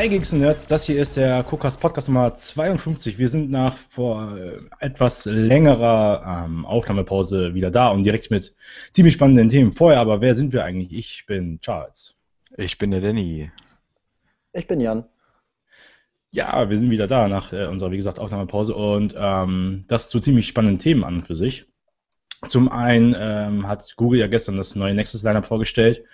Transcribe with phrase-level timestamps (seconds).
[0.00, 3.18] Hi Geeks und Nerds, das hier ist der Kokas Podcast Nummer 52.
[3.18, 8.54] Wir sind nach vor äh, etwas längerer ähm, Aufnahmepause wieder da und direkt mit
[8.94, 9.74] ziemlich spannenden Themen.
[9.74, 10.90] Vorher aber, wer sind wir eigentlich?
[10.94, 12.16] Ich bin Charles.
[12.56, 13.50] Ich bin der Danny.
[14.54, 15.04] Ich bin Jan.
[16.30, 20.18] Ja, wir sind wieder da nach äh, unserer, wie gesagt, Aufnahmepause und ähm, das zu
[20.18, 21.66] ziemlich spannenden Themen an und für sich.
[22.48, 26.04] Zum einen ähm, hat Google ja gestern das neue Nexus Lineup vorgestellt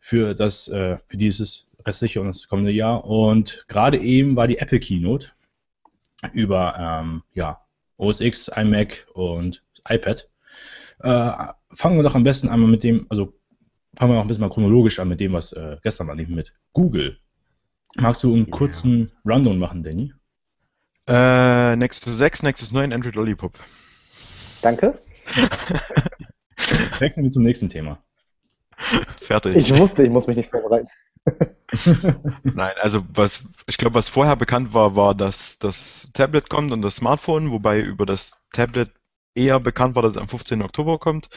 [0.00, 3.04] für das, äh, für dieses und das kommende Jahr.
[3.04, 5.32] Und gerade eben war die Apple Keynote
[6.32, 7.60] über ähm, ja,
[7.96, 10.28] OS X, iMac und iPad.
[11.00, 11.32] Äh,
[11.72, 13.34] fangen wir doch am besten einmal mit dem, also
[13.96, 16.34] fangen wir noch ein bisschen mal chronologisch an mit dem, was äh, gestern war, nämlich
[16.34, 17.18] mit Google.
[17.96, 18.50] Magst du einen ja.
[18.50, 20.12] kurzen Rundown machen, Danny?
[21.06, 23.58] Äh, Nexus 6, Nexus 9, Android Lollipop.
[24.60, 25.00] Danke.
[26.98, 28.02] Wechseln wir zum nächsten Thema.
[29.20, 29.56] Fertig.
[29.56, 30.88] Ich wusste, ich muss mich nicht vorbereiten.
[32.42, 36.82] Nein, also was ich glaube, was vorher bekannt war, war, dass das Tablet kommt und
[36.82, 38.90] das Smartphone, wobei über das Tablet
[39.34, 40.62] eher bekannt war, dass es am 15.
[40.62, 41.28] Oktober kommt.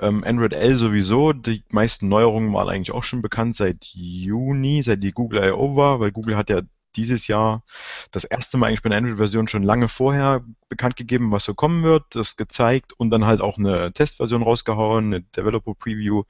[0.00, 5.02] Ähm, Android L sowieso, die meisten Neuerungen waren eigentlich auch schon bekannt seit Juni, seit
[5.02, 5.76] die Google I.O.
[5.76, 6.62] war, weil Google hat ja
[6.96, 7.64] dieses Jahr
[8.12, 11.82] das erste Mal eigentlich bei der Android-Version schon lange vorher bekannt gegeben, was so kommen
[11.82, 16.22] wird, das gezeigt und dann halt auch eine Testversion rausgehauen, eine Developer Preview.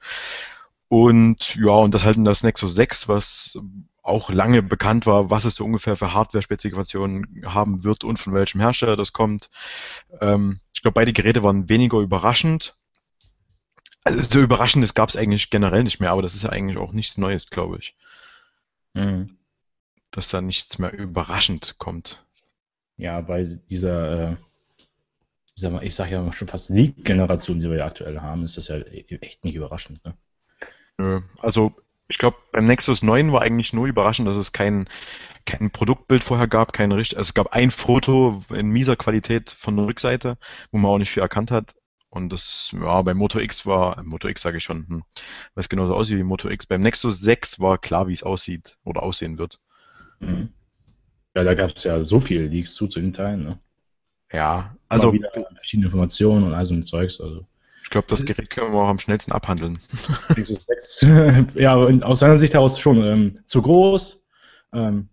[0.87, 3.57] Und ja, und das halt in das Nexus 6, was
[4.05, 8.61] auch lange bekannt war, was es so ungefähr für Hardware-Spezifikationen haben wird und von welchem
[8.61, 9.49] Hersteller das kommt.
[10.21, 12.75] Ähm, ich glaube, beide Geräte waren weniger überraschend.
[14.03, 16.91] Also so Überraschendes gab es eigentlich generell nicht mehr, aber das ist ja eigentlich auch
[16.91, 17.95] nichts Neues, glaube ich.
[18.93, 19.37] Mhm.
[20.11, 22.23] Dass da nichts mehr überraschend kommt.
[22.97, 24.35] Ja, bei dieser, äh,
[25.81, 29.17] ich sage ja schon fast League-Generation, die wir ja aktuell haben, ist das ja e-,
[29.21, 30.05] echt nicht überraschend.
[30.05, 30.15] Ne?
[30.97, 31.21] Nö.
[31.39, 31.73] Also
[32.07, 34.87] ich glaube, beim Nexus 9 war eigentlich nur überraschend, dass es kein,
[35.45, 39.75] kein Produktbild vorher gab, kein richtig, also es gab ein Foto in mieser Qualität von
[39.75, 40.37] der Rückseite,
[40.71, 41.73] wo man auch nicht viel erkannt hat.
[42.09, 45.03] Und das, ja, beim Moto X war, Moto X sage ich schon, hm,
[45.53, 46.65] was genauso aussieht wie Moto X.
[46.65, 49.59] Beim Nexus 6 war klar, wie es aussieht oder aussehen wird.
[50.19, 50.49] Mhm.
[51.35, 53.59] Ja, da gab es ja so viele Leaks zu, zu den Teilen, ne?
[54.31, 55.11] Ja, also.
[55.11, 57.45] verschiedene Informationen und all so ein Zeugs, also.
[57.85, 59.79] Ich glaube, das Gerät können wir auch am schnellsten abhandeln.
[61.53, 64.25] ja, aus seiner Sicht heraus schon ähm, zu groß,
[64.73, 65.09] ähm,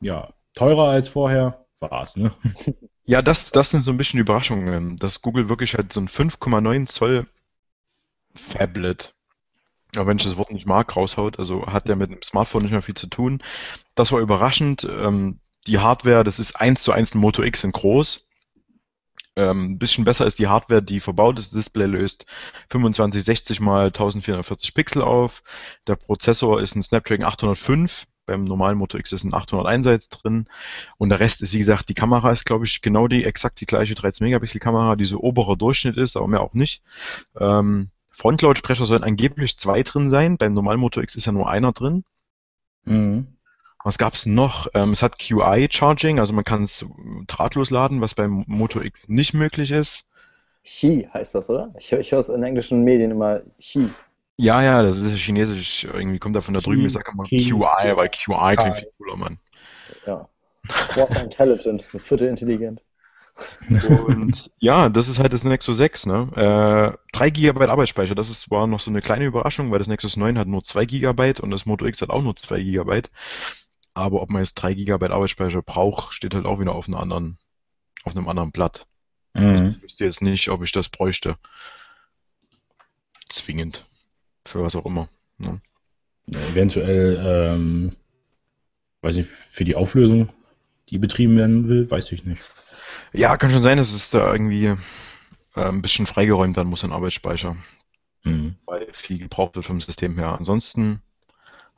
[0.00, 2.32] ja, teurer als vorher, war es, ne?
[3.08, 6.88] Ja, das, das sind so ein bisschen Überraschungen, dass Google wirklich halt so ein 5,9
[6.88, 7.26] Zoll
[8.34, 9.14] Phablet,
[9.96, 12.72] auch wenn ich das Wort nicht mag, raushaut, also hat der mit dem Smartphone nicht
[12.72, 13.40] mehr viel zu tun.
[13.94, 14.82] Das war überraschend.
[14.90, 15.38] Ähm,
[15.68, 18.25] die Hardware, das ist 1 zu 1 ein Moto X in groß.
[19.36, 21.52] Ähm, bisschen besser ist die Hardware, die verbaut ist.
[21.52, 22.24] Das Display löst
[22.70, 25.42] 2560 mal 1440 Pixel auf.
[25.86, 28.06] Der Prozessor ist ein Snapdragon 805.
[28.24, 30.46] Beim normalen Moto X ist ein 801 drin.
[30.98, 33.66] Und der Rest ist, wie gesagt, die Kamera ist, glaube ich, genau die, exakt die
[33.66, 36.82] gleiche 13-Megapixel-Kamera, die so oberer Durchschnitt ist, aber mehr auch nicht.
[37.38, 40.38] Ähm, Frontlautsprecher sollen angeblich zwei drin sein.
[40.38, 42.02] Beim normalen Moto X ist ja nur einer drin.
[42.84, 43.35] Mhm.
[43.86, 44.66] Was gab es noch?
[44.74, 46.84] Ähm, es hat QI-Charging, also man kann es
[47.28, 50.06] drahtlos laden, was beim Moto X nicht möglich ist.
[50.64, 51.72] Qi heißt das, oder?
[51.78, 53.88] Ich, ich höre es in englischen Medien immer Qi.
[54.38, 55.84] Ja, ja, das ist chinesisch.
[55.84, 56.84] Irgendwie kommt da von da drüben.
[56.84, 59.38] Ich sage immer QI, weil QI klingt viel cooler, Mann.
[60.04, 60.28] Ja.
[60.96, 62.82] Water Intelligent, vierte intelligent.
[63.68, 66.28] Und ja, das ist halt das Nexus 6, ne?
[66.34, 70.16] Äh, 3 GB Arbeitsspeicher, das ist, war noch so eine kleine Überraschung, weil das Nexus
[70.16, 73.02] 9 hat nur 2 GB und das Moto X hat auch nur 2 GB.
[73.96, 77.38] Aber ob man jetzt 3 GB Arbeitsspeicher braucht, steht halt auch wieder auf, einer anderen,
[78.04, 78.86] auf einem anderen Blatt.
[79.32, 79.46] Mhm.
[79.46, 81.38] Also ich wüsste jetzt nicht, ob ich das bräuchte.
[83.30, 83.86] Zwingend.
[84.44, 85.08] Für was auch immer.
[85.38, 85.62] Ne?
[86.26, 87.92] Eventuell, ähm,
[89.00, 90.28] weiß ich, für die Auflösung,
[90.90, 92.42] die betrieben werden will, weiß ich nicht.
[93.14, 94.76] Ja, kann schon sein, dass es da irgendwie äh,
[95.54, 97.56] ein bisschen freigeräumt werden muss an Arbeitsspeicher.
[98.24, 98.56] Mhm.
[98.66, 100.36] Weil viel gebraucht wird vom System her.
[100.36, 101.00] Ansonsten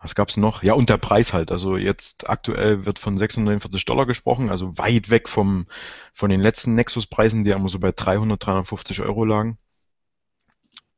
[0.00, 0.62] was gab's noch?
[0.62, 1.50] Ja, und der Preis halt.
[1.50, 5.66] Also jetzt aktuell wird von 649 Dollar gesprochen, also weit weg vom,
[6.12, 9.58] von den letzten Nexus-Preisen, die immer so bei 300, 350 Euro lagen.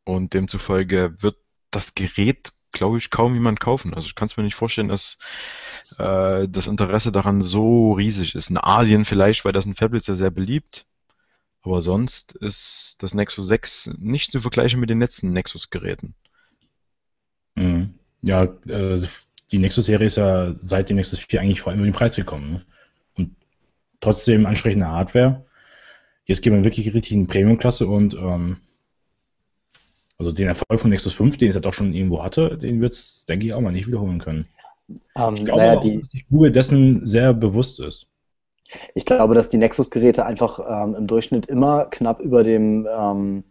[0.04, 1.36] Und demzufolge wird
[1.70, 3.94] das Gerät, glaube ich, kaum jemand kaufen.
[3.94, 5.16] Also ich kann es mir nicht vorstellen, dass
[5.98, 8.50] äh, das Interesse daran so riesig ist.
[8.50, 10.86] In Asien vielleicht, weil das ein Fablet ja sehr beliebt.
[11.62, 16.14] Aber sonst ist das Nexus 6 nicht zu vergleichen mit den letzten Nexus-Geräten.
[18.22, 19.00] Ja, äh,
[19.52, 22.52] die Nexus-Serie ist ja seit dem Nexus 4 eigentlich vor allem über den Preis gekommen.
[22.52, 22.62] Ne?
[23.16, 23.36] Und
[24.00, 25.44] trotzdem ansprechende Hardware.
[26.24, 28.58] Jetzt gehen wir wirklich richtig in Premium-Klasse und ähm,
[30.18, 32.92] also den Erfolg von Nexus 5, den es ja doch schon irgendwo hatte, den wird
[32.92, 34.46] es, denke ich, auch mal nicht wiederholen können.
[35.16, 38.06] Ähm, ich glaube, naja, auch, die, dass sich Google dessen sehr bewusst ist.
[38.94, 43.44] Ich glaube, dass die Nexus-Geräte einfach ähm, im Durchschnitt immer knapp über dem ähm,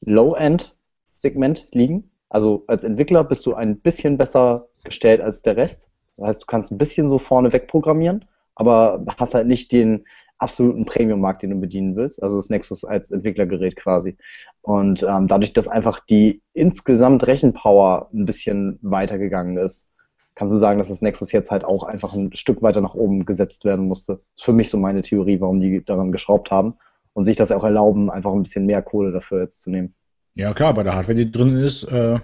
[0.00, 2.10] Low-End-Segment liegen.
[2.28, 5.88] Also als Entwickler bist du ein bisschen besser gestellt als der Rest.
[6.16, 8.24] Das heißt, du kannst ein bisschen so vorne weg programmieren,
[8.54, 10.04] aber hast halt nicht den
[10.38, 12.22] absoluten Premium-Markt, den du bedienen willst.
[12.22, 14.16] Also das Nexus als Entwicklergerät quasi.
[14.62, 19.86] Und ähm, dadurch, dass einfach die insgesamt Rechenpower ein bisschen weitergegangen ist,
[20.34, 23.24] kannst du sagen, dass das Nexus jetzt halt auch einfach ein Stück weiter nach oben
[23.24, 24.14] gesetzt werden musste.
[24.14, 26.74] Das ist für mich so meine Theorie, warum die daran geschraubt haben
[27.14, 29.94] und sich das auch erlauben, einfach ein bisschen mehr Kohle dafür jetzt zu nehmen.
[30.36, 32.20] Ja, klar, bei der Hardware, die drin ist, äh,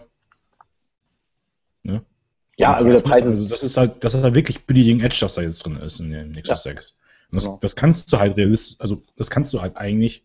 [1.83, 2.05] ne?
[2.59, 3.37] Ja, also der Preis ist.
[3.37, 5.99] Also das ist halt, das ist halt wirklich Bleeding Edge, das da jetzt drin ist
[5.99, 6.73] in dem Nexus ja.
[6.73, 6.95] 6.
[7.31, 7.59] Und das, genau.
[7.63, 10.25] das kannst du halt realist, also das kannst du halt eigentlich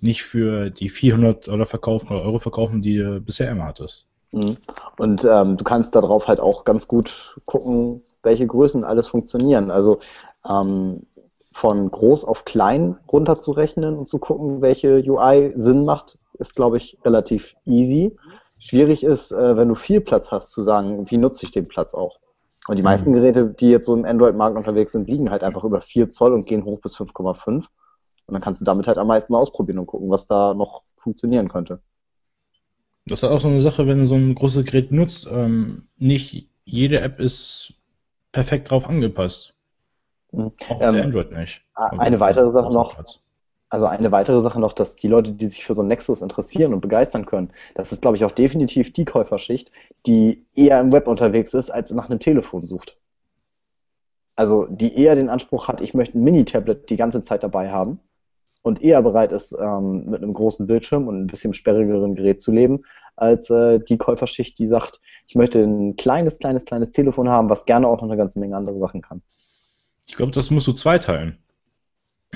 [0.00, 4.06] nicht für die 400 Dollar verkaufen oder Euro verkaufen, die du bisher immer hattest.
[4.32, 4.56] Mhm.
[4.98, 9.70] Und ähm, du kannst darauf halt auch ganz gut gucken, welche Größen alles funktionieren.
[9.70, 10.00] Also
[10.48, 11.02] ähm,
[11.52, 16.98] von groß auf klein runterzurechnen und zu gucken, welche UI Sinn macht, ist, glaube ich,
[17.04, 18.16] relativ easy.
[18.58, 21.94] Schwierig ist, äh, wenn du viel Platz hast, zu sagen, wie nutze ich den Platz
[21.94, 22.18] auch.
[22.68, 23.14] Und die meisten mhm.
[23.16, 26.46] Geräte, die jetzt so im Android-Markt unterwegs sind, liegen halt einfach über 4 Zoll und
[26.46, 27.54] gehen hoch bis 5,5.
[27.54, 27.66] Und
[28.26, 31.80] dann kannst du damit halt am meisten ausprobieren und gucken, was da noch funktionieren könnte.
[33.06, 35.28] Das ist auch so eine Sache, wenn du so ein großes Gerät nutzt.
[35.30, 37.74] Ähm, nicht jede App ist
[38.30, 39.58] perfekt drauf angepasst.
[40.32, 40.52] Mhm.
[40.80, 41.62] Ähm, Android nicht.
[41.74, 42.96] Eine weitere Sache noch.
[43.68, 46.74] Also eine weitere Sache noch, dass die Leute, die sich für so ein Nexus interessieren
[46.74, 49.70] und begeistern können, das ist, glaube ich, auch definitiv die Käuferschicht,
[50.04, 52.98] die eher im Web unterwegs ist, als nach einem Telefon sucht.
[54.36, 57.98] Also die eher den Anspruch hat, ich möchte ein Mini-Tablet die ganze Zeit dabei haben
[58.60, 62.52] und eher bereit ist, ähm, mit einem großen Bildschirm und ein bisschen sperrigeren Gerät zu
[62.52, 62.84] leben,
[63.16, 67.64] als äh, die Käuferschicht, die sagt, ich möchte ein kleines, kleines, kleines Telefon haben, was
[67.64, 69.22] gerne auch noch eine ganze Menge andere Sachen kann.
[70.12, 71.38] Ich glaube, das musst du zweiteilen.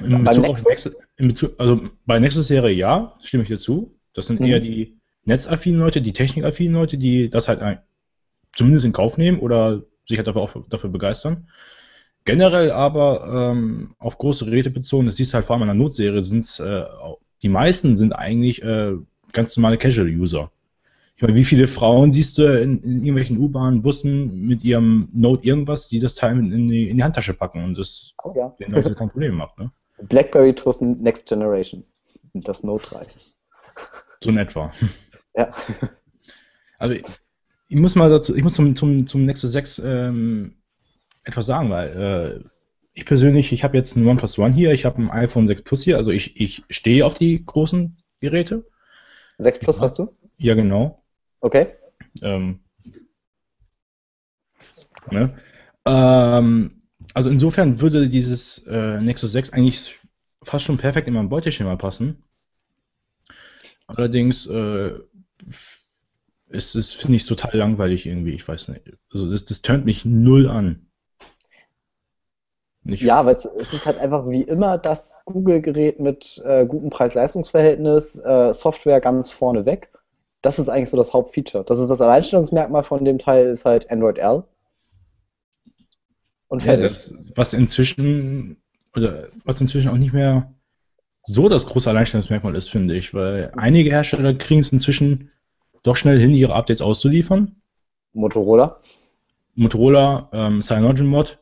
[0.02, 3.94] In Bezug auf Nexus, in Bezug, also bei Nexus-Serie ja, stimme ich dir zu.
[4.14, 4.46] Das sind mhm.
[4.46, 7.81] eher die netzaffinen Leute, die technikaffinen Leute, die das halt ein,
[8.55, 11.50] zumindest in Kauf nehmen oder sich halt dafür, auch, dafür begeistern.
[12.25, 15.75] Generell aber ähm, auf große Geräte bezogen, das siehst du halt vor allem in der
[15.75, 16.82] Notserie, sind äh,
[17.43, 18.94] die meisten sind eigentlich äh,
[19.34, 20.50] ganz normale Casual-User.
[21.16, 25.46] Ich meine, wie viele Frauen siehst du in, in irgendwelchen U-Bahnen, Bussen mit ihrem Note
[25.46, 28.54] irgendwas, die das Teil in die, in die Handtasche packen und das oh, ja.
[28.60, 29.72] den Leuten kein Problem macht, ne?
[30.02, 31.84] BlackBerry Tussen Next Generation.
[32.34, 33.06] Das Note 3.
[34.20, 34.72] So in etwa.
[35.34, 35.54] Ja.
[36.78, 37.04] Also ich,
[37.68, 40.56] ich muss mal dazu, ich muss zum, zum, zum Nexus 6 ähm,
[41.24, 42.48] etwas sagen, weil äh,
[42.92, 45.82] ich persönlich, ich habe jetzt ein OnePlus One hier, ich habe ein iPhone 6 Plus
[45.82, 48.66] hier, also ich, ich stehe auf die großen Geräte.
[49.38, 49.82] 6 Plus ja.
[49.82, 50.14] hast du?
[50.36, 51.02] Ja, genau.
[51.46, 51.69] Okay.
[52.22, 52.58] Ähm,
[55.12, 55.37] ne?
[55.84, 56.82] ähm,
[57.14, 60.00] also insofern würde dieses äh, Nexus 6 eigentlich
[60.43, 62.25] fast schon perfekt in mein Beuteschema passen.
[63.87, 64.94] Allerdings äh,
[66.48, 68.82] ist es, finde ich, total langweilig irgendwie, ich weiß nicht.
[69.12, 70.88] Also das, das turnt mich null an.
[72.82, 78.18] Nicht ja, weil es ist halt einfach wie immer das Google-Gerät mit äh, gutem Preis-Leistungs-Verhältnis,
[78.18, 79.92] äh, Software ganz vorne weg.
[80.43, 81.64] Das ist eigentlich so das Hauptfeature.
[81.64, 84.45] Das ist das Alleinstellungsmerkmal von dem Teil, ist halt Android L.
[86.49, 88.62] Und ja, das, was inzwischen,
[88.95, 90.52] oder was inzwischen auch nicht mehr
[91.25, 95.33] so das große Alleinstellungsmerkmal ist, finde ich, weil einige Hersteller kriegen es inzwischen
[95.83, 97.57] doch schnell hin, ihre Updates auszuliefern.
[98.12, 98.81] Motorola.
[99.55, 101.38] Motorola, ähm, CyanogenMod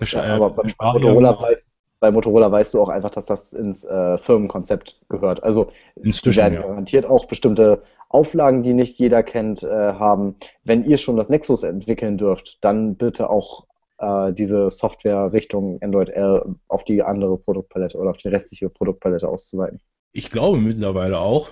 [0.00, 4.18] ja, aber bei Motorola, weiß, bei Motorola weißt du auch einfach, dass das ins äh,
[4.18, 5.42] Firmenkonzept gehört.
[5.42, 6.62] Also Inzwischen, werden ja.
[6.62, 10.36] garantiert auch bestimmte Auflagen, die nicht jeder kennt, äh, haben.
[10.64, 13.66] Wenn ihr schon das Nexus entwickeln dürft, dann bitte auch
[13.98, 19.26] äh, diese Software Richtung Android L auf die andere Produktpalette oder auf die restliche Produktpalette
[19.26, 19.80] auszuweiten.
[20.12, 21.50] Ich glaube mittlerweile auch,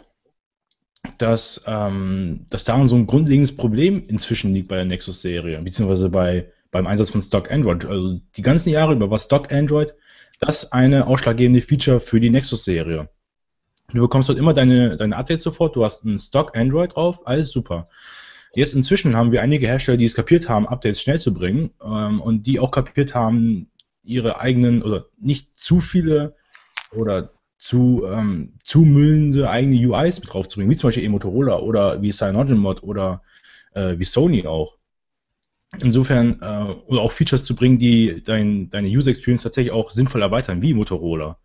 [1.18, 6.46] dass, ähm, dass da so ein grundlegendes Problem inzwischen liegt bei der Nexus-Serie, beziehungsweise bei
[6.74, 7.86] beim Einsatz von Stock Android.
[7.86, 9.94] Also die ganzen Jahre über war Stock Android
[10.44, 13.08] das eine ausschlaggebende Feature für die Nexus-Serie.
[13.92, 17.52] Du bekommst halt immer deine, deine Updates sofort, du hast ein Stock Android drauf, alles
[17.52, 17.88] super.
[18.54, 22.20] Jetzt inzwischen haben wir einige Hersteller, die es kapiert haben, Updates schnell zu bringen ähm,
[22.20, 23.70] und die auch kapiert haben,
[24.04, 26.36] ihre eigenen oder nicht zu viele
[26.92, 32.10] oder zu, ähm, zu müllende eigene UIs mit draufzubringen, wie zum Beispiel e-Motorola oder wie
[32.10, 33.22] CyanogenMod oder
[33.72, 34.76] äh, wie Sony auch.
[35.82, 40.22] Insofern, äh, oder auch Features zu bringen, die dein, deine User Experience tatsächlich auch sinnvoll
[40.22, 41.38] erweitern, wie Motorola.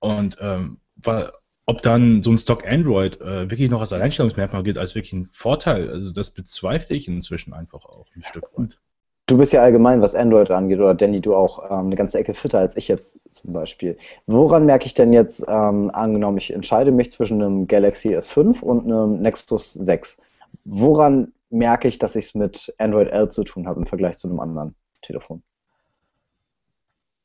[0.00, 1.30] Und ähm, weil,
[1.66, 5.26] ob dann so ein Stock Android äh, wirklich noch als Alleinstellungsmerkmal gilt, als wirklich ein
[5.26, 8.78] Vorteil, also das bezweifle ich inzwischen einfach auch ein Stück weit.
[9.26, 12.32] Du bist ja allgemein, was Android angeht, oder Danny, du auch ähm, eine ganze Ecke
[12.32, 13.98] fitter als ich jetzt zum Beispiel.
[14.26, 18.86] Woran merke ich denn jetzt, ähm, angenommen, ich entscheide mich zwischen einem Galaxy S5 und
[18.86, 20.22] einem Nexus 6?
[20.64, 24.28] Woran merke ich, dass ich es mit Android L zu tun habe im Vergleich zu
[24.28, 25.42] einem anderen Telefon?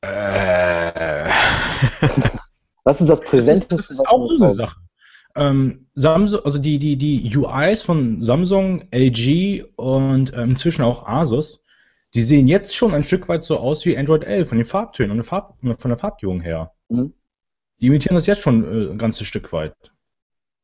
[0.02, 1.30] Äh.
[2.84, 3.76] was ist das Präsenteste?
[3.76, 4.80] Das ist, das ist auch so eine Sache.
[5.36, 11.64] Ähm, Samsung, also die, die, die UIs von Samsung, LG und ähm, inzwischen auch Asus,
[12.14, 15.18] die sehen jetzt schon ein Stück weit so aus wie Android 11 von den Farbtönen
[15.18, 16.72] und Farb, von der Farbgebung her.
[16.88, 17.12] Mhm.
[17.80, 19.74] Die imitieren das jetzt schon äh, ein ganzes Stück weit.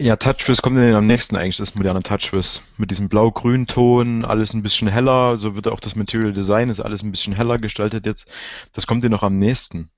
[0.02, 2.62] Ja, TouchWiz kommt dann am nächsten eigentlich, das moderne TouchWiz.
[2.78, 6.80] Mit diesem blau-grün Ton, alles ein bisschen heller, so wird auch das Material Design, ist
[6.80, 8.26] alles ein bisschen heller gestaltet jetzt.
[8.72, 9.90] Das kommt dir noch am nächsten.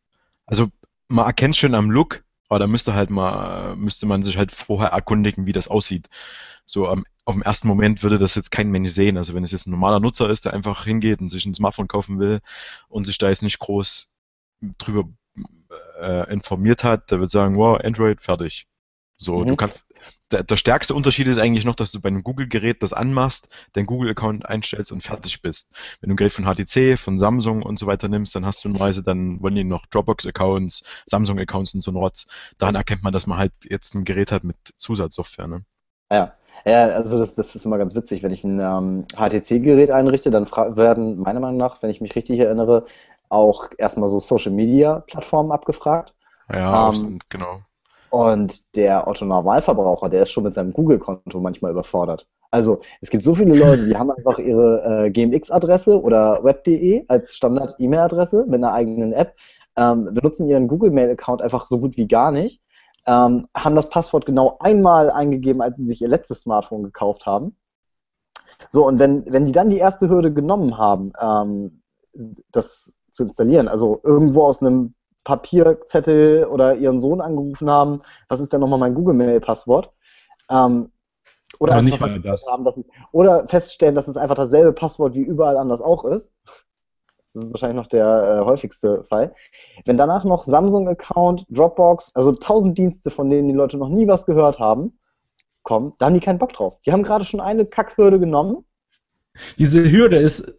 [0.44, 0.66] Also
[1.06, 4.88] man erkennt schon am Look, aber da müsste halt mal, müsste man sich halt vorher
[4.88, 6.08] erkundigen, wie das aussieht.
[6.66, 9.16] So am auf den ersten Moment würde das jetzt kein Mensch sehen.
[9.16, 11.86] Also wenn es jetzt ein normaler Nutzer ist, der einfach hingeht und sich ein Smartphone
[11.86, 12.40] kaufen will
[12.88, 14.10] und sich da jetzt nicht groß
[14.78, 15.04] drüber
[16.00, 18.66] äh, informiert hat, der wird sagen, wow, Android, fertig.
[19.22, 19.48] So, mhm.
[19.48, 19.86] du kannst,
[20.32, 23.86] der, der, stärkste Unterschied ist eigentlich noch, dass du bei einem Google-Gerät das anmachst, deinen
[23.86, 25.72] Google-Account einstellst und fertig bist.
[26.00, 28.68] Wenn du ein Gerät von HTC, von Samsung und so weiter nimmst, dann hast du
[28.68, 32.26] normalerweise dann wollen die noch Dropbox-Accounts, Samsung-Accounts und so ein Rotz.
[32.58, 35.64] Daran erkennt man, dass man halt jetzt ein Gerät hat mit Zusatzsoftware, ne?
[36.10, 38.24] Ja, ja also das, das ist immer ganz witzig.
[38.24, 42.40] Wenn ich ein ähm, HTC-Gerät einrichte, dann werden meiner Meinung nach, wenn ich mich richtig
[42.40, 42.86] erinnere,
[43.28, 46.12] auch erstmal so Social-Media-Plattformen abgefragt.
[46.52, 47.62] Ja, ähm, genau.
[48.12, 52.26] Und der Otto-Normalverbraucher, der ist schon mit seinem Google-Konto manchmal überfordert.
[52.50, 57.34] Also es gibt so viele Leute, die haben einfach ihre äh, GMX-Adresse oder web.de als
[57.34, 59.34] Standard-E-Mail-Adresse mit einer eigenen App,
[59.76, 62.60] ähm, benutzen ihren Google-Mail-Account einfach so gut wie gar nicht
[63.06, 67.56] ähm, haben das Passwort genau einmal eingegeben, als sie sich ihr letztes Smartphone gekauft haben.
[68.70, 71.82] So, und wenn, wenn die dann die erste Hürde genommen haben, ähm,
[72.52, 78.52] das zu installieren, also irgendwo aus einem Papierzettel oder ihren Sohn angerufen haben, was ist
[78.52, 79.92] denn nochmal mein Google-Mail-Passwort?
[80.50, 80.90] Ähm,
[81.58, 82.46] oder, oder, nicht mal das.
[82.50, 82.80] Haben, dass,
[83.12, 86.32] oder feststellen, dass es einfach dasselbe Passwort wie überall anders auch ist.
[87.34, 89.34] Das ist wahrscheinlich noch der äh, häufigste Fall.
[89.84, 94.26] Wenn danach noch Samsung-Account, Dropbox, also tausend Dienste, von denen die Leute noch nie was
[94.26, 94.98] gehört haben,
[95.62, 96.80] kommen, da haben die keinen Bock drauf.
[96.84, 98.64] Die haben gerade schon eine Kackhürde genommen.
[99.58, 100.54] Diese Hürde ist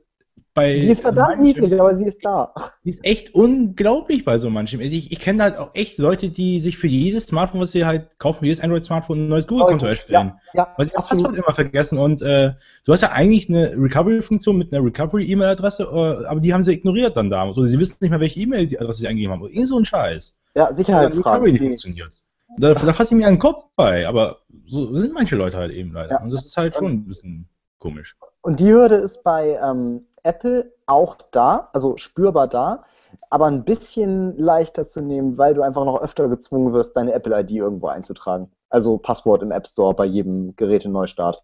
[0.54, 0.76] bei.
[0.76, 2.54] Die ist verdammt niedrig, aber sie ist da.
[2.84, 4.80] Die ist echt unglaublich bei so manchem.
[4.80, 7.86] Also ich, ich kenne halt auch echt Leute, die sich für jedes Smartphone, was sie
[7.86, 10.34] halt kaufen, für jedes Android-Smartphone ein neues Google-Konto erstellen.
[10.54, 12.54] Ja, ja, weil sie das Passwort immer vergessen und äh,
[12.86, 17.18] du hast ja eigentlich eine Recovery-Funktion mit einer Recovery-E-Mail-Adresse, äh, aber die haben sie ignoriert
[17.18, 17.44] dann da.
[17.44, 19.48] Also sie wissen nicht mehr, welche E-Mail-Adresse sie eingegeben haben.
[19.50, 20.36] Irgend so ein Scheiß.
[20.56, 21.44] Ja, Sicherheitsfragen.
[21.44, 22.14] Recovery nicht funktioniert.
[22.58, 25.94] Da, da fasse ich mir einen Kopf bei, aber so sind manche Leute halt eben
[25.94, 26.12] leider.
[26.12, 26.22] Ja.
[26.22, 27.48] Und das ist halt schon ein bisschen
[27.80, 28.16] komisch.
[28.42, 32.84] Und die Hürde ist bei ähm, Apple auch da, also spürbar da,
[33.30, 37.51] aber ein bisschen leichter zu nehmen, weil du einfach noch öfter gezwungen wirst, deine Apple-ID
[37.51, 38.51] irgendwo einzutragen.
[38.70, 41.44] Also Passwort im App Store bei jedem Geräte-Neustart.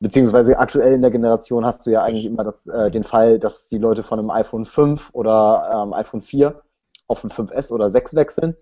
[0.00, 3.68] Beziehungsweise aktuell in der Generation hast du ja eigentlich immer das, äh, den Fall, dass
[3.68, 6.60] die Leute von einem iPhone 5 oder ähm, iPhone 4
[7.06, 8.56] auf ein 5S oder 6 wechseln.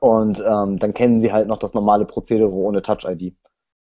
[0.00, 3.36] Und ähm, dann kennen sie halt noch das normale Prozedere ohne Touch-ID.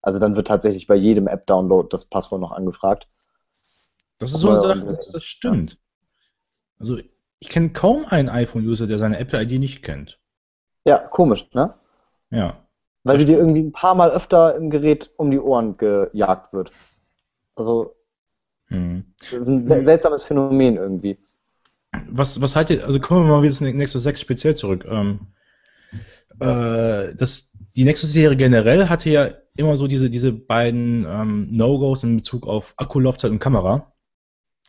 [0.02, 3.08] Also dann wird tatsächlich bei jedem App-Download das Passwort noch angefragt.
[4.20, 5.78] Das ist so eine Sache, das, das stimmt.
[6.80, 6.98] Also
[7.40, 10.20] ich kenne kaum einen iPhone-User, der seine Apple-ID nicht kennt.
[10.86, 11.74] Ja, komisch, ne?
[12.32, 12.66] Ja.
[13.04, 16.72] Weil sie dir irgendwie ein paar Mal öfter im Gerät um die Ohren gejagt wird.
[17.56, 17.96] Also,
[18.68, 19.06] hm.
[19.20, 21.18] das ist ein seltsames Phänomen irgendwie.
[22.10, 24.86] Was, was haltet ihr, also kommen wir mal wieder zu Nexus 6 speziell zurück.
[24.90, 25.28] Ähm,
[26.40, 32.18] äh, das, die Nexus-Serie generell hatte ja immer so diese, diese beiden ähm, No-Gos in
[32.18, 33.94] Bezug auf Akkulaufzeit und Kamera.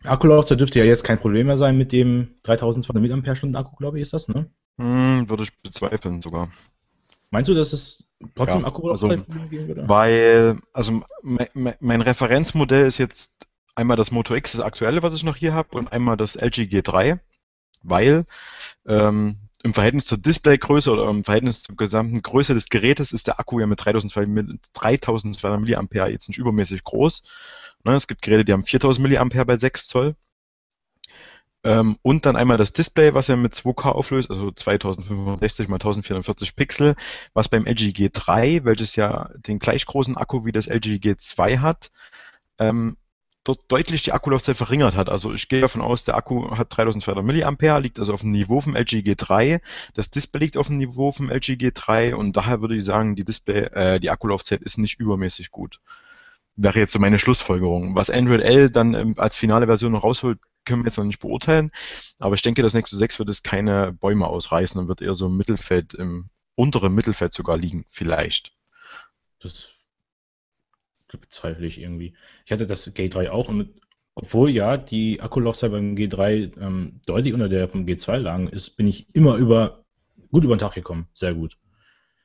[0.05, 4.03] Akkulaufzeit dürfte ja jetzt kein Problem mehr sein mit dem 3200 mAh Akku, glaube ich,
[4.03, 4.51] ist das, ne?
[4.79, 6.51] Hm, würde ich bezweifeln sogar.
[7.31, 9.89] Meinst du, dass es trotzdem ja, Akkulaufzeit also, geben würde?
[9.89, 15.25] Weil, also mein, mein, Referenzmodell ist jetzt einmal das Moto X, das aktuelle, was ich
[15.25, 17.19] noch hier habe, und einmal das LG G3,
[17.83, 18.25] weil
[18.87, 23.41] ähm, im Verhältnis zur Displaygröße oder im Verhältnis zur gesamten Größe des Gerätes ist der
[23.41, 27.25] Akku ja mit 3200 mAh jetzt nicht übermäßig groß.
[27.85, 30.17] Ne, es gibt Geräte, die haben 4000 mAh bei 6 Zoll.
[31.65, 36.55] Ähm, und dann einmal das Display, was ja mit 2K auflöst, also 2560 x 1440
[36.57, 36.95] Pixel,
[37.35, 41.91] was beim LG G3, welches ja den gleich großen Akku wie das LG G2 hat,
[42.59, 42.97] ähm,
[43.45, 45.09] dort deutlich die Akkulaufzeit verringert hat.
[45.09, 48.61] Also ich gehe davon aus, der Akku hat 3200 mAh, liegt also auf dem Niveau
[48.61, 49.61] vom LG G3.
[49.95, 53.25] Das Display liegt auf dem Niveau vom LG G3 und daher würde ich sagen, die
[53.25, 55.81] Display, äh, die Akkulaufzeit ist nicht übermäßig gut.
[56.59, 57.95] Wäre jetzt so meine Schlussfolgerung.
[57.95, 61.21] Was Android L dann ähm, als finale Version noch rausholt, können wir jetzt noch nicht
[61.21, 61.71] beurteilen.
[62.19, 65.27] Aber ich denke, das Nexus 6 wird es keine Bäume ausreißen und wird eher so
[65.27, 68.53] im Mittelfeld, im unteren Mittelfeld sogar liegen, vielleicht.
[69.41, 69.71] Das
[71.07, 72.15] bezweifle ich irgendwie.
[72.45, 73.71] Ich hatte das G3 auch und
[74.15, 78.89] obwohl ja die Akkulaufzeit beim G3 ähm, deutlich unter der vom G2 lagen ist, bin
[78.89, 79.85] ich immer über
[80.31, 81.07] gut über den Tag gekommen.
[81.15, 81.57] Sehr gut.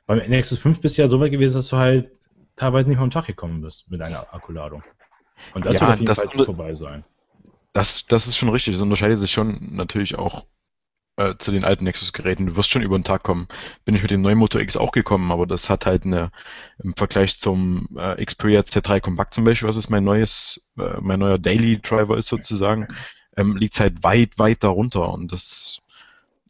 [0.05, 2.11] Beim Nexus 5 bist du ja so weit gewesen, dass du halt
[2.55, 4.83] teilweise nicht vom Tag gekommen bist mit einer Akkuladung.
[5.53, 7.03] Und das ja, wird auf jeden Fall vorbei sein.
[7.73, 8.75] Das, das ist schon richtig.
[8.75, 10.45] Das unterscheidet sich schon natürlich auch
[11.17, 12.45] äh, zu den alten Nexus-Geräten.
[12.45, 13.47] Du wirst schon über den Tag kommen.
[13.85, 16.31] Bin ich mit dem neuen Moto X auch gekommen, aber das hat halt eine,
[16.79, 21.19] im Vergleich zum äh, Xperia Z3 Compact zum Beispiel, was ist mein neues, äh, mein
[21.19, 22.87] neuer Daily Driver ist sozusagen,
[23.37, 25.81] ähm, liegt halt weit, weit darunter und das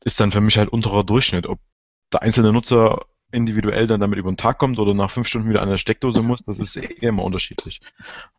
[0.05, 1.47] ist dann für mich halt unterer Durchschnitt.
[1.47, 1.59] Ob
[2.11, 5.61] der einzelne Nutzer individuell dann damit über den Tag kommt oder nach fünf Stunden wieder
[5.61, 7.81] an der Steckdose muss, das ist eh immer unterschiedlich.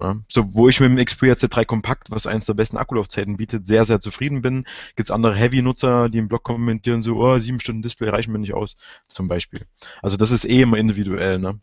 [0.01, 0.17] Ja.
[0.29, 3.85] So, wo ich mit dem Xperia Z3 Kompakt, was eines der besten Akkulaufzeiten bietet, sehr,
[3.85, 7.83] sehr zufrieden bin, gibt es andere Heavy-Nutzer, die im Blog kommentieren so, oh, sieben Stunden
[7.83, 8.77] Display reichen mir nicht aus,
[9.09, 9.67] zum Beispiel.
[10.01, 11.61] Also das ist eh immer individuell, ne?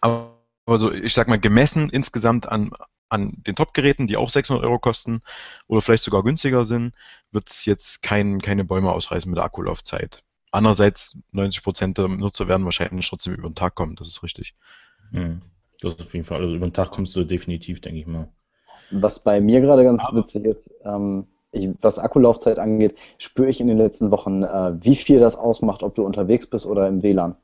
[0.00, 2.70] Aber also ich sag mal, gemessen insgesamt an,
[3.08, 5.22] an den Top-Geräten, die auch 600 Euro kosten
[5.66, 6.94] oder vielleicht sogar günstiger sind,
[7.30, 10.24] wird es jetzt kein, keine Bäume ausreißen mit der Akkulaufzeit.
[10.50, 14.54] Andererseits, 90% der Nutzer werden wahrscheinlich trotzdem über den Tag kommen, das ist richtig.
[15.10, 15.42] Mhm.
[15.80, 18.28] Das ist auf jeden Fall, also über den Tag kommst du definitiv, denke ich mal.
[18.90, 23.60] Was bei mir gerade ganz Aber witzig ist, ähm, ich, was Akkulaufzeit angeht, spüre ich
[23.60, 27.02] in den letzten Wochen, äh, wie viel das ausmacht, ob du unterwegs bist oder im
[27.02, 27.36] WLAN.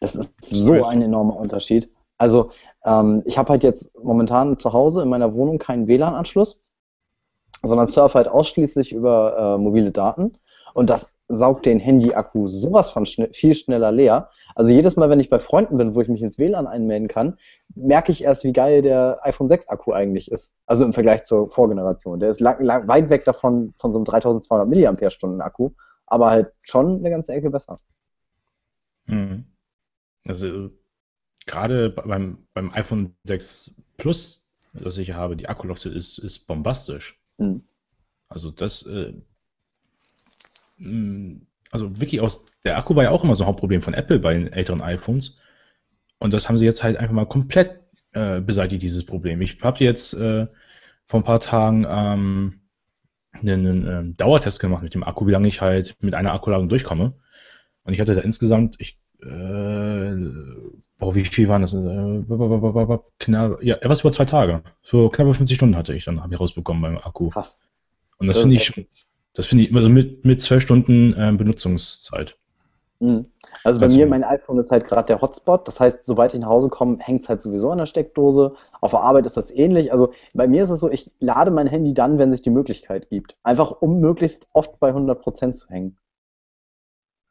[0.00, 1.90] Das ist so ein enormer Unterschied.
[2.16, 2.50] Also
[2.84, 6.68] ähm, ich habe halt jetzt momentan zu Hause in meiner Wohnung keinen WLAN-Anschluss,
[7.62, 10.38] sondern surfe halt ausschließlich über äh, mobile Daten.
[10.74, 14.30] Und das saugt den Handy-Akku sowas von schn viel schneller leer.
[14.54, 17.38] Also jedes Mal, wenn ich bei Freunden bin, wo ich mich ins WLAN einmelden kann,
[17.74, 20.54] merke ich erst, wie geil der iPhone 6 Akku eigentlich ist.
[20.66, 22.20] Also im Vergleich zur Vorgeneration.
[22.20, 25.70] Der ist lang, lang, weit weg davon, von so einem 3200 mAh Akku,
[26.06, 27.78] aber halt schon eine ganze Ecke besser.
[29.06, 29.44] Mhm.
[30.26, 30.70] Also
[31.46, 37.20] gerade beim, beim iPhone 6 Plus, das ich habe, die Akkulaufzeit ist, ist bombastisch.
[37.38, 37.62] Mhm.
[38.28, 39.14] Also das, äh,
[41.70, 44.34] also wirklich aus, der Akku war ja auch immer so ein Hauptproblem von Apple bei
[44.34, 45.38] den älteren iPhones.
[46.18, 47.80] Und das haben sie jetzt halt einfach mal komplett
[48.12, 49.40] äh, beseitigt, dieses Problem.
[49.40, 50.46] Ich habe jetzt äh,
[51.06, 52.60] vor ein paar Tagen ähm,
[53.32, 56.68] einen, einen ähm, Dauertest gemacht mit dem Akku, wie lange ich halt mit einer Akkuladung
[56.68, 57.14] durchkomme.
[57.84, 60.14] Und ich hatte da insgesamt, ich, äh,
[60.98, 61.74] boah, wie viel waren das?
[61.74, 64.62] Äh, knapp, ja, etwas über zwei Tage.
[64.82, 67.28] So knapp 50 Stunden hatte ich dann, habe ich rausbekommen beim Akku.
[67.30, 67.58] Krass.
[68.18, 68.86] Und das, das finde ich,
[69.34, 72.36] das finde ich, also mit, mit zwölf Stunden äh, Benutzungszeit.
[73.00, 73.26] Mhm.
[73.64, 75.66] Also bei mir, mein iPhone ist halt gerade der Hotspot.
[75.66, 78.54] Das heißt, sobald ich nach Hause komme, hängt es halt sowieso an der Steckdose.
[78.80, 79.92] Auf der Arbeit ist das ähnlich.
[79.92, 83.08] Also bei mir ist es so, ich lade mein Handy dann, wenn sich die Möglichkeit
[83.08, 83.36] gibt.
[83.42, 85.96] Einfach um möglichst oft bei 100% zu hängen.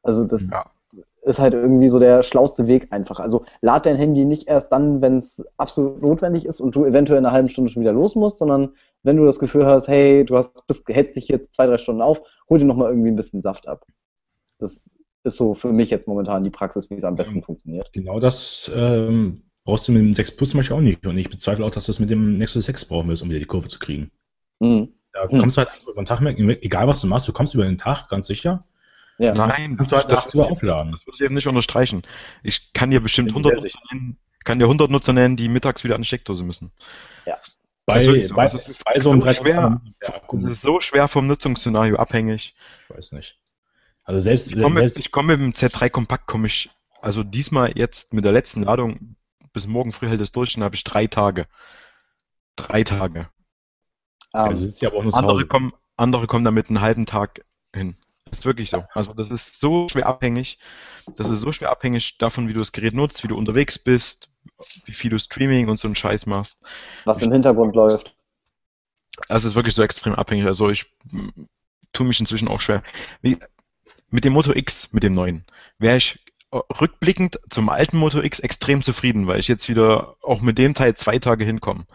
[0.02, 0.66] Also das ja.
[1.22, 3.20] ist halt irgendwie so der schlauste Weg einfach.
[3.20, 7.20] Also lad dein Handy nicht erst dann, wenn es absolut notwendig ist und du eventuell
[7.20, 10.26] in einer halben Stunde schon wieder los musst, sondern wenn du das Gefühl hast, hey,
[10.26, 13.16] du hast, bist, hältst dich jetzt zwei, drei Stunden auf, hol dir nochmal irgendwie ein
[13.16, 13.86] bisschen Saft ab.
[14.60, 14.92] Das
[15.24, 17.92] ist so für mich jetzt momentan die Praxis, wie es am besten ja, funktioniert.
[17.94, 21.06] Genau das ähm, brauchst du mit dem 6 Plus zum Beispiel auch nicht.
[21.06, 23.40] Und ich bezweifle auch, dass du das mit dem Nexus 6 brauchen wirst, um wieder
[23.40, 24.12] die Kurve zu kriegen.
[24.60, 24.94] Mhm.
[25.14, 25.40] Da mhm.
[25.40, 28.10] kommst du halt über den Tag, egal was du machst, du kommst über den Tag,
[28.10, 28.66] ganz sicher.
[29.18, 29.34] Ja.
[29.34, 30.92] Nein, kannst du halt das, sogar aufladen.
[30.92, 32.04] Das würde ich eben nicht unterstreichen.
[32.42, 35.96] Ich kann dir bestimmt 100 Nutzer nennen, kann dir 100 Nutzer nennen, die mittags wieder
[35.96, 36.72] an die Steckdose müssen.
[37.26, 37.36] Ja.
[37.90, 38.36] Bei, so.
[38.36, 39.82] bei, also es ist bei so einem so schwer,
[40.38, 42.56] es ist so schwer vom Nutzungsszenario abhängig.
[42.88, 43.40] Ich weiß nicht.
[44.04, 46.70] Also selbst, ich komme, ich komme mit dem Z3 Kompakt, komme ich,
[47.02, 49.16] also diesmal jetzt mit der letzten Ladung,
[49.54, 51.48] bis morgen früh hält es durch, dann habe ich drei Tage.
[52.56, 53.30] Drei Tage.
[54.34, 57.44] Um, also sitzt ja aber auch nur andere, kommen, andere kommen damit einen halben Tag
[57.74, 57.96] hin.
[58.26, 58.86] Das ist wirklich so.
[58.94, 60.60] Also das ist so schwer abhängig.
[61.16, 64.30] Das ist so schwer abhängig davon, wie du das Gerät nutzt, wie du unterwegs bist,
[64.86, 66.62] wie viel du Streaming und so einen Scheiß machst.
[67.06, 68.14] Was im Hintergrund läuft.
[69.28, 70.46] Das ist wirklich so extrem abhängig.
[70.46, 70.86] Also ich
[71.94, 72.84] tue mich inzwischen auch schwer.
[73.22, 73.38] Wie,
[74.10, 75.46] mit dem Moto X, mit dem neuen,
[75.78, 76.20] wäre ich
[76.52, 80.96] rückblickend zum alten Moto X extrem zufrieden, weil ich jetzt wieder auch mit dem Teil
[80.96, 81.86] zwei Tage hinkomme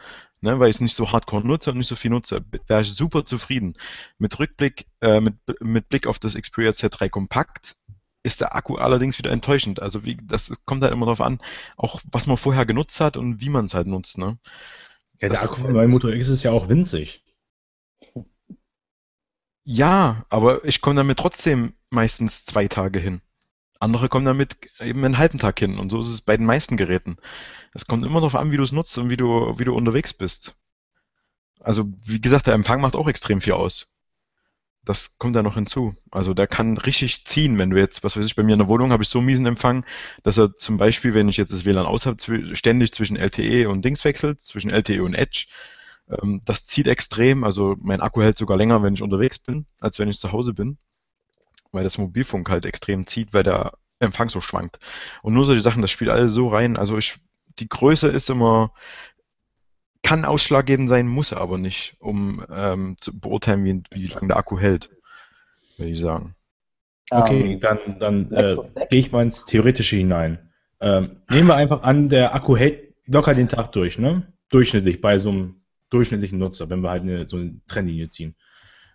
[0.44, 2.94] ne, weil ich es nicht so hardcore nutze und nicht so viel nutze, wäre ich
[2.94, 3.74] super zufrieden.
[4.18, 7.76] Mit Rückblick, äh, mit, mit Blick auf das Xperia Z3 Kompakt
[8.24, 9.80] ist der Akku allerdings wieder enttäuschend.
[9.80, 11.40] Also wie, das kommt halt immer darauf an,
[11.76, 14.18] auch was man vorher genutzt hat und wie man es halt nutzt.
[14.18, 14.38] Ne?
[15.20, 17.22] Ja, der Akku von meinem Moto X ist ja auch winzig.
[19.64, 23.20] Ja, aber ich komme damit trotzdem meistens zwei Tage hin.
[23.78, 26.76] Andere kommen damit eben einen halben Tag hin und so ist es bei den meisten
[26.76, 27.18] Geräten.
[27.74, 30.14] Es kommt immer darauf an, wie du es nutzt und wie du, wie du unterwegs
[30.14, 30.54] bist.
[31.60, 33.88] Also, wie gesagt, der Empfang macht auch extrem viel aus.
[34.84, 35.94] Das kommt da noch hinzu.
[36.10, 38.68] Also der kann richtig ziehen, wenn du jetzt, was weiß ich, bei mir in der
[38.68, 39.84] Wohnung habe ich so miesen Empfang,
[40.22, 42.18] dass er zum Beispiel, wenn ich jetzt das WLAN aus habe,
[42.54, 45.46] ständig zwischen LTE und Dings wechselt, zwischen LTE und Edge.
[46.08, 47.44] Ähm, das zieht extrem.
[47.44, 50.52] Also mein Akku hält sogar länger, wenn ich unterwegs bin, als wenn ich zu Hause
[50.52, 50.78] bin.
[51.72, 54.78] Weil das Mobilfunk halt extrem zieht, weil der Empfang so schwankt.
[55.22, 56.76] Und nur solche Sachen, das spielt alles so rein.
[56.76, 57.16] Also ich,
[57.58, 58.72] die Größe ist immer,
[60.04, 64.36] kann ausschlaggebend sein, muss er aber nicht, um ähm, zu beurteilen, wie, wie lange der
[64.36, 64.90] Akku hält,
[65.76, 66.36] würde ich sagen.
[67.10, 68.56] Okay, um, ähm, dann, dann äh,
[68.90, 70.50] gehe ich mal ins Theoretische hinein.
[70.80, 74.32] Ähm, nehmen wir einfach an, der Akku hält locker den Tag durch, ne?
[74.50, 78.34] Durchschnittlich bei so einem durchschnittlichen Nutzer, wenn wir halt eine, so eine Trennlinie ziehen.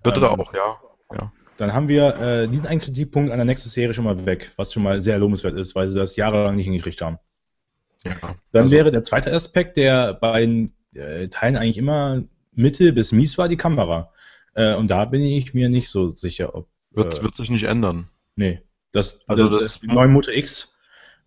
[0.03, 0.77] Wird ähm, auch, ja.
[1.13, 1.31] ja.
[1.57, 4.83] Dann haben wir äh, diesen einen Kritikpunkt an der Nexus-Serie schon mal weg, was schon
[4.83, 7.17] mal sehr lobenswert ist, weil sie das jahrelang nicht hingekriegt haben.
[8.03, 8.15] Ja,
[8.51, 8.75] Dann also.
[8.75, 12.23] wäre der zweite Aspekt, der bei den Teilen eigentlich immer
[12.53, 14.11] mittel bis mies war, die Kamera.
[14.53, 16.67] Äh, und da bin ich mir nicht so sicher, ob.
[16.91, 18.09] Wird, äh, wird sich nicht ändern.
[18.35, 18.61] Nee.
[18.91, 20.75] Das, also das, das, das neue Moto X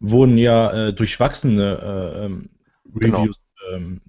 [0.01, 1.79] wurden ja äh, durchwachsene
[2.18, 2.51] äh, ähm,
[2.94, 3.20] genau.
[3.20, 3.77] Reviews genau.
[3.77, 4.01] ähm,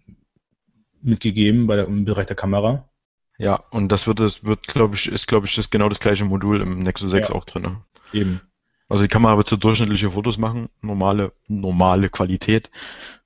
[1.01, 2.89] mitgegeben bei der, im Bereich der Kamera.
[3.37, 6.25] Ja, und das wird, das wird, glaube ich, ist, glaube ich, das genau das gleiche
[6.25, 7.35] Modul im Nexus 6 ja.
[7.35, 7.77] auch drin.
[8.11, 8.41] Eben.
[8.89, 12.69] Also die Kamera wird so durchschnittliche Fotos machen, normale, normale Qualität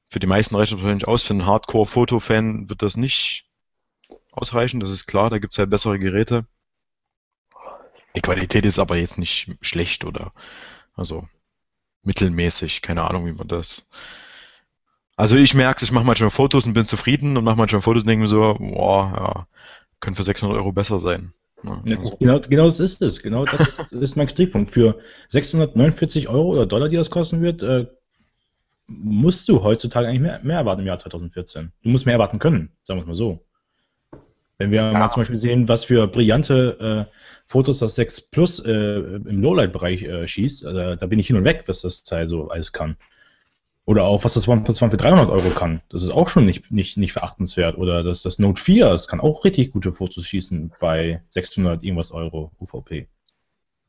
[0.10, 1.24] für die meisten reicht das wahrscheinlich aus.
[1.24, 3.46] Für einen Hardcore-Foto-Fan wird das nicht
[4.32, 6.46] ausreichen, das ist klar, da gibt es ja bessere Geräte.
[8.16, 10.32] Die Qualität ist aber jetzt nicht schlecht oder
[10.96, 11.28] also
[12.04, 13.90] mittelmäßig, keine Ahnung, wie man das.
[15.16, 18.08] Also ich merke ich mache manchmal Fotos und bin zufrieden und mache manchmal Fotos und
[18.08, 19.48] denke mir so, boah, ja,
[20.00, 21.34] können für 600 Euro besser sein.
[21.64, 23.22] Ja, genau, genau das ist es.
[23.22, 24.72] Genau das ist, ist mein Kritikpunkt.
[24.72, 27.88] Für 649 Euro oder Dollar, die das kosten wird, äh,
[28.88, 31.72] musst du heutzutage eigentlich mehr, mehr erwarten im Jahr 2014.
[31.84, 33.44] Du musst mehr erwarten können, sagen wir es mal so.
[34.58, 34.92] Wenn wir ja.
[34.92, 37.14] mal zum Beispiel sehen, was für brillante äh,
[37.46, 41.44] Fotos das 6 Plus äh, im Lowlight-Bereich äh, schießt, also, da bin ich hin und
[41.44, 42.98] weg, was das Teil so alles kann.
[43.86, 45.82] Oder auch, was das OnePlus One für 300 Euro kann.
[45.90, 47.78] Das ist auch schon nicht, nicht, nicht verachtenswert.
[47.78, 52.12] Oder das, das Note 4, das kann auch richtig gute Fotos schießen bei 600 irgendwas
[52.12, 53.08] Euro UVP.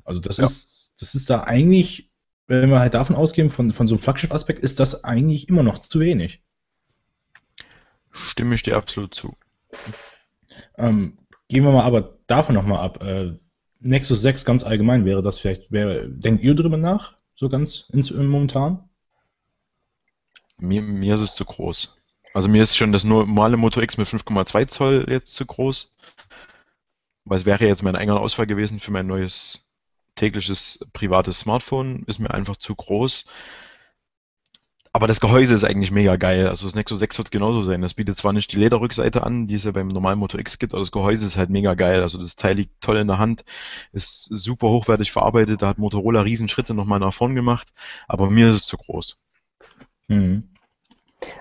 [0.04, 0.44] Also das ja.
[0.44, 2.07] ist, das ist da eigentlich
[2.48, 5.78] wenn wir halt davon ausgehen, von, von so einem Flaggschiff-Aspekt, ist das eigentlich immer noch
[5.78, 6.42] zu wenig.
[8.10, 9.36] Stimme ich dir absolut zu.
[10.76, 13.02] Ähm, gehen wir mal aber davon nochmal ab.
[13.02, 13.34] Äh,
[13.80, 17.16] Nexus 6 ganz allgemein wäre das vielleicht, wäre, denkt ihr drüber nach?
[17.34, 18.88] So ganz ins, momentan?
[20.56, 21.94] Mir, mir ist es zu groß.
[22.32, 25.92] Also mir ist schon das normale Moto X mit 5,2 Zoll jetzt zu groß.
[27.24, 29.67] Weil es wäre jetzt mein enger Auswahl gewesen für mein neues
[30.18, 33.24] tägliches privates Smartphone ist mir einfach zu groß.
[34.92, 36.48] Aber das Gehäuse ist eigentlich mega geil.
[36.48, 37.82] Also das Nexus 6 wird genauso sein.
[37.82, 40.72] Das bietet zwar nicht die Lederrückseite an, die es ja beim normalen Moto X gibt,
[40.72, 42.02] aber das Gehäuse ist halt mega geil.
[42.02, 43.44] Also das Teil liegt toll in der Hand,
[43.92, 45.62] ist super hochwertig verarbeitet.
[45.62, 47.72] Da hat Motorola Riesenschritte nochmal nach vorn gemacht.
[48.08, 49.18] Aber mir ist es zu groß.
[50.08, 50.48] Mhm.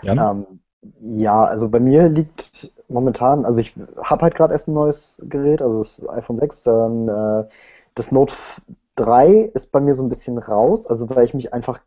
[0.03, 0.59] Ja, ähm,
[1.01, 5.61] ja, also bei mir liegt momentan, also ich habe halt gerade erst ein neues Gerät,
[5.61, 7.47] also das iPhone 6, dann äh,
[7.97, 8.33] das Note
[8.95, 11.79] 3 ist bei mir so ein bisschen raus, also weil ich mich einfach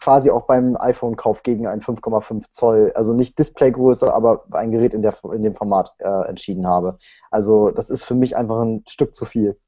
[0.00, 5.02] quasi auch beim iPhone-Kauf gegen ein 5,5 Zoll, also nicht Displaygröße, aber ein Gerät in,
[5.02, 6.98] der, in dem Format äh, entschieden habe.
[7.30, 9.58] Also das ist für mich einfach ein Stück zu viel.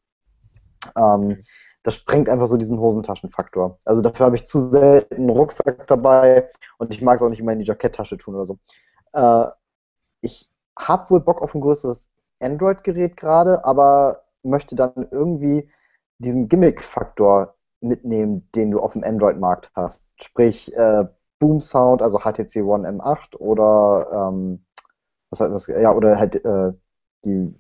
[0.97, 1.39] Ähm,
[1.83, 3.79] das sprengt einfach so diesen Hosentaschenfaktor.
[3.85, 7.41] Also dafür habe ich zu selten einen Rucksack dabei und ich mag es auch nicht
[7.41, 8.59] immer in die Jacketttasche tun oder so.
[9.13, 9.47] Äh,
[10.21, 12.09] ich habe wohl Bock auf ein größeres
[12.41, 15.71] Android-Gerät gerade, aber möchte dann irgendwie
[16.19, 20.09] diesen Gimmick-Faktor mitnehmen, den du auf dem Android-Markt hast.
[20.21, 21.05] Sprich, äh,
[21.39, 24.65] Boom Sound, also HTC One M8 oder ähm,
[25.31, 26.73] was halt, was, ja, oder halt äh,
[27.25, 27.55] die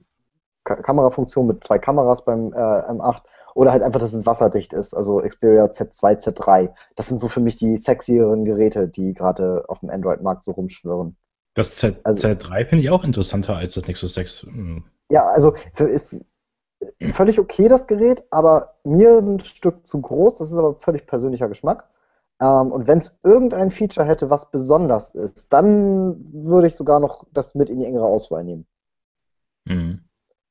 [0.65, 3.23] Ka Kamerafunktion mit zwei Kameras beim äh, M8
[3.55, 6.75] oder halt einfach, dass es wasserdicht ist, also Xperia Z2, Z3.
[6.97, 11.17] Das sind so für mich die sexieren Geräte, die gerade auf dem Android-Markt so rumschwirren.
[11.55, 14.43] Das Z also, Z3 finde ich auch interessanter als das Nexus 6.
[14.43, 14.85] Hm.
[15.11, 16.25] Ja, also für, ist,
[17.13, 20.37] völlig okay, das Gerät, aber mir ein Stück zu groß.
[20.37, 21.89] Das ist aber völlig persönlicher Geschmack.
[22.41, 27.27] Ähm, und wenn es irgendein Feature hätte, was besonders ist, dann würde ich sogar noch
[27.33, 28.67] das mit in die engere Auswahl nehmen.
[29.65, 30.05] Mhm.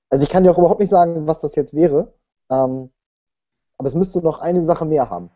[0.10, 2.13] Also ich kann dir auch überhaupt nicht sagen, was das jetzt wäre.
[2.50, 2.90] Ähm,
[3.78, 5.30] aber es müsste noch eine Sache mehr haben.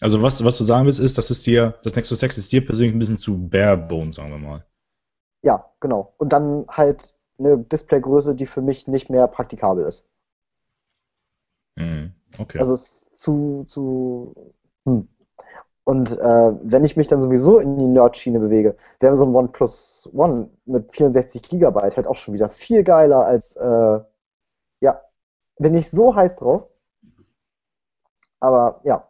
[0.00, 2.64] Also was, was du sagen willst, ist, dass es dir, das Nexus 6 ist dir
[2.64, 4.64] persönlich ein bisschen zu barebone, sagen wir mal.
[5.42, 6.14] Ja, genau.
[6.18, 10.07] Und dann halt eine Displaygröße, die für mich nicht mehr praktikabel ist.
[11.78, 12.12] Mhm.
[12.38, 12.58] Okay.
[12.58, 14.52] Also es ist zu, zu,
[14.84, 15.08] hm.
[15.84, 20.10] Und äh, wenn ich mich dann sowieso in die Nerd-Schiene bewege, wäre so ein OnePlus
[20.12, 24.00] One mit 64 Gigabyte halt auch schon wieder viel geiler als, äh,
[24.80, 25.00] ja,
[25.56, 26.68] bin ich so heiß drauf.
[28.40, 29.08] Aber ja,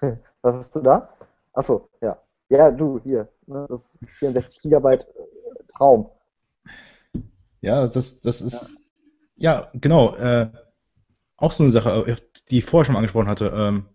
[0.42, 1.08] was hast du da?
[1.52, 2.16] Achso, ja.
[2.48, 6.10] Ja, du, hier, ne, das 64 Gigabyte äh, Traum.
[7.60, 8.68] Ja, das, das ist,
[9.36, 10.48] ja, ja genau, äh,
[11.44, 12.16] auch so eine Sache,
[12.50, 13.52] die ich vorher schon mal angesprochen hatte.
[13.54, 13.86] Ähm,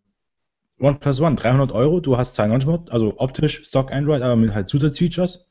[0.79, 4.69] OnePlus One, 300 Euro, du hast 92 Mod, also optisch Stock Android, aber mit halt
[4.69, 5.49] Zusatzfeatures,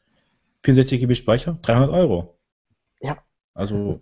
[0.64, 2.38] 64 GB Speicher, 300 Euro.
[3.02, 3.18] Ja.
[3.52, 4.00] Also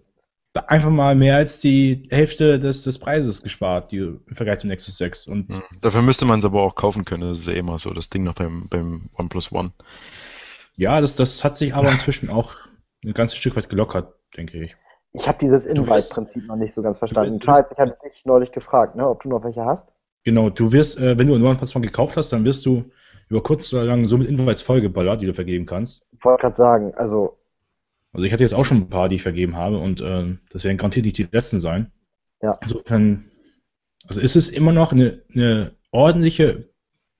[0.66, 4.96] einfach mal mehr als die Hälfte des, des Preises gespart, die, im Vergleich zum Nexus
[4.98, 5.26] 6.
[5.26, 5.62] Und mhm.
[5.80, 8.24] Dafür müsste man es aber auch kaufen können, das ist ja immer so, das Ding
[8.24, 9.72] noch beim, beim OnePlus One.
[10.76, 12.54] Ja, das, das hat sich aber inzwischen auch
[13.04, 14.76] ein ganzes Stück weit gelockert, denke ich.
[15.16, 17.40] Ich habe dieses Invite-Prinzip noch nicht so ganz verstanden.
[17.40, 19.88] Charles, ich hatte dich neulich gefragt, ne, ob du noch welche hast.
[20.24, 22.84] Genau, du wirst, äh, wenn du einen One gekauft hast, dann wirst du
[23.28, 26.04] über kurz oder lang so mit Invites vollgeballert, die du vergeben kannst.
[26.12, 27.38] Ich wollte gerade sagen, also
[28.16, 30.64] also ich hatte jetzt auch schon ein paar, die ich vergeben habe und äh, das
[30.64, 31.92] werden garantiert nicht die letzten sein.
[32.40, 32.58] Ja.
[32.62, 33.30] Insofern,
[34.08, 36.70] also ist es immer noch eine, eine ordentliche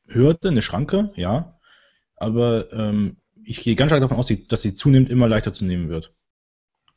[0.07, 1.59] Hürde, eine Schranke, ja.
[2.17, 5.91] Aber ähm, ich gehe ganz stark davon aus, dass sie zunehmend immer leichter zu nehmen
[5.91, 6.15] wird.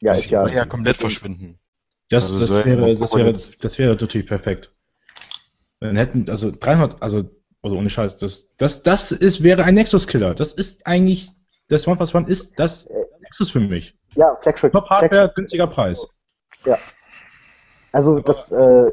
[0.01, 1.59] Ja, ist ja, ja komplett verschwinden.
[2.09, 4.71] Das, also das, wäre, das, wäre, das wäre natürlich perfekt.
[5.79, 7.23] Dann hätten, also 300, also,
[7.61, 10.33] also ohne Scheiß, das, das, das ist, wäre ein Nexus-Killer.
[10.33, 11.31] Das ist eigentlich,
[11.67, 13.97] das OnePlus One ist das äh, Nexus für mich.
[14.15, 14.71] Ja, Flagship.
[14.71, 15.35] Top Hardware, Flagship.
[15.35, 16.07] günstiger Preis.
[16.65, 16.77] Ja.
[17.91, 18.91] Also das, äh,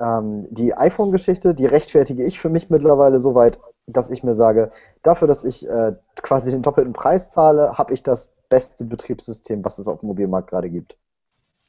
[0.00, 4.70] ähm, die iPhone-Geschichte, die rechtfertige ich für mich mittlerweile so weit, dass ich mir sage,
[5.02, 9.78] dafür, dass ich äh, quasi den doppelten Preis zahle, habe ich das beste Betriebssystem, was
[9.78, 10.98] es auf dem Mobilmarkt gerade gibt.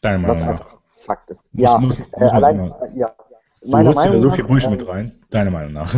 [0.01, 1.43] Deine Meinung was einfach Fakt ist.
[1.53, 3.15] Muss, ja, muss, muss äh, allein, äh, ja.
[3.61, 5.23] Du Meiner Meinung so viel Bullshit mit rein.
[5.29, 5.95] Deine Meinung nach.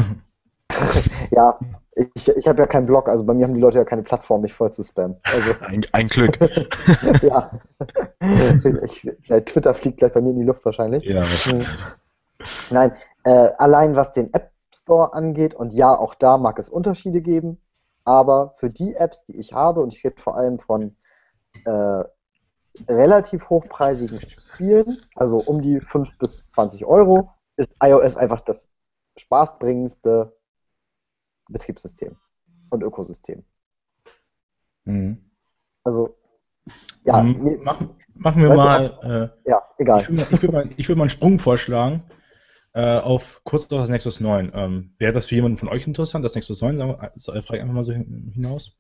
[1.32, 1.58] ja,
[1.96, 4.42] ich, ich habe ja keinen Blog, also bei mir haben die Leute ja keine Plattform,
[4.42, 5.18] mich voll zu spammen.
[5.24, 6.38] Also, ein, ein Glück.
[7.24, 7.50] ja.
[8.84, 9.10] Ich,
[9.46, 11.04] Twitter fliegt gleich bei mir in die Luft wahrscheinlich.
[11.04, 11.66] Ja, hm.
[12.70, 12.92] Nein,
[13.24, 17.60] äh, allein was den App Store angeht, und ja, auch da mag es Unterschiede geben,
[18.06, 20.96] aber für die Apps, die ich habe, und ich rede vor allem von
[21.66, 22.04] äh,
[22.88, 28.70] relativ hochpreisigen Spielen, also um die 5 bis 20 Euro, ist iOS einfach das
[29.18, 30.38] spaßbringendste
[31.50, 32.18] Betriebssystem
[32.70, 33.44] und Ökosystem.
[34.84, 35.30] Mhm.
[35.84, 36.18] Also,
[37.04, 37.20] ja.
[37.20, 37.80] Ähm, mach,
[38.14, 39.32] machen wir mal.
[39.46, 40.02] Äh, ja, egal.
[40.02, 42.04] Ich mal, würd mal einen Sprung vorschlagen
[42.76, 44.52] äh, auf kurz das Nexus 9.
[44.54, 46.80] Ähm, Wäre das für jemanden von euch interessant, das Nexus 9?
[46.80, 46.84] Äh,
[47.16, 48.74] frage ich einfach mal so hinaus.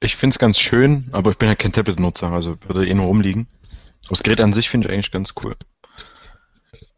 [0.00, 3.06] Ich finde es ganz schön, aber ich bin ja kein Tablet-Nutzer, also würde eh nur
[3.06, 3.48] rumliegen.
[4.08, 5.56] Das Gerät an sich finde ich eigentlich ganz cool.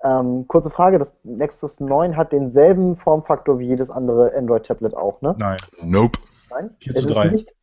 [0.04, 5.34] Ähm, kurze Frage, das Nexus 9 hat denselben Formfaktor wie jedes andere Android-Tablet auch, ne?
[5.38, 5.58] Nein.
[5.80, 6.18] Nope.
[6.50, 6.76] Nein?
[6.80, 7.28] 4 zu 3.
[7.30, 7.54] Nicht?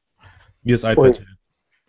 [0.64, 1.22] Wie das iPad.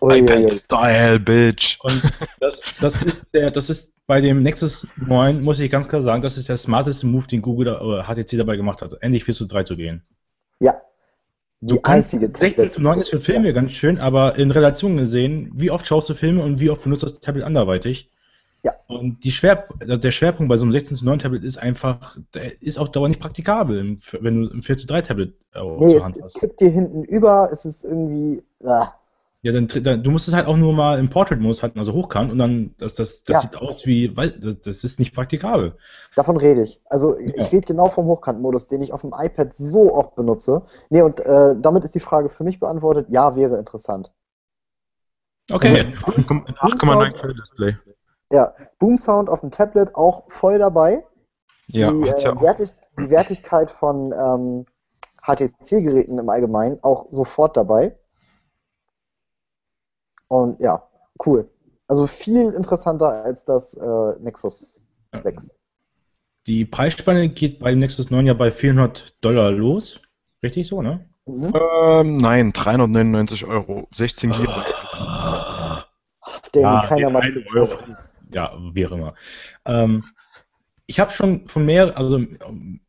[0.01, 1.79] iPad-Style, Bitch.
[1.83, 2.03] Und
[2.41, 6.23] das, das, ist der, das ist bei dem Nexus 9, muss ich ganz klar sagen,
[6.23, 9.35] das ist der smarteste Move, den Google da, oder HTC dabei gemacht hat, endlich 4
[9.35, 10.03] zu 3 zu gehen.
[10.61, 10.81] Ja.
[11.61, 13.53] Die einzige 16 zu 9 ist für Filme ja.
[13.53, 17.03] ganz schön, aber in Relation gesehen, wie oft schaust du Filme und wie oft benutzt
[17.03, 18.11] das Tablet anderweitig?
[18.63, 18.75] Ja.
[18.87, 22.61] Und die Schwer, der Schwerpunkt bei so einem 16 zu 9 Tablet ist einfach, der
[22.63, 26.05] ist auf Dauer nicht praktikabel, wenn du ein 4 zu 3 Tablet äh, nee, zur
[26.05, 26.35] Hand es, hast.
[26.37, 28.43] Es kippt dir hinten über, es ist irgendwie.
[28.63, 28.93] Ah.
[29.45, 32.33] Ja, dann, dann, du musst es halt auch nur mal im Portrait-Modus halten, also hochkant,
[32.33, 33.41] und dann, das, das, das ja.
[33.41, 35.77] sieht aus wie, weil, das, das, ist nicht praktikabel.
[36.17, 36.81] Davon rede ich.
[36.87, 37.35] Also, ja.
[37.37, 40.63] ich rede genau vom Hochkant-Modus, den ich auf dem iPad so oft benutze.
[40.89, 44.11] Nee, und äh, damit ist die Frage für mich beantwortet, ja, wäre interessant.
[45.53, 45.93] Okay.
[45.93, 47.77] 8,9 Display.
[48.33, 51.05] Ja, Boom Sound auf dem Tablet auch voll dabei.
[51.67, 54.67] Ja, die, äh, Wertig die Wertigkeit von ähm,
[55.21, 57.99] HTC-Geräten im Allgemeinen auch sofort dabei.
[60.29, 60.83] Und ja,
[61.25, 61.49] cool.
[61.87, 64.87] Also viel interessanter als das äh, Nexus
[65.23, 65.57] 6.
[66.47, 70.01] Die Preisspanne geht bei Nexus 9 ja bei 400 Dollar los.
[70.43, 71.09] Richtig so, ne?
[71.27, 71.53] Mhm.
[71.55, 73.89] Ähm, nein, 399 Euro.
[73.93, 74.47] 16 GB.
[76.55, 77.23] Den ja, keiner mal
[78.33, 79.15] ja, wie auch immer.
[79.65, 80.05] Ähm,
[80.87, 82.81] ich habe schon von mehr, also von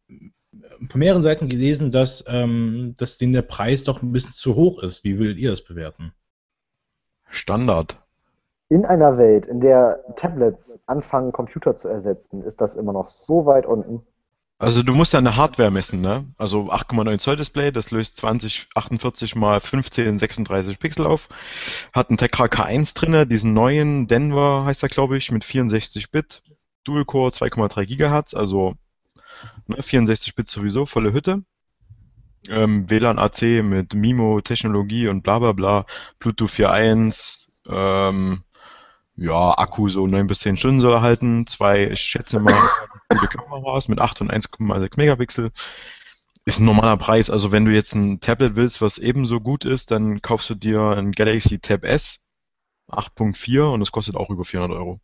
[1.00, 5.04] mehreren Seiten gelesen, dass, ähm, dass denen der Preis doch ein bisschen zu hoch ist.
[5.04, 6.14] Wie würdet ihr das bewerten?
[7.36, 8.02] Standard.
[8.70, 13.46] In einer Welt, in der Tablets anfangen, Computer zu ersetzen, ist das immer noch so
[13.46, 14.02] weit unten.
[14.58, 16.26] Also du musst ja eine Hardware messen, ne?
[16.38, 21.28] Also 8,9 Zoll Display, das löst 2048 mal 15 36 Pixel auf.
[21.94, 26.42] Hat einen Tegra K1 drinne, diesen neuen Denver heißt er, glaube ich, mit 64 Bit.
[26.86, 28.76] Dual-Core 2,3 GHz, also
[29.68, 31.44] ne, 64 Bit sowieso, volle Hütte.
[32.50, 35.86] Ähm, WLAN AC mit MIMO-Technologie und bla bla bla,
[36.20, 38.44] Bluetooth 4.1, ähm,
[39.18, 42.54] ja, Akku so 9 bis 10 Stunden soll er halten, zwei, ich schätze mal,
[43.10, 45.52] gute Kameras mit 8 und 1,6 Megapixel.
[46.46, 49.90] Ist ein normaler Preis, also wenn du jetzt ein Tablet willst, was ebenso gut ist,
[49.90, 52.20] dann kaufst du dir ein Galaxy Tab S
[52.90, 55.00] 8.4 und das kostet auch über 400 Euro.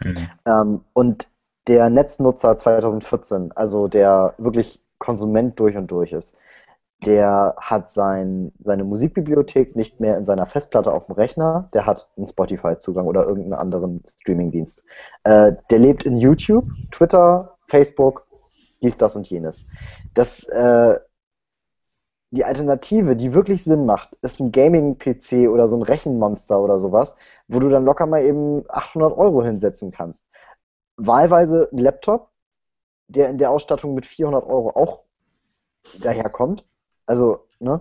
[0.00, 0.28] Mhm.
[0.44, 1.28] Ähm, und
[1.68, 6.34] der Netznutzer 2014, also der wirklich Konsument durch und durch ist,
[7.06, 12.10] der hat sein, seine Musikbibliothek nicht mehr in seiner Festplatte auf dem Rechner, der hat
[12.16, 14.82] einen Spotify-Zugang oder irgendeinen anderen Streaming-Dienst.
[15.22, 18.26] Äh, der lebt in YouTube, Twitter, Facebook,
[18.82, 19.64] dies, das und jenes.
[20.14, 20.98] Das, äh,
[22.30, 27.14] die Alternative, die wirklich Sinn macht, ist ein Gaming-PC oder so ein Rechenmonster oder sowas,
[27.46, 30.24] wo du dann locker mal eben 800 Euro hinsetzen kannst.
[30.96, 32.30] Wahlweise ein Laptop,
[33.06, 35.04] der in der Ausstattung mit 400 Euro auch
[36.00, 36.64] daherkommt.
[37.08, 37.80] Also, ne?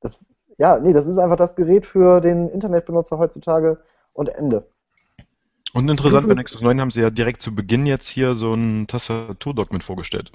[0.00, 0.24] Das,
[0.58, 4.66] ja, nee, das ist einfach das Gerät für den Internetbenutzer heutzutage und Ende.
[5.72, 8.86] Und interessant, bei Nexus 9 haben sie ja direkt zu Beginn jetzt hier so ein
[8.86, 10.30] Tastaturdock mit vorgestellt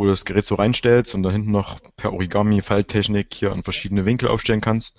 [0.00, 3.62] wo du das Gerät so reinstellst und da hinten noch per Origami, Falttechnik hier an
[3.62, 4.98] verschiedene Winkel aufstellen kannst.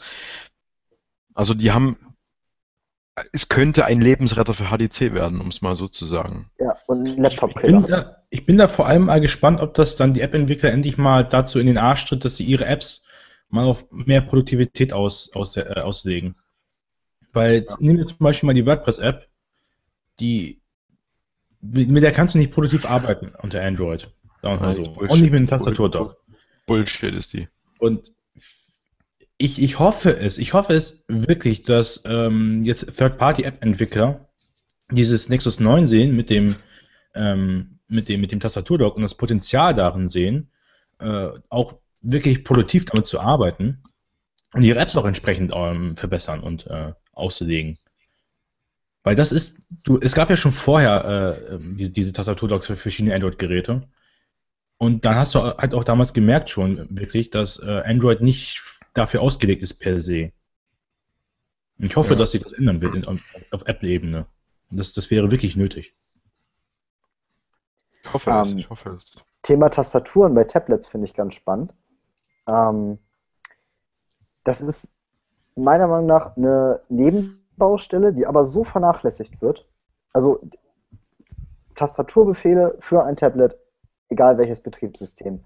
[1.34, 1.98] Also die haben,
[3.34, 6.50] es könnte ein Lebensretter für HDC werden, um es mal so zu sagen.
[6.60, 9.74] Ja, und ein laptop ich bin, da, ich bin da vor allem mal gespannt, ob
[9.74, 13.06] das dann die App-Entwickler endlich mal dazu in den Arsch tritt, dass sie ihre Apps
[13.50, 16.36] mal auf mehr Produktivität aus, aus, äh, auslegen.
[17.34, 17.76] Weil, ja.
[17.80, 19.28] nehmen wir zum Beispiel mal die WordPress-App,
[20.20, 20.62] die,
[21.62, 24.10] mit der kannst du nicht produktiv arbeiten unter Android.
[24.42, 24.82] Sagen wir mal so.
[24.82, 26.18] Und nicht mit einem Tastaturdock.
[26.66, 27.48] Bullshit ist die.
[27.80, 28.12] Und
[29.42, 34.30] ich, ich hoffe es, ich hoffe es wirklich, dass ähm, jetzt Third-Party-App-Entwickler
[34.92, 36.56] dieses Nexus 9 sehen mit dem,
[37.16, 40.52] ähm, mit dem, mit dem Tastaturdock und das Potenzial darin sehen,
[41.00, 43.84] äh, auch wirklich produktiv damit zu arbeiten
[44.54, 47.78] und ihre Apps auch entsprechend ähm, verbessern und äh, auszulegen.
[49.04, 52.76] Weil das ist, du, es gab ja schon vorher äh, ähm, diese, diese Tastaturdocks für
[52.76, 53.88] verschiedene Android-Geräte.
[54.78, 59.22] Und dann hast du halt auch damals gemerkt schon wirklich, dass äh, Android nicht dafür
[59.22, 60.32] ausgelegt ist per se.
[61.80, 62.16] Und ich hoffe, ja.
[62.16, 63.06] dass sich das ändern wird in,
[63.52, 64.26] auf Apple-Ebene.
[64.70, 65.96] Das, das wäre wirklich nötig.
[68.04, 69.16] Ich hoffe ähm, es, ich hoffe es.
[69.42, 71.74] Thema Tastaturen bei Tablets finde ich ganz spannend.
[72.48, 73.00] Ähm,
[74.44, 74.92] das ist
[75.56, 79.68] meiner Meinung nach eine Nebenbaustelle, die aber so vernachlässigt wird.
[80.14, 80.42] Also
[81.76, 83.58] Tastaturbefehle für ein Tablet
[84.12, 85.44] egal welches Betriebssystem.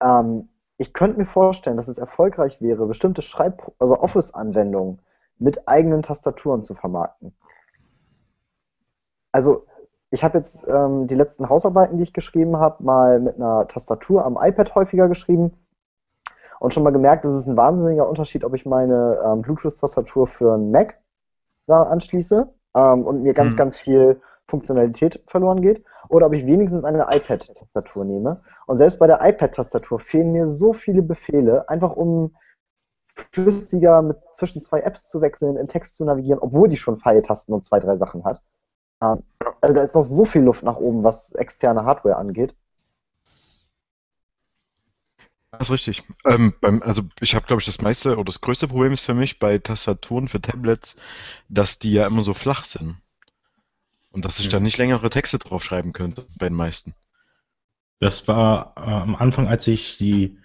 [0.00, 0.48] Ähm,
[0.82, 5.00] ich könnte mir vorstellen, dass es erfolgreich wäre, bestimmte Schreib-, also Office-Anwendungen
[5.38, 7.34] mit eigenen Tastaturen zu vermarkten.
[9.30, 9.64] Also,
[10.10, 14.26] ich habe jetzt ähm, die letzten Hausarbeiten, die ich geschrieben habe, mal mit einer Tastatur
[14.26, 15.52] am iPad häufiger geschrieben
[16.58, 20.52] und schon mal gemerkt, es ist ein wahnsinniger Unterschied, ob ich meine ähm, Bluetooth-Tastatur für
[20.52, 21.00] einen Mac
[21.68, 23.56] da anschließe ähm, und mir ganz, hm.
[23.56, 24.20] ganz viel
[24.52, 28.42] Funktionalität verloren geht, oder ob ich wenigstens eine iPad-Tastatur nehme.
[28.66, 32.36] Und selbst bei der iPad-Tastatur fehlen mir so viele Befehle, einfach um
[33.32, 37.54] flüssiger mit zwischen zwei Apps zu wechseln, in Text zu navigieren, obwohl die schon Pfeiltasten
[37.54, 38.42] und zwei, drei Sachen hat.
[39.00, 42.54] Also da ist noch so viel Luft nach oben, was externe Hardware angeht.
[45.50, 46.08] Das ist richtig.
[46.24, 49.38] Ähm, also ich habe, glaube ich, das meiste oder das größte Problem ist für mich
[49.38, 50.96] bei Tastaturen für Tablets,
[51.48, 52.96] dass die ja immer so flach sind.
[54.12, 56.94] Und dass ich da nicht längere Texte draufschreiben könnte bei den meisten.
[57.98, 60.38] Das war äh, am Anfang, als ich die.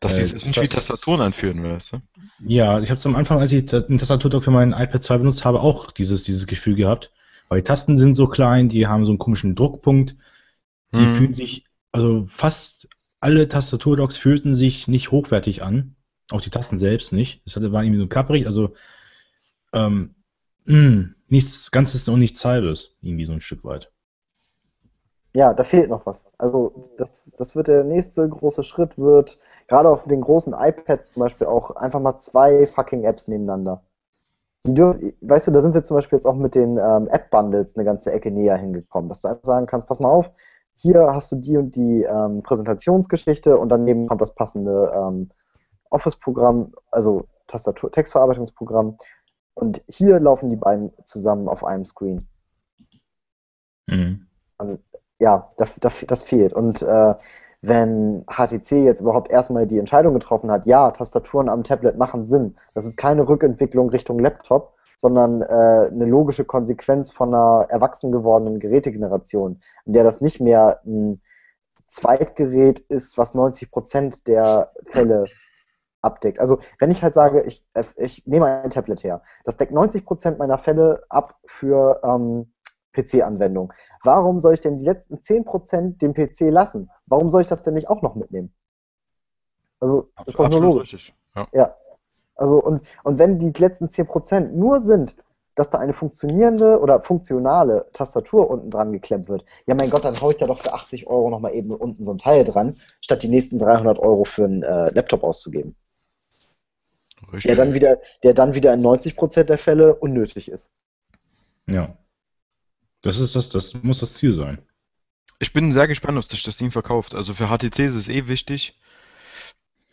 [0.00, 2.00] Dass äh, die sich nicht wie Tastaturen anführen, weißt du?
[2.40, 5.44] Ja, ich habe es am Anfang, als ich den Tastaturdock für meinen iPad 2 benutzt
[5.44, 7.12] habe, auch dieses, dieses Gefühl gehabt.
[7.48, 10.16] Weil die Tasten sind so klein, die haben so einen komischen Druckpunkt.
[10.94, 11.14] Die hm.
[11.14, 12.88] fühlen sich, also fast
[13.20, 15.94] alle Tastaturdocks fühlten sich nicht hochwertig an.
[16.30, 17.42] Auch die Tasten selbst nicht.
[17.44, 18.46] Das war irgendwie so klapperig.
[18.46, 18.74] Also
[19.72, 20.14] ähm,
[20.64, 23.90] mh, hm, nichts Ganzes und nichts Halbes, irgendwie so ein Stück weit.
[25.34, 26.26] Ja, da fehlt noch was.
[26.36, 31.22] Also das, das wird der nächste große Schritt, wird gerade auf den großen iPads zum
[31.22, 33.82] Beispiel auch einfach mal zwei fucking Apps nebeneinander.
[34.66, 37.76] Die dürfen, weißt du, da sind wir zum Beispiel jetzt auch mit den ähm, App-Bundles
[37.76, 40.30] eine ganze Ecke näher hingekommen, dass du einfach sagen kannst, pass mal auf,
[40.74, 45.30] hier hast du die und die ähm, Präsentationsgeschichte und daneben kommt das passende ähm,
[45.88, 48.98] Office-Programm, also Tastatur, Textverarbeitungsprogramm
[49.54, 52.26] und hier laufen die beiden zusammen auf einem Screen.
[53.86, 54.26] Mhm.
[54.58, 54.80] Und,
[55.18, 56.52] ja, das, das, das, fehlt.
[56.52, 57.14] Und äh,
[57.60, 62.56] wenn HTC jetzt überhaupt erstmal die Entscheidung getroffen hat, ja, Tastaturen am Tablet machen Sinn,
[62.74, 68.58] das ist keine Rückentwicklung Richtung Laptop, sondern äh, eine logische Konsequenz von einer erwachsen gewordenen
[68.58, 71.20] Gerätegeneration, in der das nicht mehr ein
[71.86, 75.26] Zweitgerät ist, was 90 Prozent der Fälle
[76.02, 76.38] abdeckt.
[76.40, 80.04] Also wenn ich halt sage, ich, äh, ich nehme ein Tablet her, das deckt 90
[80.04, 82.52] Prozent meiner Fälle ab für ähm,
[82.92, 83.72] PC-Anwendung.
[84.02, 86.90] Warum soll ich denn die letzten 10 Prozent dem PC lassen?
[87.06, 88.52] Warum soll ich das denn nicht auch noch mitnehmen?
[89.80, 91.14] Also, das ist doch nur logisch.
[91.34, 91.46] Ja.
[91.52, 91.76] ja.
[92.36, 95.16] Also, und, und wenn die letzten 10 Prozent nur sind,
[95.54, 99.44] dass da eine funktionierende oder funktionale Tastatur unten dran geklemmt wird.
[99.66, 102.10] Ja, mein Gott, dann haue ich da doch für 80 Euro nochmal eben unten so
[102.10, 105.74] ein Teil dran, statt die nächsten 300 Euro für einen äh, Laptop auszugeben.
[107.24, 107.42] Richtig.
[107.42, 110.70] Der dann wieder, der dann wieder in 90% der Fälle unnötig ist.
[111.66, 111.96] Ja.
[113.02, 114.58] Das ist das, das muss das Ziel sein.
[115.38, 117.14] Ich bin sehr gespannt, ob sich das Ding verkauft.
[117.14, 118.78] Also für HTC ist es eh wichtig.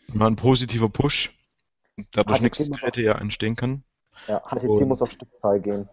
[0.08, 1.36] Mal ein positiver Push.
[2.12, 3.82] Dadurch nichts Geräte ja entstehen kann.
[4.28, 5.88] Ja, HTC Und, muss auf Stückzahl gehen.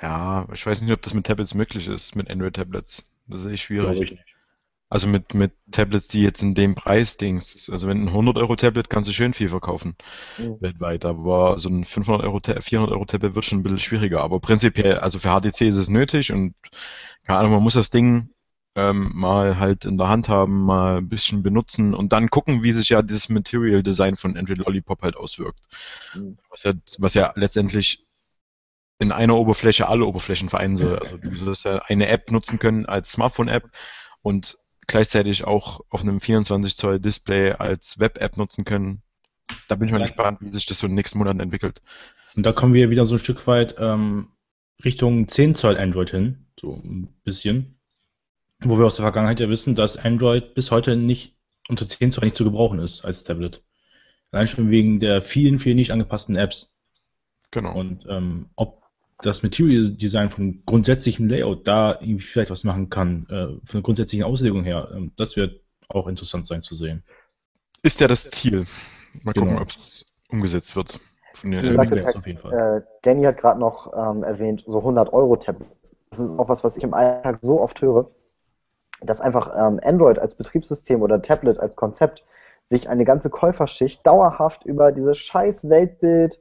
[0.00, 3.04] Ja, ich weiß nicht, ob das mit Tablets möglich ist, mit Android-Tablets.
[3.26, 4.18] Das sehe ich schwierig.
[4.92, 8.56] Also mit, mit Tablets, die jetzt in dem Preis Dings, also wenn ein 100 Euro
[8.56, 9.94] Tablet kannst du schön viel verkaufen
[10.36, 10.56] mhm.
[10.60, 14.20] weltweit, aber so ein 500 Euro, 400 Euro Tablet wird schon ein bisschen schwieriger.
[14.20, 16.54] Aber prinzipiell, also für HTC ist es nötig und
[17.24, 18.30] keine Ahnung, man muss das Ding
[18.74, 22.72] ähm, mal halt in der Hand haben, mal ein bisschen benutzen und dann gucken, wie
[22.72, 25.60] sich ja dieses Material Design von Android Lollipop halt auswirkt.
[26.14, 26.36] Mhm.
[26.48, 28.06] Was ja, was ja letztendlich
[28.98, 30.98] in einer Oberfläche alle Oberflächen vereinen soll.
[30.98, 33.70] Also du sollst ja eine App nutzen können als Smartphone-App
[34.22, 39.02] und gleichzeitig auch auf einem 24 Zoll Display als Web-App nutzen können.
[39.68, 41.80] Da bin ich mal gespannt, wie sich das so in den nächsten Monaten entwickelt.
[42.34, 44.28] Und da kommen wir wieder so ein Stück weit ähm,
[44.84, 47.78] Richtung 10 Zoll Android hin, so ein bisschen.
[48.60, 51.34] Wo wir aus der Vergangenheit ja wissen, dass Android bis heute nicht
[51.68, 53.62] unter 10 Zoll nicht zu gebrauchen ist als Tablet.
[54.32, 56.74] Allein schon wegen der vielen, vielen nicht angepassten Apps.
[57.50, 57.74] Genau.
[57.74, 58.79] Und ähm, ob
[59.22, 63.82] das Material Design vom grundsätzlichen Layout da irgendwie vielleicht was machen kann, äh, von der
[63.82, 64.88] grundsätzlichen Auslegung her.
[64.94, 67.02] Ähm, das wird auch interessant sein zu sehen.
[67.82, 68.66] Ist ja das Ziel.
[69.22, 69.62] Mal gucken, genau.
[69.62, 71.00] ob es umgesetzt wird.
[71.34, 72.78] Von den gesagt, halt, auf jeden Fall.
[72.78, 75.96] Äh, Danny hat gerade noch ähm, erwähnt, so 100 Euro Tablets.
[76.10, 78.08] Das ist auch was, was ich im Alltag so oft höre,
[79.00, 82.24] dass einfach ähm, Android als Betriebssystem oder Tablet als Konzept
[82.66, 86.40] sich eine ganze Käuferschicht dauerhaft über dieses scheiß Weltbild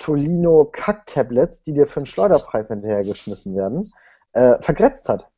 [0.00, 3.92] Tolino Kack-Tablets, die dir für einen Schleuderpreis hinterhergeschmissen werden,
[4.32, 5.28] äh, vergrätzt hat.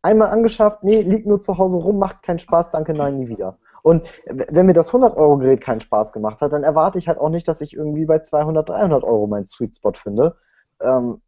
[0.00, 3.58] Einmal angeschafft, nee, liegt nur zu Hause rum, macht keinen Spaß, danke, nein, nie wieder.
[3.82, 7.46] Und wenn mir das 100-Euro-Gerät keinen Spaß gemacht hat, dann erwarte ich halt auch nicht,
[7.46, 10.36] dass ich irgendwie bei 200, 300 Euro meinen Sweet Spot finde.
[10.80, 11.20] Ähm,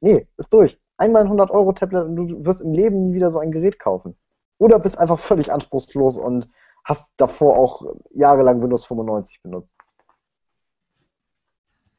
[0.00, 0.78] nee, ist durch.
[0.98, 4.16] Einmal ein 100-Euro-Tablet und du wirst im Leben nie wieder so ein Gerät kaufen.
[4.58, 6.48] Oder bist einfach völlig anspruchslos und
[6.84, 9.74] hast davor auch jahrelang Windows 95 benutzt.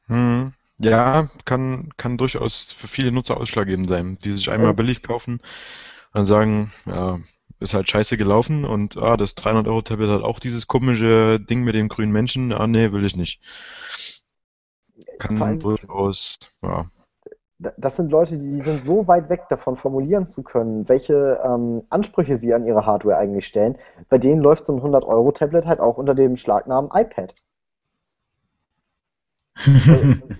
[0.08, 5.40] Hm, ja, kann, kann durchaus für viele Nutzer ausschlaggebend sein, die sich einmal billig kaufen
[6.12, 7.18] und sagen, ja,
[7.60, 11.88] ist halt scheiße gelaufen und ah, das 300-Euro-Tablet hat auch dieses komische Ding mit dem
[11.88, 12.52] grünen Menschen.
[12.52, 13.40] Ah, nee, will ich nicht.
[15.18, 16.86] Kann durchaus, ja.
[17.76, 22.36] Das sind Leute, die sind so weit weg davon formulieren zu können, welche ähm, Ansprüche
[22.36, 23.76] sie an ihre Hardware eigentlich stellen.
[24.08, 27.34] Bei denen läuft so ein 100-Euro-Tablet halt auch unter dem Schlagnamen iPad.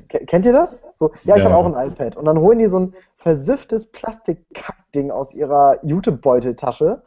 [0.09, 0.77] Kennt ihr das?
[0.97, 1.51] So, ja, ich ja.
[1.51, 2.17] habe auch ein iPad.
[2.17, 7.03] Und dann holen die so ein versifftes Plastikkackding aus ihrer Jutebeuteltasche.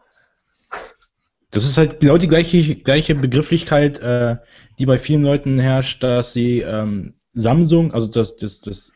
[1.51, 4.37] Das ist halt genau die gleiche, gleiche Begrifflichkeit, äh,
[4.79, 8.93] die bei vielen Leuten herrscht, dass sie ähm, Samsung, also das, das, das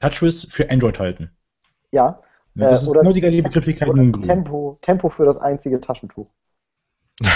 [0.00, 1.30] TouchWiz für Android halten.
[1.90, 2.20] Ja.
[2.54, 3.90] ja das äh, ist genau die gleiche Begrifflichkeit.
[4.22, 6.28] Tempo, Tempo für das einzige Taschentuch.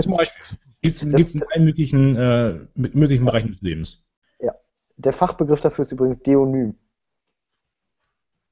[0.00, 0.58] Zum Beispiel.
[0.84, 4.06] Gibt es in allen möglichen, äh, möglichen Bereichen des Lebens.
[4.38, 4.52] Ja.
[4.98, 6.74] Der Fachbegriff dafür ist übrigens Deonym.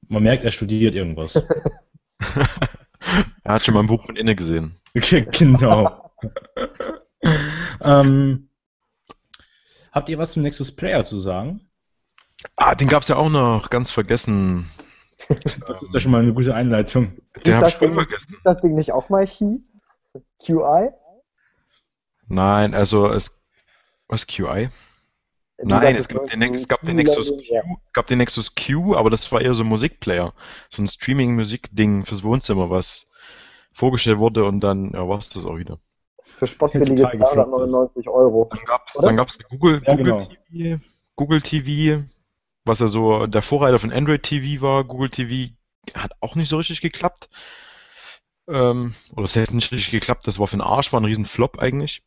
[0.07, 1.35] Man merkt, er studiert irgendwas.
[3.43, 4.73] er hat schon mal ein Buch von innen gesehen.
[4.97, 6.11] Okay, genau.
[7.81, 8.49] ähm,
[9.91, 11.61] habt ihr was zum Nexus Player zu sagen?
[12.55, 14.71] Ah, den gab es ja auch noch, ganz vergessen.
[15.67, 17.11] Das ist ja schon mal eine gute Einleitung.
[17.45, 18.33] Den habe ich voll vergessen.
[18.33, 19.59] Ist das Ding nicht auch mal Key?
[20.43, 20.89] QI?
[22.27, 23.39] Nein, also es.
[24.07, 24.69] Was QI?
[25.61, 29.31] Nein, es gab, den, es gab den, Nexus Q, gab den Nexus Q, aber das
[29.31, 30.33] war eher so ein Musikplayer.
[30.69, 33.07] So ein Streaming-Musik-Ding fürs Wohnzimmer, was
[33.71, 35.79] vorgestellt wurde und dann ja, war es das auch wieder.
[36.23, 38.49] Für spottbillige 299 Euro.
[39.01, 40.29] Dann gab es Google, ja, Google, genau.
[40.51, 40.83] TV,
[41.15, 42.03] Google TV,
[42.65, 44.83] was ja so der Vorreiter von Android TV war.
[44.83, 45.53] Google TV
[45.95, 47.29] hat auch nicht so richtig geklappt.
[48.47, 51.25] Ähm, oder das heißt nicht richtig geklappt, das war für den Arsch, war ein riesen
[51.25, 52.03] Flop eigentlich.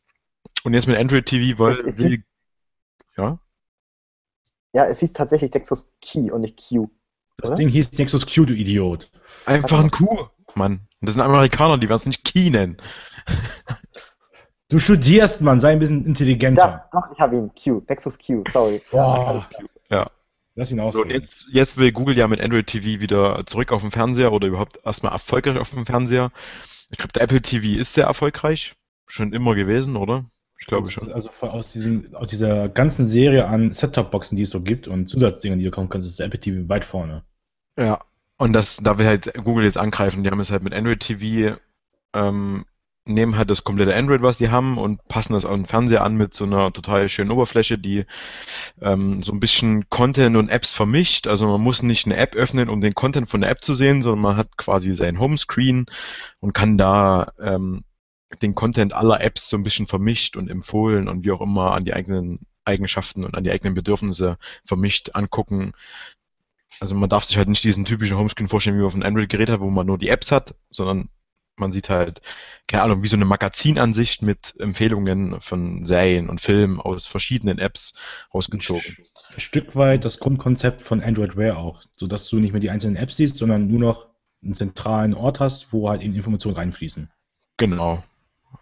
[0.63, 2.19] Und jetzt mit Android TV, weil wir,
[3.15, 3.39] ja.
[4.73, 6.89] Ja, es hieß tatsächlich Nexus Key und nicht Q.
[7.37, 7.57] Das oder?
[7.57, 9.09] Ding hieß Nexus Q, du Idiot.
[9.45, 10.87] Einfach ein Q, Mann.
[11.01, 12.77] Das sind Amerikaner, die werden es nicht Key nennen.
[14.69, 16.61] Du studierst, Mann, sei ein bisschen intelligenter.
[16.61, 17.51] Ja, doch, ich habe ihn.
[17.55, 18.81] Q, Nexus Q, sorry.
[18.91, 19.47] Ja,
[19.89, 20.11] ja.
[20.55, 20.95] Lass ihn aus.
[20.95, 24.47] So, jetzt, jetzt will Google ja mit Android TV wieder zurück auf den Fernseher oder
[24.47, 26.31] überhaupt erstmal erfolgreich auf dem Fernseher.
[26.89, 28.75] Ich glaube, der Apple TV ist sehr erfolgreich.
[29.05, 30.25] Schon immer gewesen, oder?
[30.59, 31.11] Ich glaube schon.
[31.11, 35.59] Also aus, diesem, aus dieser ganzen Serie an Set-Top-Boxen, die es so gibt und Zusatzdingen,
[35.59, 37.23] die du kommen kannst, ist der Apple TV weit vorne.
[37.77, 38.01] Ja,
[38.37, 40.23] und das, da will halt Google jetzt angreifen.
[40.23, 41.57] Die haben es halt mit Android TV
[42.13, 42.65] ähm,
[43.07, 46.17] nehmen halt das komplette Android, was sie haben, und passen das auf den Fernseher an
[46.17, 48.05] mit so einer total schönen Oberfläche, die
[48.81, 51.27] ähm, so ein bisschen Content und Apps vermischt.
[51.27, 54.01] Also man muss nicht eine App öffnen, um den Content von der App zu sehen,
[54.01, 55.85] sondern man hat quasi sein Homescreen
[56.39, 57.83] und kann da ähm,
[58.41, 61.85] den Content aller Apps so ein bisschen vermischt und empfohlen und wie auch immer an
[61.85, 65.71] die eigenen Eigenschaften und an die eigenen Bedürfnisse vermischt angucken.
[66.79, 69.49] Also man darf sich halt nicht diesen typischen Homescreen vorstellen, wie man auf einem Android-Gerät
[69.49, 71.09] hat, wo man nur die Apps hat, sondern
[71.55, 72.21] man sieht halt,
[72.67, 77.93] keine Ahnung, wie so eine Magazinansicht mit Empfehlungen von Serien und Filmen aus verschiedenen Apps
[78.33, 78.97] rausgezogen.
[79.33, 82.95] Ein Stück weit das Grundkonzept von Android Wear auch, sodass du nicht mehr die einzelnen
[82.95, 84.07] Apps siehst, sondern nur noch
[84.43, 87.09] einen zentralen Ort hast, wo halt eben Informationen reinfließen.
[87.57, 88.03] Genau.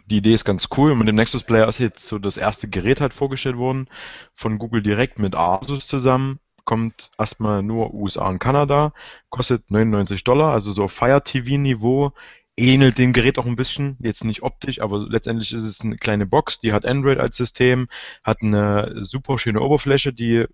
[0.07, 0.91] Die Idee ist ganz cool.
[0.91, 3.89] Und mit dem Nexus Player ist jetzt so das erste Gerät halt vorgestellt worden
[4.33, 6.39] von Google direkt mit Asus zusammen.
[6.63, 8.91] Kommt erstmal nur USA und Kanada,
[9.29, 12.11] kostet 99 Dollar, also so Fire TV Niveau,
[12.57, 16.25] ähnelt dem Gerät auch ein bisschen, jetzt nicht optisch, aber letztendlich ist es eine kleine
[16.25, 17.88] Box, die hat Android als System,
[18.23, 20.45] hat eine super schöne Oberfläche, die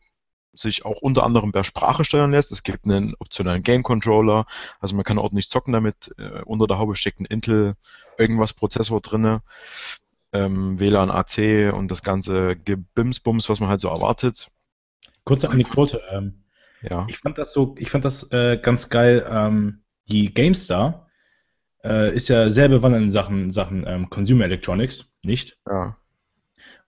[0.53, 2.51] sich auch unter anderem per Sprache steuern lässt.
[2.51, 4.45] Es gibt einen optionalen Game Controller,
[4.79, 6.13] also man kann ordentlich zocken damit.
[6.17, 7.75] Äh, unter der Haube steckt ein Intel
[8.17, 9.41] irgendwas Prozessor drinne,
[10.33, 14.49] ähm, WLAN AC und das ganze Gebimsbums, was man halt so erwartet.
[15.23, 16.01] Kurze Anekdote.
[16.11, 16.43] Ähm,
[16.81, 17.05] ja.
[17.09, 19.25] Ich fand das so, ich fand das äh, ganz geil.
[19.29, 21.07] Ähm, die GameStar
[21.83, 25.57] äh, ist ja sehr bewandert in Sachen, Sachen ähm, Consumer Electronics, nicht?
[25.67, 25.97] Ja.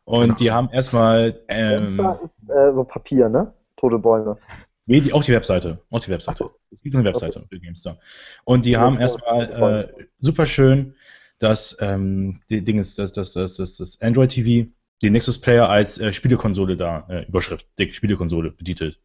[0.06, 0.36] Und genau.
[0.36, 1.40] die haben erstmal.
[1.48, 3.54] Ähm, ist äh, so Papier, ne?
[3.78, 4.38] Tote Bäume.
[4.86, 5.80] Nee, die, auch die Webseite.
[5.90, 6.38] Auch die Webseite.
[6.38, 6.52] So.
[6.72, 7.48] Es gibt eine Webseite okay.
[7.50, 7.98] für GameStar.
[8.44, 10.96] Und die ja, haben erstmal äh, super schön
[11.44, 14.70] das ähm, die Ding ist, das, das, das, das, das Android TV,
[15.02, 19.00] den Nexus Player als äh, Spielekonsole da, äh, Überschrift, dick Spielekonsole betitelt.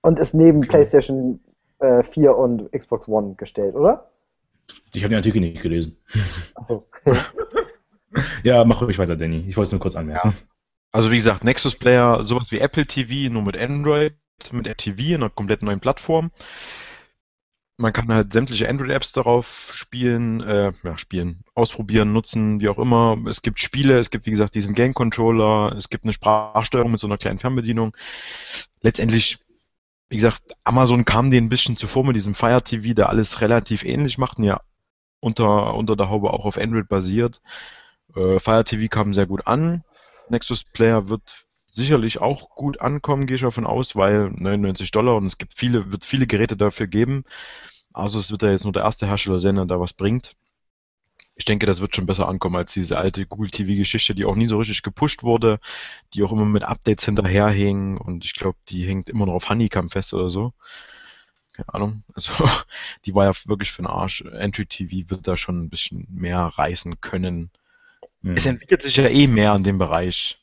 [0.00, 0.68] Und ist neben okay.
[0.68, 1.40] PlayStation
[1.80, 4.10] äh, 4 und Xbox One gestellt, oder?
[4.94, 5.98] Ich habe den Artikel nicht gelesen.
[6.54, 6.86] Achso.
[8.42, 9.44] ja, mach ruhig weiter, Danny.
[9.48, 10.34] Ich wollte es nur kurz anmerken.
[10.92, 14.14] Also wie gesagt, Nexus Player, sowas wie Apple TV, nur mit Android,
[14.52, 16.30] mit TV in einer komplett neuen Plattform.
[17.76, 23.16] Man kann halt sämtliche Android-Apps darauf spielen, äh, ja, spielen, ausprobieren, nutzen, wie auch immer.
[23.28, 27.06] Es gibt Spiele, es gibt wie gesagt diesen Game-Controller, es gibt eine Sprachsteuerung mit so
[27.06, 27.96] einer kleinen Fernbedienung.
[28.80, 29.38] Letztendlich
[30.08, 33.84] wie gesagt, Amazon kam denen ein bisschen zuvor mit diesem Fire TV, der alles relativ
[33.84, 34.60] ähnlich macht und ja
[35.20, 37.40] unter, unter der Haube auch auf Android basiert.
[38.18, 39.84] Äh, Fire TV kam sehr gut an.
[40.28, 45.26] Nexus Player wird sicherlich auch gut ankommen, gehe ich davon aus, weil 99 Dollar und
[45.26, 47.24] es gibt viele, wird viele Geräte dafür geben.
[47.92, 50.34] Also es wird ja jetzt nur der erste Hersteller sein, der da was bringt
[51.38, 54.46] ich denke, das wird schon besser ankommen als diese alte Google TV-Geschichte, die auch nie
[54.46, 55.60] so richtig gepusht wurde,
[56.12, 59.92] die auch immer mit Updates hinterherhing und ich glaube, die hängt immer noch auf Honeycomb
[59.92, 60.52] fest oder so.
[61.54, 62.02] Keine Ahnung.
[62.14, 62.32] Also,
[63.04, 64.22] die war ja wirklich für den Arsch.
[64.22, 67.50] Entry TV wird da schon ein bisschen mehr reißen können.
[68.22, 68.36] Mhm.
[68.36, 70.38] Es entwickelt sich ja eh mehr in dem Bereich.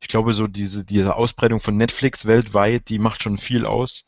[0.00, 4.04] Ich glaube, so diese, diese Ausbreitung von Netflix weltweit, die macht schon viel aus.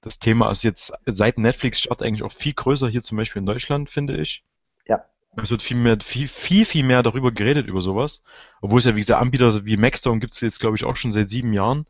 [0.00, 3.88] Das Thema ist jetzt seit Netflix-Start eigentlich auch viel größer hier zum Beispiel in Deutschland,
[3.88, 4.42] finde ich.
[4.86, 5.04] Ja.
[5.36, 8.22] Es wird viel mehr, viel, viel, viel mehr darüber geredet, über sowas.
[8.60, 11.12] Obwohl es ja, wie gesagt, Anbieter wie Maxstone gibt es jetzt, glaube ich, auch schon
[11.12, 11.86] seit sieben Jahren.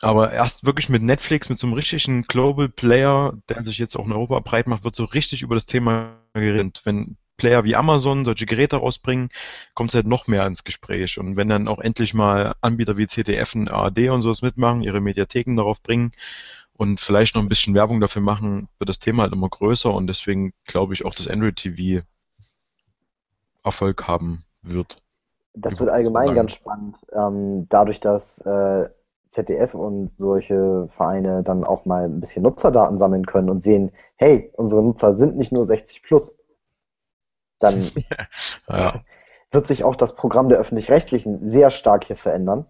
[0.00, 4.06] Aber erst wirklich mit Netflix, mit so einem richtigen Global Player, der sich jetzt auch
[4.06, 6.80] in Europa breit macht, wird so richtig über das Thema geredet.
[6.84, 9.30] Wenn Player wie Amazon solche Geräte rausbringen,
[9.74, 11.18] kommt es halt noch mehr ins Gespräch.
[11.18, 15.00] Und wenn dann auch endlich mal Anbieter wie CTF und ARD und sowas mitmachen, ihre
[15.00, 16.12] Mediatheken darauf bringen
[16.74, 20.06] und vielleicht noch ein bisschen Werbung dafür machen, wird das Thema halt immer größer und
[20.06, 22.04] deswegen glaube ich auch, dass Android TV
[23.64, 25.02] Erfolg haben wird.
[25.54, 28.88] Das wird allgemein ganz spannend, ähm, dadurch, dass äh,
[29.28, 34.52] ZDF und solche Vereine dann auch mal ein bisschen Nutzerdaten sammeln können und sehen, hey,
[34.56, 36.36] unsere Nutzer sind nicht nur 60 plus.
[37.60, 37.88] Dann
[38.68, 39.00] ja.
[39.52, 42.66] wird sich auch das Programm der öffentlich-rechtlichen sehr stark hier verändern.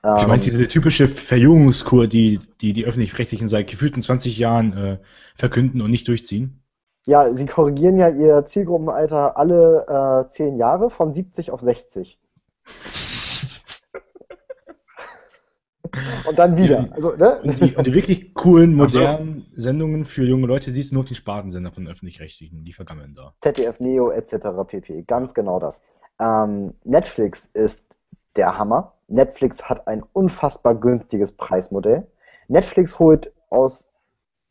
[0.00, 4.98] Ich meine, diese typische Verjüngungskur, die die, die öffentlich-rechtlichen seit gefühlten 20 Jahren äh,
[5.34, 6.62] verkünden und nicht durchziehen.
[7.04, 12.18] Ja, sie korrigieren ja ihr Zielgruppenalter alle äh, 10 Jahre von 70 auf 60.
[16.28, 16.80] und dann wieder.
[16.80, 17.40] Ja, also, ne?
[17.42, 19.62] und, die, und, die, wirklich coolen, modernen so.
[19.62, 23.34] Sendungen für junge Leute siehst du nur auf die Spartensender von öffentlich-rechtlichen, die vergammeln da.
[23.40, 24.48] ZDF Neo etc.
[24.66, 25.02] pp.
[25.06, 25.80] Ganz genau das.
[26.20, 27.84] Ähm, Netflix ist
[28.36, 28.94] der Hammer.
[29.08, 32.06] Netflix hat ein unfassbar günstiges Preismodell.
[32.48, 33.90] Netflix holt aus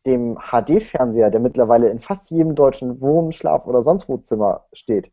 [0.06, 5.12] dem HD-Fernseher, der mittlerweile in fast jedem deutschen Wohn-, Schlaf- oder sonst wo Zimmer steht,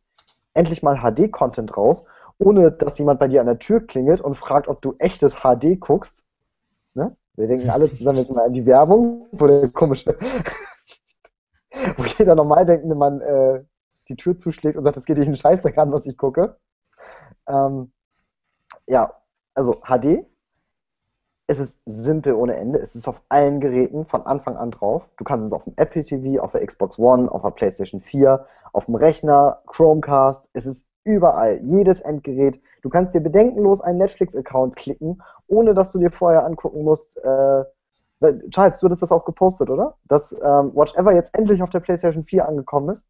[0.55, 2.05] endlich mal HD-Content raus,
[2.39, 5.81] ohne dass jemand bei dir an der Tür klingelt und fragt, ob du echtes HD
[5.81, 6.25] guckst.
[6.95, 7.17] Ne?
[7.37, 10.17] Wir denken alle zusammen jetzt mal an die Werbung, wo der komische,
[11.97, 13.65] wo jeder normal denkende Mann äh,
[14.09, 16.57] die Tür zuschlägt und sagt, es geht dich einen Scheißdreck an, was ich gucke.
[17.49, 17.93] Ähm,
[18.87, 19.13] ja,
[19.55, 20.27] also HD
[21.47, 22.79] es ist simpel ohne Ende.
[22.79, 25.07] Es ist auf allen Geräten von Anfang an drauf.
[25.19, 28.47] Du kannst es auf dem Apple TV, auf der Xbox One, auf der PlayStation 4,
[28.73, 30.49] auf dem Rechner, Chromecast.
[30.55, 31.61] Es ist überall.
[31.63, 32.61] Jedes Endgerät.
[32.83, 37.17] Du kannst dir bedenkenlos einen Netflix-Account klicken, ohne dass du dir vorher angucken musst.
[37.19, 37.65] Äh,
[38.51, 39.97] Charles, du hattest das auch gepostet, oder?
[40.05, 43.07] Dass ähm, Watch Ever jetzt endlich auf der PlayStation 4 angekommen ist.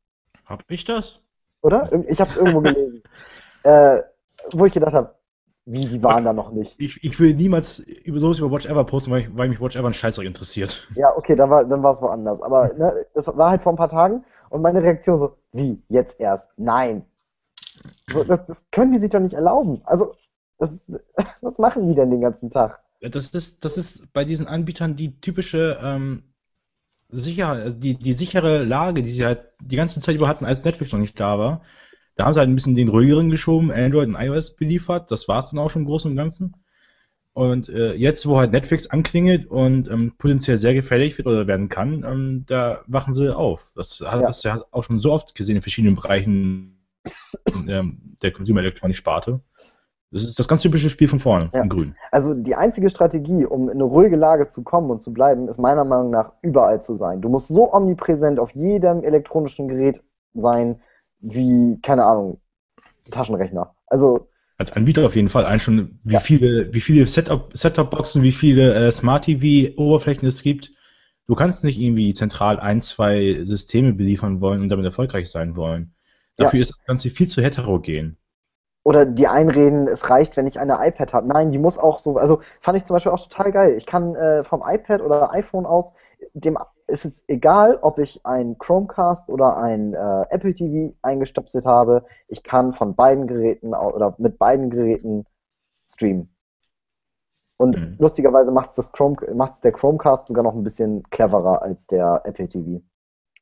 [0.47, 1.21] Hab ich das?
[1.63, 1.91] Oder?
[2.09, 3.03] Ich hab's irgendwo gelesen.
[3.63, 4.03] äh,
[4.53, 5.15] wo ich gedacht habe,
[5.67, 6.79] wie, die waren da noch nicht.
[6.79, 9.77] Ich, ich will niemals über sowas über Watch Ever posten, weil, ich, weil mich Watch
[9.77, 10.87] Ever ein Scheißzeug interessiert.
[10.95, 12.43] Ja, okay, dann war dann es woanders.
[12.43, 16.21] Aber ne, das war halt vor ein paar Tagen und meine Reaktion so, wie, jetzt
[16.21, 16.47] erst?
[16.59, 17.07] Nein.
[18.07, 19.81] Das, das können die sich doch nicht erlauben.
[19.85, 20.15] Also,
[20.59, 20.87] das ist,
[21.41, 22.81] was machen die denn den ganzen Tag?
[23.01, 26.23] Das ist, das ist bei diesen Anbietern die typische ähm,
[27.09, 30.65] sicher, also die, die sichere Lage, die sie halt die ganze Zeit über hatten, als
[30.65, 31.63] Netflix noch nicht da war.
[32.17, 35.11] Da haben sie halt ein bisschen den ruhigeren geschoben, Android und iOS beliefert.
[35.11, 36.55] Das war es dann auch schon im Großen und Ganzen.
[37.33, 41.69] Und äh, jetzt, wo halt Netflix anklingelt und ähm, potenziell sehr gefährlich wird oder werden
[41.69, 43.73] kann, ähm, da wachen sie auf.
[43.75, 44.27] Das hat ja.
[44.27, 46.74] das ja auch schon so oft gesehen in verschiedenen Bereichen
[47.69, 49.41] ähm, der Consumer Electronics Sparte.
[50.15, 51.63] Das ist das ganz typische Spiel von vorne, ja.
[51.63, 51.97] in Grün.
[52.13, 55.59] Also die einzige Strategie, um in eine ruhige Lage zu kommen und zu bleiben, ist
[55.59, 57.21] meiner Meinung nach überall zu sein.
[57.21, 60.03] Du musst so omnipräsent auf jedem elektronischen Gerät
[60.33, 60.81] sein,
[61.19, 62.41] wie, keine Ahnung,
[63.11, 63.75] Taschenrechner.
[63.89, 64.29] Also.
[64.57, 66.21] Als Anbieter auf jeden Fall ein schon, wie ja.
[66.21, 70.71] viele, wie viele Setup-Boxen, wie viele äh, Smart-TV-Oberflächen es gibt.
[71.27, 75.95] Du kannst nicht irgendwie zentral ein, zwei Systeme beliefern wollen und damit erfolgreich sein wollen.
[76.37, 76.63] Dafür ja.
[76.63, 78.19] ist das Ganze viel zu heterogen.
[78.87, 81.27] Oder die einreden, es reicht, wenn ich eine iPad habe.
[81.27, 83.75] Nein, die muss auch so, also fand ich zum Beispiel auch total geil.
[83.77, 85.95] Ich kann äh, vom iPad oder iPhone aus
[86.35, 92.05] dem ist es egal, ob ich ein Chromecast oder ein äh, Apple TV eingestöpselt habe.
[92.29, 95.25] Ich kann von beiden Geräten oder mit beiden Geräten
[95.87, 96.35] streamen.
[97.57, 97.97] Und mhm.
[97.99, 102.83] lustigerweise macht es Chrome, der Chromecast sogar noch ein bisschen cleverer als der Apple TV.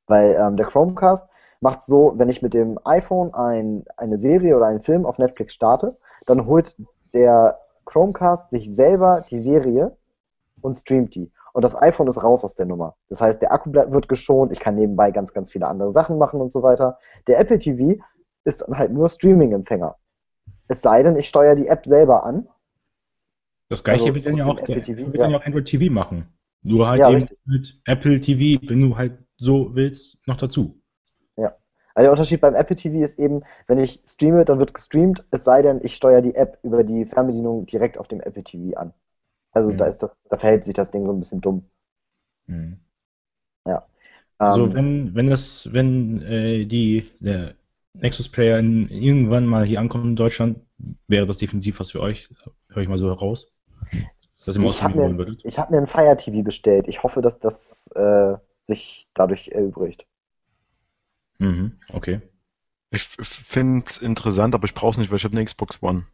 [0.07, 1.28] Weil ähm, der Chromecast
[1.63, 5.55] macht so, wenn ich mit dem iPhone ein, eine Serie oder einen Film auf Netflix
[5.55, 5.97] starte,
[6.27, 6.77] dann holt
[7.15, 9.97] der Chromecast sich selber die Serie
[10.61, 12.97] und streamt die und das iPhone ist raus aus der Nummer.
[13.09, 16.41] Das heißt, der Akku wird geschont, ich kann nebenbei ganz, ganz viele andere Sachen machen
[16.41, 16.99] und so weiter.
[17.27, 18.03] Der Apple TV
[18.45, 19.97] ist dann halt nur Streaming-Empfänger.
[20.69, 22.49] Es sei denn, ich steuere die App selber an.
[23.69, 25.25] Das gleiche also, wird dann ja auch, der, TV, wird ja.
[25.25, 26.27] dann auch Android TV machen.
[26.63, 27.39] Nur halt ja, eben richtig.
[27.45, 30.81] mit Apple TV, wenn du halt so willst, noch dazu.
[31.95, 35.45] Also der Unterschied beim Apple TV ist eben, wenn ich streame, dann wird gestreamt, es
[35.45, 38.93] sei denn, ich steuere die App über die Fernbedienung direkt auf dem Apple TV an.
[39.53, 39.78] Also mhm.
[39.78, 41.64] da ist das, da verhält sich das Ding so ein bisschen dumm.
[42.47, 42.78] Mhm.
[43.66, 43.86] Ja.
[44.38, 47.55] Also ähm, wenn, wenn das, wenn äh, die, der
[47.95, 50.59] Nexus Player in, irgendwann mal hier ankommt in Deutschland,
[51.09, 52.28] wäre das definitiv was für euch.
[52.68, 53.55] Höre ich mal so heraus.
[54.45, 55.26] Dass ihr ich habe mir,
[55.57, 56.88] hab mir ein Fire TV bestellt.
[56.88, 60.07] Ich hoffe, dass das äh, sich dadurch erübrigt.
[61.43, 62.20] Mhm, okay.
[62.90, 66.07] Ich finde es interessant, aber ich brauche es nicht, weil ich habe eine Xbox One.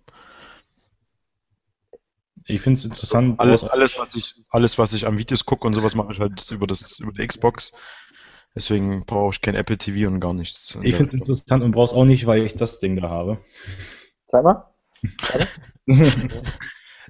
[2.47, 3.39] Ich finde es interessant.
[3.39, 6.51] Alles, alles, was ich, alles, was ich an Videos gucke und sowas mache ich halt
[6.51, 7.73] über das, über die Xbox.
[8.55, 10.79] Deswegen brauche ich kein Apple TV und gar nichts.
[10.83, 13.39] Ich finde es interessant und brauche es auch nicht, weil ich das Ding da habe.
[14.27, 14.73] Zeig mal.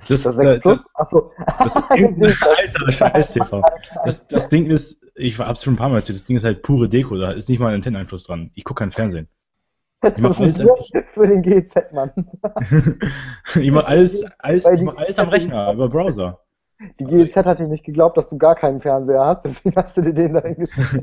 [0.09, 0.85] das, das 6 Plus?
[0.95, 1.33] Achso.
[1.59, 1.91] Das ist
[2.43, 3.63] alter Scheiß TV.
[4.05, 6.63] Das, das Ding ist, ich es schon ein paar Mal erzählt, das Ding ist halt
[6.63, 8.51] pure Deko, da ist nicht mal ein Antenneneinfluss dran.
[8.55, 9.29] Ich gucke kein Fernsehen.
[10.03, 10.59] Ich mache alles
[11.13, 12.13] für den GZ-Mann.
[13.61, 16.41] ich mache alles, alles, ich mach alles am Rechner, über Browser.
[17.01, 20.03] Die GEZ hat dir nicht geglaubt, dass du gar keinen Fernseher hast, deswegen hast du
[20.03, 21.03] dir den da hingeschrieben.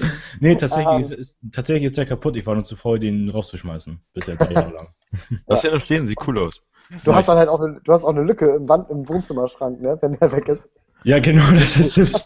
[0.40, 2.36] nee, tatsächlich ist, ist, tatsächlich ist der kaputt.
[2.36, 4.00] Ich war nur zu faul, den rauszuschmeißen.
[4.14, 4.88] Bisher drei Jahre lang.
[5.46, 6.62] Lass ja noch stehen, sieht cool aus.
[7.04, 9.80] Du hast dann halt auch eine, du hast auch eine Lücke im, Wand, im Wohnzimmerschrank,
[9.80, 10.62] ne, wenn der weg ist.
[11.04, 12.24] Ja, genau, das ist es.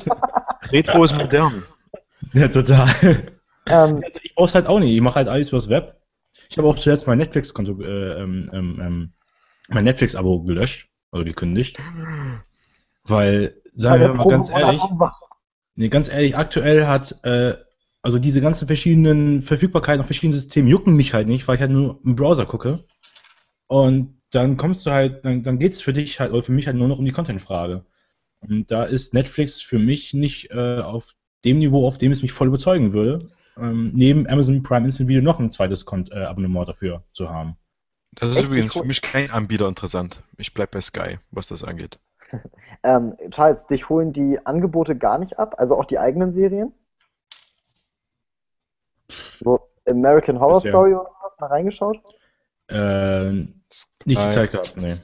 [0.73, 1.63] Retro ist modern.
[2.33, 2.89] Ja, total.
[3.67, 4.93] Ähm, also ich brauche es halt auch nicht.
[4.95, 6.01] Ich mache halt alles übers Web.
[6.51, 9.13] Ich habe auch zuerst mein Netflix-Konto, äh, ähm, ähm, ähm,
[9.69, 11.79] mein Netflix-Abo gelöscht, also gekündigt.
[13.05, 14.83] Weil, sagen wir mal ganz ehrlich,
[15.77, 17.57] nee, ganz ehrlich, aktuell hat, äh,
[18.03, 21.71] also diese ganzen verschiedenen Verfügbarkeiten auf verschiedenen Systemen jucken mich halt nicht, weil ich halt
[21.71, 22.85] nur im Browser gucke.
[23.67, 26.67] Und dann kommst du halt, dann, dann geht es für dich halt, oder für mich
[26.67, 27.85] halt nur noch um die Content-Frage.
[28.49, 31.15] Und da ist Netflix für mich nicht äh, auf
[31.45, 33.29] dem Niveau, auf dem es mich voll überzeugen würde,
[33.59, 37.57] ähm, neben Amazon Prime Instant Video noch ein zweites Kont äh, Abonnement dafür zu haben.
[38.15, 40.23] Das ist Echt übrigens für mich kein Anbieter interessant.
[40.39, 41.99] Ich bleibe bei Sky, was das angeht.
[42.83, 46.73] ähm, Charles, dich holen die Angebote gar nicht ab, also auch die eigenen Serien?
[49.09, 50.71] So American Horror Bisher.
[50.71, 51.39] Story oder was?
[51.39, 51.99] Mal reingeschaut?
[52.69, 53.59] Äh, nicht
[54.07, 54.95] die Zeit gehabt, nee.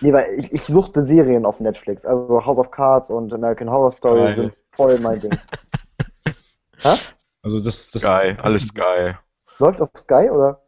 [0.00, 2.04] Nee, weil ich, ich suchte Serien auf Netflix.
[2.04, 4.34] Also House of Cards und American Horror Story geil.
[4.34, 5.32] sind voll mein Ding.
[6.84, 6.96] ha?
[7.42, 9.14] Also das, das Sky, alles Sky.
[9.58, 10.62] Läuft auf Sky oder?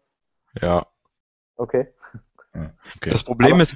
[0.61, 0.87] Ja.
[1.57, 1.89] Okay.
[2.55, 2.71] okay.
[3.11, 3.75] Das Problem Aber ist,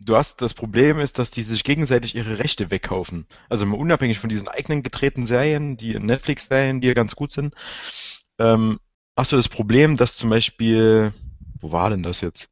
[0.00, 3.26] du hast das Problem ist, dass die sich gegenseitig ihre Rechte wegkaufen.
[3.48, 7.54] Also mal unabhängig von diesen eigenen gedrehten Serien, die Netflix-Serien, die ja ganz gut sind,
[8.38, 8.78] ähm,
[9.16, 11.12] hast du das Problem, dass zum Beispiel,
[11.58, 12.50] wo war denn das jetzt?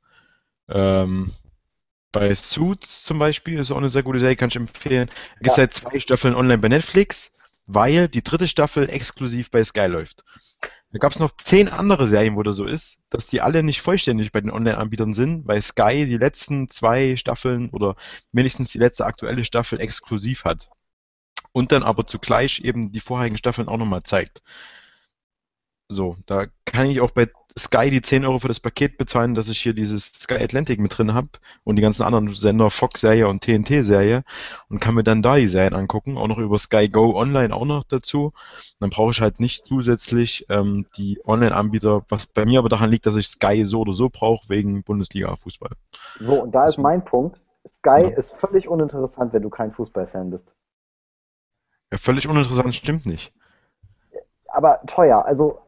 [0.68, 1.32] Ähm,
[2.12, 5.10] bei Suits zum Beispiel ist auch eine sehr gute Serie, kann ich empfehlen.
[5.36, 5.62] Gibt es ja.
[5.62, 7.34] halt zwei Staffeln online bei Netflix,
[7.66, 10.24] weil die dritte Staffel exklusiv bei Sky läuft.
[10.92, 13.80] Da gab es noch zehn andere Serien, wo das so ist, dass die alle nicht
[13.80, 17.96] vollständig bei den Online-Anbietern sind, weil Sky die letzten zwei Staffeln oder
[18.30, 20.68] mindestens die letzte aktuelle Staffel exklusiv hat.
[21.52, 24.42] Und dann aber zugleich eben die vorherigen Staffeln auch nochmal zeigt.
[25.92, 27.28] So, da kann ich auch bei
[27.58, 30.96] Sky die 10 Euro für das Paket bezahlen, dass ich hier dieses Sky Atlantic mit
[30.96, 31.28] drin habe
[31.64, 34.24] und die ganzen anderen Sender, Fox-Serie und TNT-Serie
[34.70, 37.66] und kann mir dann da die Serien angucken, auch noch über Sky Go Online auch
[37.66, 38.32] noch dazu.
[38.80, 43.04] Dann brauche ich halt nicht zusätzlich ähm, die Online-Anbieter, was bei mir aber daran liegt,
[43.04, 45.72] dass ich Sky so oder so brauche, wegen Bundesliga-Fußball.
[46.18, 47.38] So, und da ist mein Punkt.
[47.68, 48.08] Sky ja.
[48.08, 50.50] ist völlig uninteressant, wenn du kein Fußballfan bist.
[51.92, 53.34] Ja, völlig uninteressant stimmt nicht.
[54.48, 55.60] Aber teuer, also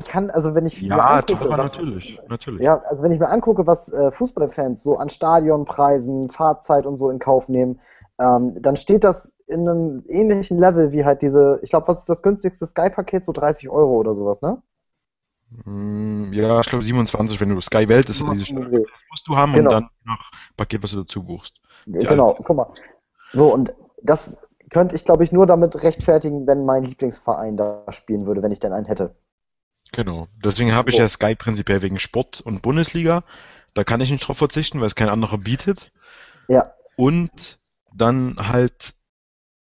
[0.00, 2.62] ich kann, also wenn ich ja, mir angucke, was, natürlich, natürlich.
[2.62, 7.10] Ja, also wenn ich mir angucke, was äh, Fußballfans so an Stadionpreisen, Fahrzeit und so
[7.10, 7.80] in Kauf nehmen,
[8.18, 12.08] ähm, dann steht das in einem ähnlichen Level wie halt diese, ich glaube, was ist
[12.08, 13.24] das günstigste Sky-Paket?
[13.24, 14.62] So 30 Euro oder sowas, ne?
[15.64, 18.70] Mm, ja, ich glaube 27, wenn du Sky Welt ist, diese Stadt,
[19.10, 19.64] musst du haben genau.
[19.64, 21.56] und dann noch Paket, was du dazu buchst.
[21.86, 22.72] Genau, guck mal.
[23.32, 23.72] So, und
[24.02, 24.40] das
[24.70, 28.60] könnte ich, glaube ich, nur damit rechtfertigen, wenn mein Lieblingsverein da spielen würde, wenn ich
[28.60, 29.14] denn einen hätte.
[29.92, 30.28] Genau.
[30.44, 33.24] Deswegen habe ich ja Sky prinzipiell wegen Sport und Bundesliga.
[33.74, 35.92] Da kann ich nicht drauf verzichten, weil es kein anderer bietet.
[36.48, 36.72] Ja.
[36.96, 37.58] Und
[37.94, 38.94] dann halt,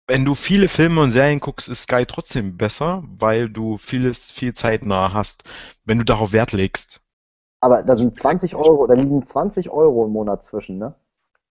[0.08, 4.54] wenn du viele Filme und Serien guckst, ist Sky trotzdem besser, weil du vieles viel
[4.54, 5.44] zeitnah hast,
[5.84, 7.02] wenn du darauf Wert legst.
[7.62, 10.96] Aber da sind 20 Euro, da liegen 20 Euro im Monat zwischen, ne?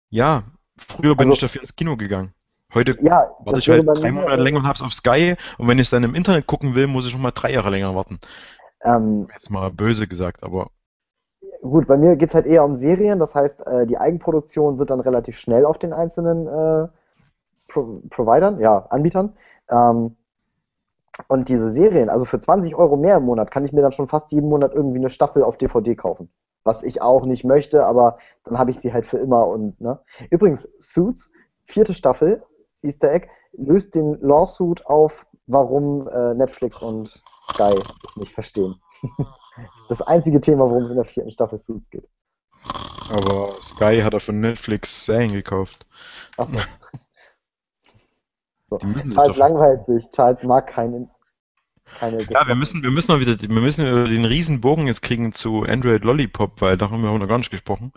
[0.09, 0.43] Ja,
[0.77, 2.33] früher bin also, ich dafür ins Kino gegangen.
[2.73, 5.87] Heute ja, warte ich halt drei Monate länger und hab's auf Sky und wenn ich
[5.87, 8.19] es dann im Internet gucken will, muss ich noch mal drei Jahre länger warten.
[8.83, 10.69] Ähm, Jetzt mal böse gesagt, aber.
[11.61, 14.89] Gut, bei mir geht es halt eher um Serien, das heißt, äh, die Eigenproduktionen sind
[14.89, 16.87] dann relativ schnell auf den einzelnen äh,
[17.69, 19.33] Pro Providern, ja, Anbietern.
[19.69, 20.17] Ähm,
[21.27, 24.07] und diese Serien, also für 20 Euro mehr im Monat, kann ich mir dann schon
[24.07, 26.29] fast jeden Monat irgendwie eine Staffel auf DVD kaufen.
[26.63, 29.99] Was ich auch nicht möchte, aber dann habe ich sie halt für immer und, ne?
[30.31, 31.31] Übrigens, Suits,
[31.65, 32.43] vierte Staffel,
[32.81, 38.75] Easter Egg, löst den Lawsuit auf warum äh, Netflix und Sky sich nicht verstehen.
[39.89, 42.07] das einzige Thema, worum es in der vierten Staffel Suits geht.
[43.11, 45.85] Aber Sky hat auch von Netflix Serien gekauft.
[46.37, 46.57] Achso.
[48.67, 48.77] so.
[49.13, 50.09] Charles langweilt sich.
[50.09, 51.09] Charles mag keinen.
[51.99, 55.31] Keine ja, wir müssen, wir müssen noch wieder, wir müssen den riesen Bogen jetzt kriegen
[55.31, 57.93] zu Android Lollipop, weil da haben wir noch gar nicht gesprochen.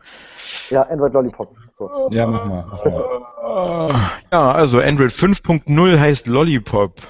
[0.69, 1.57] Ja, Android Lollipop.
[1.79, 2.09] So.
[2.11, 2.27] Ja.
[2.27, 4.11] Mach mal.
[4.31, 7.01] Ja, also Android 5.0 heißt Lollipop.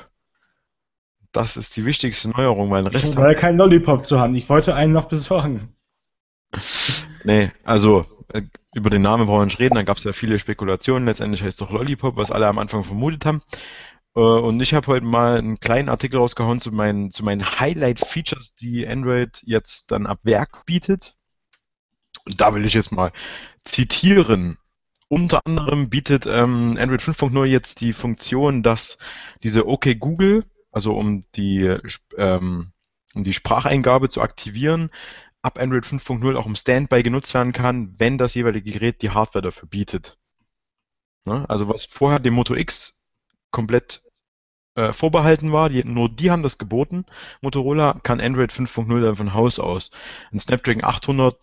[1.37, 3.11] Das ist die wichtigste Neuerung, weil Rest.
[3.11, 4.34] Ich wollte keinen Lollipop zu haben.
[4.34, 5.68] Ich wollte einen noch besorgen.
[7.24, 9.74] Nee, also äh, über den Namen brauchen wir nicht reden.
[9.74, 11.07] Da gab es ja viele Spekulationen.
[11.07, 13.43] Letztendlich heißt es doch Lollipop, was alle am Anfang vermutet haben.
[14.14, 18.55] Äh, und ich habe heute mal einen kleinen Artikel rausgehauen zu meinen, zu meinen Highlight-Features,
[18.55, 21.16] die Android jetzt dann ab Werk bietet.
[22.24, 23.12] Und da will ich jetzt mal
[23.64, 24.57] zitieren.
[25.09, 28.99] Unter anderem bietet ähm, Android 5.0 jetzt die Funktion, dass
[29.43, 30.45] diese OK Google
[30.77, 31.74] also um die,
[32.18, 32.70] ähm,
[33.14, 34.91] um die Spracheingabe zu aktivieren,
[35.41, 39.43] ab Android 5.0 auch im Standby genutzt werden kann, wenn das jeweilige Gerät die Hardware
[39.43, 40.18] dafür bietet.
[41.24, 41.49] Ne?
[41.49, 43.01] Also was vorher dem Moto X
[43.51, 44.03] komplett
[44.74, 47.07] äh, vorbehalten war, die, nur die haben das geboten.
[47.41, 49.91] Motorola kann Android 5.0 dann von Haus aus.
[50.31, 51.39] Ein Snapdragon 800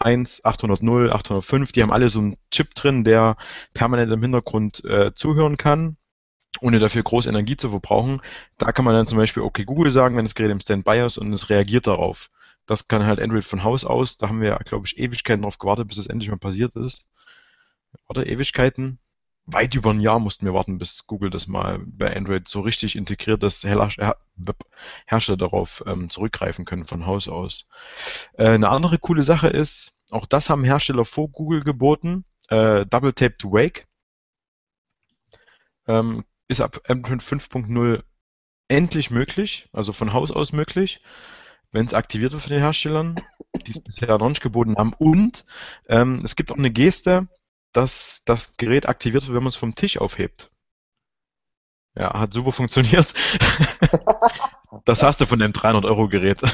[0.00, 3.36] 801, 800, 805, die haben alle so einen Chip drin, der
[3.72, 5.96] permanent im Hintergrund äh, zuhören kann,
[6.62, 8.20] ohne dafür groß Energie zu verbrauchen.
[8.58, 11.18] Da kann man dann zum Beispiel okay Google sagen, wenn das Gerät im Standby ist
[11.18, 12.30] und es reagiert darauf.
[12.66, 14.16] Das kann halt Android von Haus aus.
[14.16, 17.06] Da haben wir, glaube ich, Ewigkeiten drauf gewartet, bis es endlich mal passiert ist.
[18.08, 18.98] Oder Ewigkeiten?
[19.46, 22.96] Weit über ein Jahr mussten wir warten, bis Google das mal bei Android so richtig
[22.96, 24.16] integriert, dass Hersteller
[25.36, 27.66] darauf ähm, zurückgreifen können von Haus aus.
[28.38, 33.12] Äh, eine andere coole Sache ist, auch das haben Hersteller vor Google geboten, äh, Double
[33.12, 33.86] Tap to Wake.
[35.86, 36.24] Ähm,
[36.58, 38.02] ist ab Android 5.0
[38.68, 41.00] endlich möglich, also von Haus aus möglich
[41.74, 43.16] wenn es aktiviert wird von den Herstellern,
[43.66, 44.94] die es bisher noch nicht geboten haben.
[44.94, 45.44] Und
[45.88, 47.26] ähm, es gibt auch eine Geste,
[47.72, 50.52] dass das Gerät aktiviert wird, wenn man es vom Tisch aufhebt.
[51.96, 53.12] Ja, hat super funktioniert.
[54.84, 56.42] das hast du von dem 300-Euro-Gerät.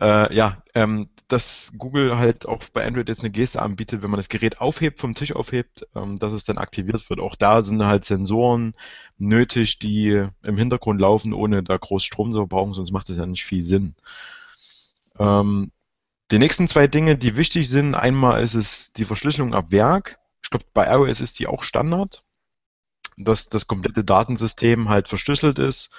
[0.00, 4.18] äh, ja, ähm, dass Google halt auch bei Android jetzt eine Geste anbietet, wenn man
[4.18, 7.20] das Gerät aufhebt, vom Tisch aufhebt, ähm, dass es dann aktiviert wird.
[7.20, 8.74] Auch da sind halt Sensoren
[9.18, 13.26] nötig, die im Hintergrund laufen, ohne da groß Strom zu verbrauchen, sonst macht das ja
[13.26, 13.94] nicht viel Sinn.
[15.18, 15.72] Ähm,
[16.30, 20.18] die nächsten zwei Dinge, die wichtig sind, einmal ist es die Verschlüsselung ab Werk.
[20.42, 22.24] Ich glaube, bei iOS ist die auch Standard,
[23.16, 25.90] dass das komplette Datensystem halt verschlüsselt ist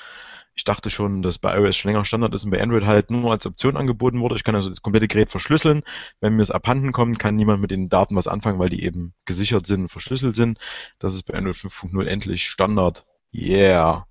[0.57, 3.31] ich dachte schon, dass bei iOS schon länger Standard ist und bei Android halt nur
[3.31, 4.35] als Option angeboten wurde.
[4.35, 5.83] Ich kann also das komplette Gerät verschlüsseln.
[6.19, 9.13] Wenn mir es abhanden kommt, kann niemand mit den Daten was anfangen, weil die eben
[9.25, 10.57] gesichert sind, verschlüsselt sind.
[10.97, 13.05] Das ist bei Android 5.0 endlich Standard.
[13.31, 14.07] Yeah.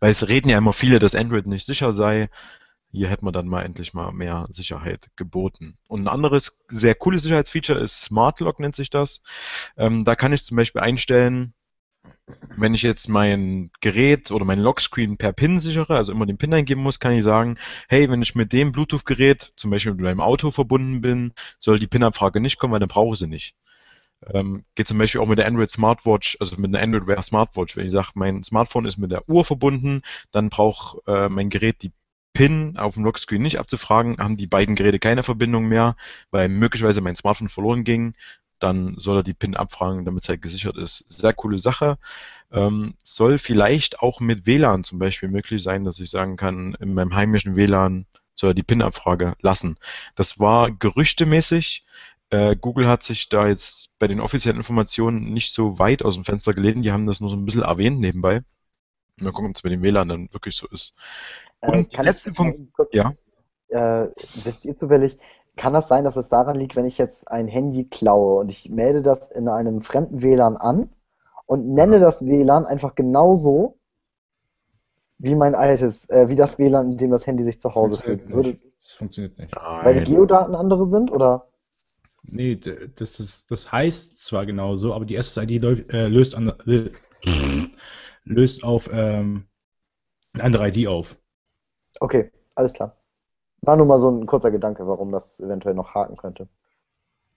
[0.00, 2.30] Weil es reden ja immer viele, dass Android nicht sicher sei.
[2.92, 5.76] Hier hätten wir dann mal endlich mal mehr Sicherheit geboten.
[5.86, 9.20] Und ein anderes sehr cooles Sicherheitsfeature ist Smart Lock nennt sich das.
[9.76, 11.52] Ähm, da kann ich zum Beispiel einstellen,
[12.56, 16.54] wenn ich jetzt mein Gerät oder mein Lockscreen per PIN sichere, also immer den PIN
[16.54, 17.58] eingeben muss, kann ich sagen,
[17.88, 21.86] hey, wenn ich mit dem Bluetooth-Gerät, zum Beispiel mit meinem Auto verbunden bin, soll die
[21.86, 23.54] PIN-Abfrage nicht kommen, weil dann brauche ich sie nicht.
[24.26, 27.76] Ähm, geht zum Beispiel auch mit der Android Smartwatch, also mit einer Android Wear Smartwatch.
[27.76, 31.82] Wenn ich sage, mein Smartphone ist mit der Uhr verbunden, dann braucht äh, mein Gerät
[31.82, 31.92] die
[32.34, 35.96] PIN auf dem Lockscreen nicht abzufragen, haben die beiden Geräte keine Verbindung mehr,
[36.30, 38.14] weil möglicherweise mein Smartphone verloren ging
[38.62, 41.04] dann soll er die PIN abfragen, damit es halt gesichert ist.
[41.08, 41.98] Sehr coole Sache.
[42.52, 46.94] Ähm, soll vielleicht auch mit WLAN zum Beispiel möglich sein, dass ich sagen kann, in
[46.94, 49.76] meinem heimischen WLAN soll er die PIN-Abfrage lassen.
[50.14, 51.84] Das war gerüchtemäßig.
[52.30, 56.24] Äh, Google hat sich da jetzt bei den offiziellen Informationen nicht so weit aus dem
[56.24, 56.84] Fenster gelehnt.
[56.84, 58.42] Die haben das nur so ein bisschen erwähnt nebenbei.
[59.16, 60.94] Mal gucken, ob es mit dem WLAN dann wirklich so ist.
[61.60, 62.70] Äh, Und äh, letzte Funktion.
[62.92, 63.14] Ja.
[63.68, 64.08] Äh,
[64.42, 65.16] wisst ihr zufällig,
[65.60, 68.70] kann das sein, dass es daran liegt, wenn ich jetzt ein Handy klaue und ich
[68.70, 70.88] melde das in einem fremden WLAN an
[71.44, 73.78] und nenne das WLAN einfach genauso
[75.18, 78.26] wie mein altes, äh, wie das WLAN, in dem das Handy sich zu Hause fühlt?
[78.30, 79.54] Würde, das funktioniert nicht.
[79.54, 81.50] Weil die Geodaten andere sind, oder?
[82.22, 86.54] Nee, das, ist, das heißt zwar genauso, aber die SSID läuft, äh, löst, an,
[88.24, 89.44] löst auf ähm,
[90.32, 91.18] eine andere ID auf.
[92.00, 92.96] Okay, alles klar.
[93.62, 96.48] War nur mal so ein kurzer Gedanke, warum das eventuell noch haken könnte.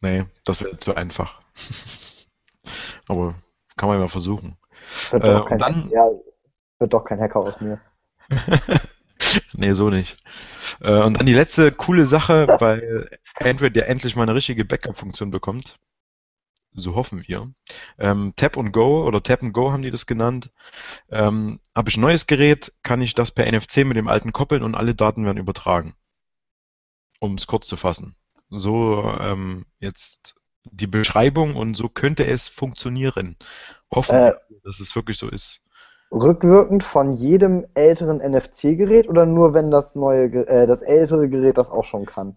[0.02, 1.42] Nee, das wäre zu einfach.
[3.08, 3.36] Aber
[3.76, 4.58] kann man ja mal versuchen.
[5.12, 6.10] Wird, äh, kein, dann, ja,
[6.80, 7.80] wird doch kein Hacker aus mir.
[9.54, 10.18] nee, so nicht.
[10.82, 13.10] Äh, und dann die letzte coole Sache, weil
[13.40, 15.78] Android ja endlich mal eine richtige Backup-Funktion bekommt.
[16.76, 17.52] So hoffen wir.
[18.00, 20.52] Ähm, Tap und Go oder Tap and Go haben die das genannt.
[21.12, 24.64] Ähm, Habe ich ein neues Gerät, kann ich das per NFC mit dem alten koppeln
[24.64, 25.96] und alle Daten werden übertragen
[27.24, 28.16] um es kurz zu fassen.
[28.50, 33.38] So ähm, jetzt die Beschreibung und so könnte es funktionieren.
[33.94, 35.62] Hoffen, äh, dass es wirklich so ist.
[36.12, 41.70] Rückwirkend von jedem älteren NFC-Gerät oder nur wenn das neue, äh, das ältere Gerät das
[41.70, 42.36] auch schon kann?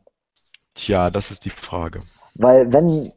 [0.74, 2.02] Tja, das ist die Frage.
[2.34, 3.12] Weil wenn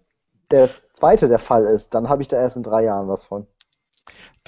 [0.49, 3.45] der zweite der Fall ist, dann habe ich da erst in drei Jahren was von.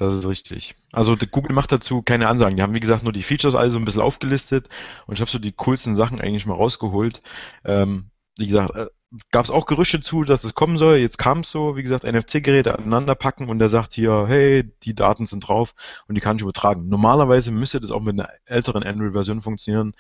[0.02, 0.74] Das ist richtig.
[0.92, 2.58] Also Google macht dazu keine Ansagen.
[2.58, 4.68] Die haben, wie gesagt, nur die Features alle so ein bisschen aufgelistet
[5.06, 7.22] und ich habe so die coolsten Sachen eigentlich mal rausgeholt.
[7.66, 8.88] Ähm, wie gesagt, äh,
[9.30, 10.98] gab es auch Gerüchte zu, dass es kommen soll.
[10.98, 14.96] Jetzt kam es so, wie gesagt, NFC-Geräte aneinander packen und der sagt hier, hey, die
[14.96, 15.76] Daten sind drauf
[16.08, 16.90] und die kann ich übertragen.
[16.90, 19.94] Normalerweise müsste das auch mit einer älteren Android-Version funktionieren.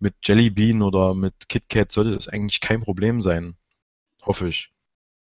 [0.00, 3.54] Mit Jelly Bean oder mit KitKat sollte das eigentlich kein Problem sein.
[4.22, 4.72] Hoffe ich.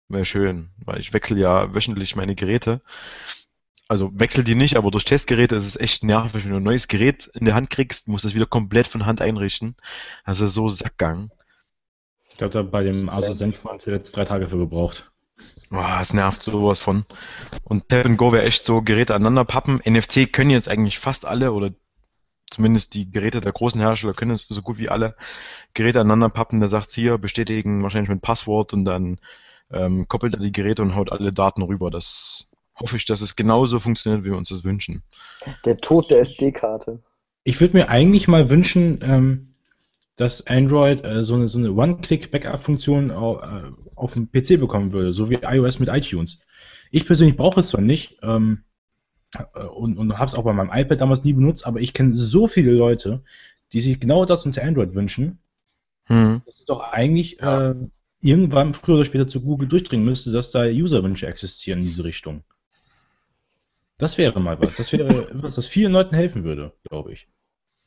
[0.09, 2.82] Wäre schön, weil ich wechsle ja wöchentlich meine Geräte
[3.88, 6.88] also wechsel die nicht, aber durch Testgeräte ist es echt nervig, wenn du ein neues
[6.88, 9.76] Gerät in der Hand kriegst, musst du es wieder komplett von Hand einrichten.
[10.26, 11.32] Das ist so Sackgang.
[12.30, 15.10] Ich glaube, da bei dem Asus Zenfone zuletzt drei Tage für gebraucht.
[15.70, 17.06] Boah, es nervt sowas von.
[17.64, 19.82] Und Tap Go wäre echt so Geräte aneinander pappen.
[19.86, 21.72] NFC können jetzt eigentlich fast alle oder
[22.50, 25.16] zumindest die Geräte der großen Hersteller können es so gut wie alle
[25.74, 26.60] Geräte aneinander pappen.
[26.60, 29.20] Der sagt hier, bestätigen wahrscheinlich mit Passwort und dann
[29.72, 31.92] ähm, koppelt er die Geräte und haut alle Daten rüber.
[31.92, 35.04] Das hoffe ich, dass es genauso funktioniert, wie wir uns das wünschen.
[35.66, 37.02] Der Tod der SD-Karte.
[37.44, 39.52] Ich würde mir eigentlich mal wünschen, ähm,
[40.16, 45.14] dass Android äh, so eine, so eine One-Click-Backup-Funktion auf, äh, auf dem PC bekommen würde,
[45.14, 46.40] so wie iOS mit iTunes.
[46.92, 48.64] Ich persönlich brauche es zwar nicht ähm,
[49.36, 52.14] äh, und, und habe es auch bei meinem iPad damals nie benutzt, aber ich kenne
[52.14, 53.24] so viele Leute,
[53.74, 55.40] die sich genau das unter Android wünschen.
[56.06, 56.42] Hm.
[56.46, 57.76] Das ist doch eigentlich äh,
[58.22, 62.44] irgendwann früher oder später zu Google durchdringen müsste, dass da Userwünsche existieren in diese Richtung.
[63.98, 64.78] Das wäre mal was.
[64.78, 67.26] Das wäre was, das vielen Leuten helfen würde, glaube ich.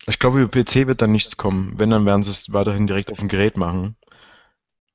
[0.07, 1.75] Ich glaube, über PC wird dann nichts kommen.
[1.77, 3.97] Wenn, dann werden sie es weiterhin direkt auf dem Gerät machen.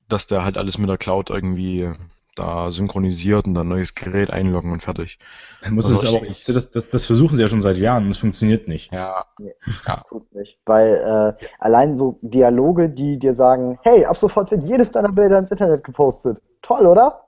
[0.08, 1.92] Dass der halt alles mit der Cloud irgendwie
[2.36, 5.18] da synchronisiert und dann ein neues Gerät einloggen und fertig.
[5.62, 7.76] Dann muss also es aber auch, ich, das, das, das versuchen sie ja schon seit
[7.76, 8.92] Jahren und es funktioniert nicht.
[8.92, 9.24] Ja.
[9.38, 9.54] Nee,
[9.86, 10.02] ja.
[10.08, 10.60] tut's nicht.
[10.66, 15.38] Weil äh, allein so Dialoge, die dir sagen, hey, ab sofort wird jedes deiner Bilder
[15.38, 16.40] ins Internet gepostet.
[16.62, 17.26] Toll, oder?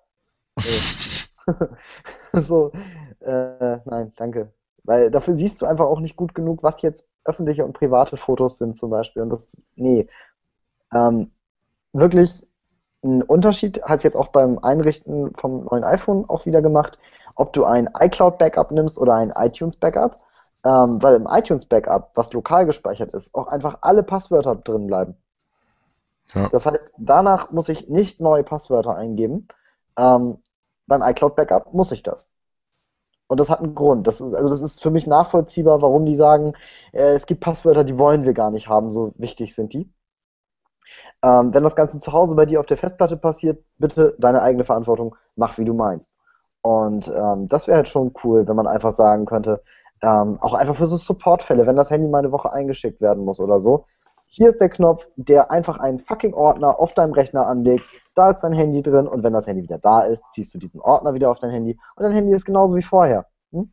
[2.32, 2.72] so,
[3.28, 4.52] äh, nein, danke.
[4.84, 8.58] Weil dafür siehst du einfach auch nicht gut genug, was jetzt öffentliche und private Fotos
[8.58, 9.22] sind zum Beispiel.
[9.22, 10.06] Und das, nee.
[10.94, 11.30] Ähm,
[11.92, 12.46] wirklich
[13.04, 16.98] ein Unterschied hat jetzt auch beim Einrichten vom neuen iPhone auch wieder gemacht,
[17.36, 20.16] ob du ein iCloud-Backup nimmst oder ein iTunes-Backup.
[20.64, 25.16] Ähm, weil im iTunes-Backup, was lokal gespeichert ist, auch einfach alle Passwörter drin bleiben.
[26.34, 26.48] Ja.
[26.48, 29.46] Das heißt, danach muss ich nicht neue Passwörter eingeben.
[29.96, 30.38] Ähm,
[30.86, 32.28] beim iCloud-Backup muss ich das.
[33.28, 34.06] Und das hat einen Grund.
[34.06, 36.54] Das ist, also das ist für mich nachvollziehbar, warum die sagen,
[36.92, 39.92] äh, es gibt Passwörter, die wollen wir gar nicht haben, so wichtig sind die.
[41.22, 44.64] Ähm, wenn das Ganze zu Hause bei dir auf der Festplatte passiert, bitte deine eigene
[44.64, 46.16] Verantwortung, mach wie du meinst.
[46.62, 49.62] Und ähm, das wäre halt schon cool, wenn man einfach sagen könnte,
[50.02, 53.40] ähm, auch einfach für so Supportfälle, wenn das Handy mal eine Woche eingeschickt werden muss
[53.40, 53.86] oder so,
[54.30, 57.84] hier ist der Knopf, der einfach einen fucking Ordner auf deinem Rechner anlegt.
[58.14, 60.80] Da ist dein Handy drin und wenn das Handy wieder da ist, ziehst du diesen
[60.80, 63.26] Ordner wieder auf dein Handy und dein Handy ist genauso wie vorher.
[63.52, 63.70] Hm?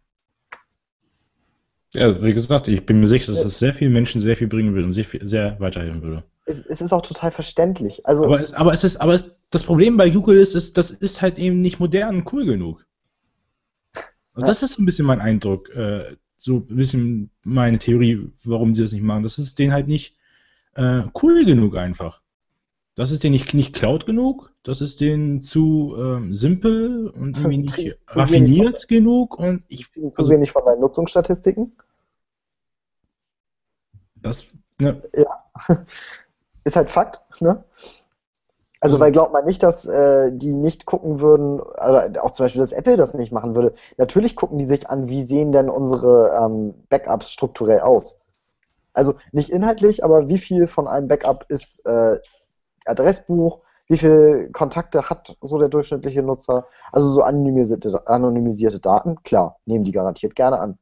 [1.93, 4.74] Ja, wie gesagt, ich bin mir sicher, dass es sehr vielen Menschen sehr viel bringen
[4.74, 6.24] würde und sehr, viel, sehr weiterhelfen würde.
[6.45, 8.06] Es, es, ist auch total verständlich.
[8.06, 10.91] Also, aber, es, aber es ist, aber es, das Problem bei Google ist, ist, das
[10.91, 12.86] ist halt eben nicht modern und cool genug.
[14.36, 14.47] Also.
[14.47, 18.91] Das ist ein bisschen mein Eindruck, äh, so ein bisschen meine Theorie, warum sie das
[18.91, 19.24] nicht machen.
[19.24, 20.16] Das ist denen halt nicht
[20.76, 22.21] äh, cool genug einfach.
[22.95, 27.63] Das ist denen nicht, nicht Cloud genug, das ist denen zu ähm, simpel und irgendwie
[27.63, 29.91] nicht krieg, raffiniert nicht genug und ich.
[30.15, 31.76] Also, wenig von deinen Nutzungsstatistiken?
[34.15, 34.45] Das,
[34.80, 34.97] ne?
[35.13, 35.43] Ja.
[36.63, 37.63] Ist halt Fakt, ne?
[38.80, 42.61] Also, weil glaubt man nicht, dass äh, die nicht gucken würden, also auch zum Beispiel,
[42.61, 43.73] dass Apple das nicht machen würde.
[43.97, 48.15] Natürlich gucken die sich an, wie sehen denn unsere ähm, Backups strukturell aus.
[48.96, 52.18] Also nicht inhaltlich, aber wie viel von einem Backup ist äh,
[52.86, 56.68] Adressbuch, wie viele Kontakte hat so der durchschnittliche Nutzer?
[56.91, 60.80] Also so anonymisierte, anonymisierte Daten, klar, nehmen die garantiert gerne an.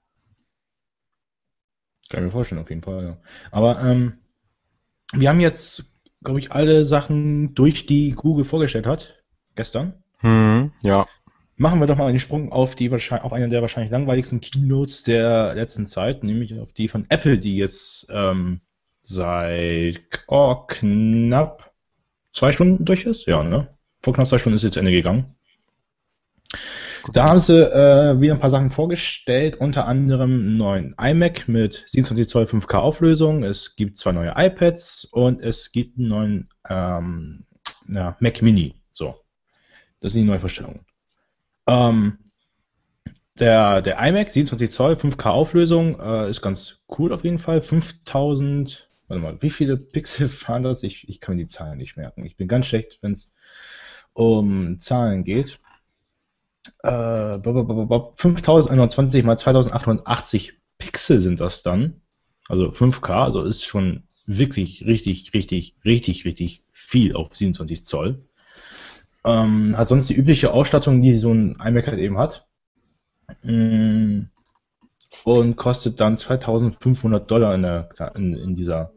[2.10, 3.18] Kann ich mir vorstellen, auf jeden Fall, ja.
[3.52, 4.20] Aber ähm,
[5.14, 9.24] wir haben jetzt, glaube ich, alle Sachen durch, die Google vorgestellt hat,
[9.56, 10.04] gestern.
[10.20, 11.08] Hm, ja.
[11.56, 15.54] Machen wir doch mal einen Sprung auf die auf eine der wahrscheinlich langweiligsten Keynotes der
[15.54, 18.62] letzten Zeit, nämlich auf die von Apple, die jetzt ähm,
[19.02, 21.72] seit oh, knapp
[22.32, 23.28] zwei Stunden durch ist.
[23.28, 23.68] Ja, ne?
[24.02, 25.36] Vor knapp zwei Stunden ist jetzt Ende gegangen.
[27.12, 31.84] Da haben sie äh, wieder ein paar Sachen vorgestellt, unter anderem einen neuen iMac mit
[31.88, 33.44] 27 Zoll 5K Auflösung.
[33.44, 37.46] Es gibt zwei neue iPads und es gibt einen neuen ähm,
[37.90, 38.76] ja, Mac Mini.
[38.94, 39.16] So,
[40.00, 40.86] das sind die Neuvorstellungen.
[41.68, 42.18] Ähm,
[43.40, 47.62] der, der iMac 27 Zoll 5K Auflösung äh, ist ganz cool auf jeden Fall.
[47.62, 50.84] 5000, warte mal, wie viele Pixel waren das?
[50.84, 52.26] Ich, ich kann mir die Zahlen nicht merken.
[52.26, 53.34] Ich bin ganz schlecht, wenn es
[54.14, 55.60] um Zahlen geht.
[56.84, 62.02] Äh, 5021 mal 2880 Pixel sind das dann.
[62.48, 68.26] Also 5K, also ist schon wirklich richtig, richtig, richtig, richtig viel auf 27 Zoll.
[69.26, 72.48] Ähm, hat sonst die übliche Ausstattung, die so ein iMac halt eben hat.
[73.44, 74.24] Mm,
[75.24, 78.92] und kostet dann 2500 Dollar in, der, in, in dieser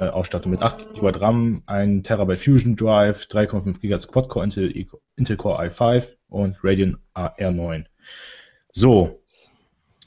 [0.00, 4.86] äh, Ausstattung mit 8 GB RAM, 1 Terabyte Fusion Drive, 3,5 GHz Quad-Core Intel,
[5.16, 7.84] Intel Core i5 und Radeon R9.
[8.72, 9.14] So,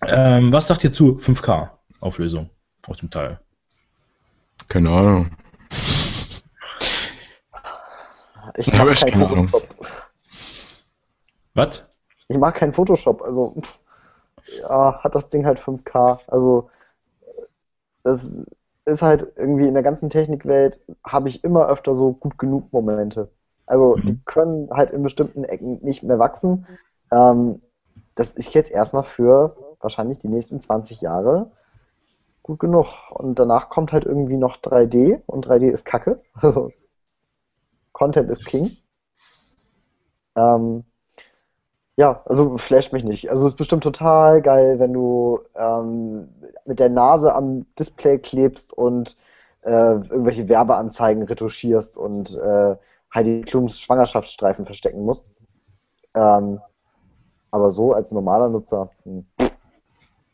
[0.05, 2.49] ähm, was sagt ihr zu 5K Auflösung
[2.86, 3.39] aus dem Teil?
[4.68, 5.32] Keine Ahnung.
[8.58, 9.64] Ich habe keinen Photoshop.
[11.53, 11.88] Was?
[12.28, 13.55] Ich mag keinen Photoshop, also
[14.62, 16.20] ja, hat das Ding halt 5K.
[16.28, 16.70] Also
[18.03, 18.22] das
[18.86, 23.30] ist halt irgendwie in der ganzen Technikwelt, habe ich immer öfter so gut genug Momente.
[23.66, 24.01] Also mhm.
[24.01, 26.66] die können halt in bestimmten Ecken nicht mehr wachsen.
[27.12, 27.60] Ähm,
[28.16, 31.51] das ist jetzt erstmal für wahrscheinlich die nächsten 20 Jahre
[32.43, 32.88] gut genug.
[33.12, 36.20] Und danach kommt halt irgendwie noch 3D und 3D ist Kacke.
[37.98, 38.78] Content ist King.
[40.36, 40.84] Ähm,
[41.95, 43.32] ja, also flasht mich nicht.
[43.32, 46.30] Also es ist bestimmt total geil, wenn du ähm,
[46.66, 49.18] mit der Nase am Display klebst und
[49.64, 52.76] äh, irgendwelche Werbeanzeigen retuschierst und äh,
[53.16, 55.34] Heidi Klums Schwangerschaftsstreifen verstecken musst.
[56.14, 56.60] Ähm,
[57.50, 58.91] aber so als normaler Nutzer.
[59.06, 59.24] Hm.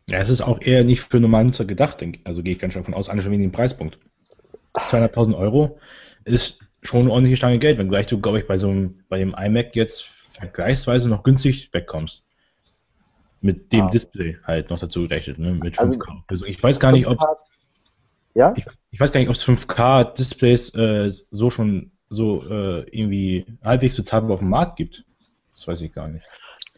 [0.09, 2.73] Ja, es ist auch eher nicht für normalen Nutzer gedacht, denke Also gehe ich ganz
[2.73, 3.99] stark von aus, alle schon wegen dem Preispunkt.
[4.75, 5.79] 200.000 Euro
[6.25, 9.35] ist schon eine ordentliche Stange Geld, wenngleich du, glaube ich, bei so einem, bei dem
[9.37, 12.25] iMac jetzt vergleichsweise noch günstig wegkommst.
[13.41, 13.89] Mit dem ah.
[13.89, 15.53] Display halt noch dazu gerechnet, ne?
[15.53, 16.07] Mit 5K.
[16.07, 17.19] Also, also ich weiß gar nicht, ob
[18.35, 18.53] ja?
[18.55, 23.95] Ich, ich, weiß gar nicht, ob es 5K-Displays äh, so schon so äh, irgendwie halbwegs
[23.95, 25.03] bezahlbar auf dem Markt gibt.
[25.53, 26.25] Das weiß ich gar nicht.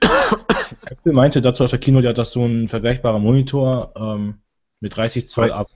[0.86, 4.40] Apple meinte dazu auf der Kino, ja, dass so ein vergleichbarer Monitor ähm,
[4.80, 5.68] mit 30 Zoll ab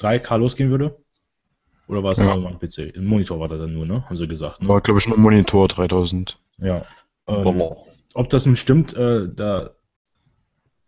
[0.00, 0.96] 3K losgehen würde.
[1.92, 2.34] Oder war es ja.
[2.34, 2.96] nur ein PC?
[2.96, 4.02] Ein Monitor war das dann nur, ne?
[4.06, 4.62] Haben sie gesagt.
[4.62, 4.68] Ne?
[4.68, 6.38] War, glaube ich, nur ein Monitor 3000.
[6.56, 6.86] Ja.
[7.28, 7.62] Ähm,
[8.14, 9.74] ob das nun stimmt, äh, da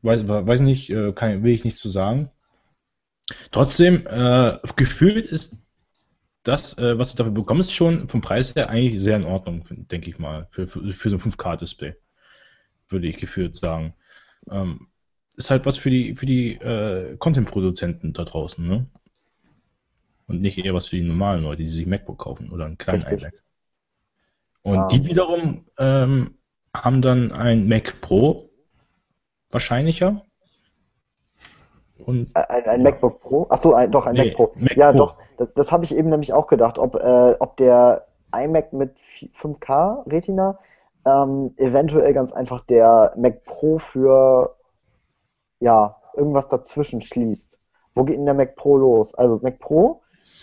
[0.01, 2.31] weiß, weiß nicht, äh, kann, will ich nichts zu sagen.
[3.51, 5.63] Trotzdem, äh, gefühlt ist
[6.43, 10.09] das, äh, was du dafür bekommst, schon vom Preis her eigentlich sehr in Ordnung, denke
[10.09, 11.97] ich mal, für, für, für so ein 5K-Display.
[12.89, 13.93] Würde ich gefühlt sagen.
[14.51, 14.89] Ähm,
[15.37, 18.87] ist halt was für die, für die äh, Content-Produzenten da draußen, ne?
[20.27, 23.03] Und nicht eher was für die normalen Leute, die sich MacBook kaufen oder einen kleinen
[23.03, 23.23] Richtig.
[23.23, 23.35] iMac.
[24.63, 24.89] Und um.
[24.89, 26.39] die wiederum ähm,
[26.75, 28.49] haben dann ein Mac Pro
[29.51, 30.23] wahrscheinlicher.
[31.99, 33.47] Und, ein, ein MacBook Pro?
[33.51, 34.53] Achso, ein, doch, ein nee, Mac Pro.
[34.57, 34.99] Mac ja, Pro.
[34.99, 38.97] doch, das, das habe ich eben nämlich auch gedacht, ob, äh, ob der iMac mit
[38.99, 40.59] 5K Retina
[41.07, 44.57] ähm, eventuell ganz einfach der Mac Pro für
[45.61, 47.61] ja, irgendwas dazwischen schließt.
[47.95, 49.15] Wo geht denn der Mac Pro los?
[49.15, 50.03] Also Mac Pro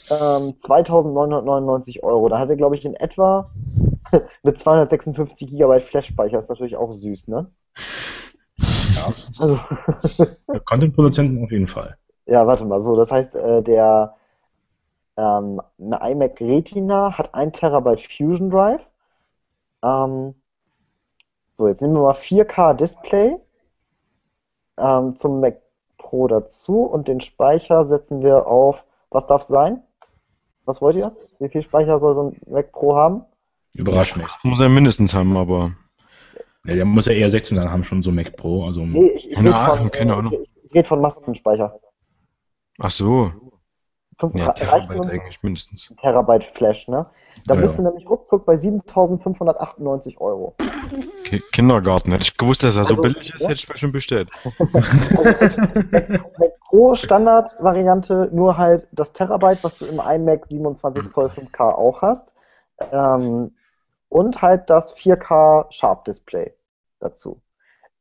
[0.09, 2.29] ähm, 2999 Euro.
[2.29, 3.51] Da hat er, glaube ich, in etwa
[4.43, 6.39] mit 256 GB Flash-Speicher.
[6.39, 7.51] Ist natürlich auch süß, ne?
[8.57, 9.05] Ja.
[9.39, 9.59] Also
[10.65, 11.97] Content-Produzenten auf jeden Fall.
[12.25, 14.15] Ja, warte mal, so, das heißt, äh, der
[15.17, 18.85] ähm, eine iMac Retina hat 1 Terabyte Fusion Drive.
[19.83, 20.35] Ähm,
[21.49, 23.37] so, jetzt nehmen wir mal 4K Display
[24.77, 25.61] ähm, zum Mac
[25.97, 29.83] Pro dazu und den Speicher setzen wir auf, was darf es sein?
[30.65, 31.15] Was wollt ihr?
[31.39, 33.23] Wie viel Speicher soll so ein Mac Pro haben?
[33.73, 34.27] Überrascht mich.
[34.43, 35.73] Muss er mindestens haben, aber.
[36.65, 38.65] Ja, der muss ja eher 16 dann haben, schon so Mac Pro.
[38.65, 40.33] Also nee, ich, ich keine, Ahnung, von, keine Ahnung.
[40.33, 41.79] Ich, ich rede von Massenspeicher.
[42.79, 43.31] Ach so.
[44.21, 45.93] 5 ja, Terabyte eigentlich mindestens.
[45.99, 47.07] Terabyte Flash, ne?
[47.47, 50.55] Da ja, bist du nämlich ruckzuck bei 7.598 Euro.
[51.51, 52.11] Kindergarten.
[52.11, 54.29] Hätte ich gewusst, dass er also, so billig ist, hätte ich mir schon bestellt.
[56.69, 62.33] Pro Standard-Variante nur halt das Terabyte, was du im iMac 27 Zoll 5K auch hast.
[62.91, 63.55] Ähm,
[64.09, 66.53] und halt das 4K Sharp Display
[66.99, 67.41] dazu.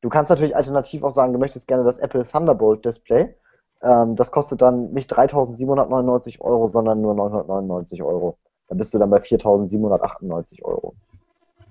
[0.03, 3.35] Du kannst natürlich alternativ auch sagen, du möchtest gerne das Apple Thunderbolt Display.
[3.83, 8.37] Ähm, das kostet dann nicht 3.799 Euro, sondern nur 999 Euro.
[8.69, 10.95] Da bist du dann bei 4.798 Euro.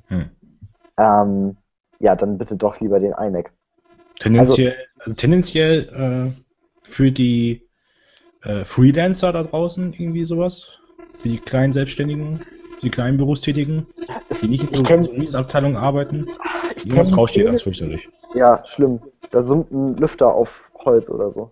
[0.07, 0.29] Hm.
[0.97, 1.57] Ähm,
[1.99, 3.51] ja, dann bitte doch lieber den iMac.
[4.19, 6.41] Tendenziell, also, also tendenziell äh,
[6.83, 7.69] für die
[8.43, 10.79] äh, Freelancer da draußen irgendwie sowas?
[11.19, 12.39] Für die kleinen Selbstständigen,
[12.81, 13.87] die kleinen Berufstätigen,
[14.41, 16.27] die nicht in der Serviceabteilung arbeiten?
[16.77, 18.09] Irgendwas rauscht hier ganz fürchterlich.
[18.33, 18.99] Ja, schlimm.
[19.31, 21.51] Da summt ein Lüfter auf Holz oder so.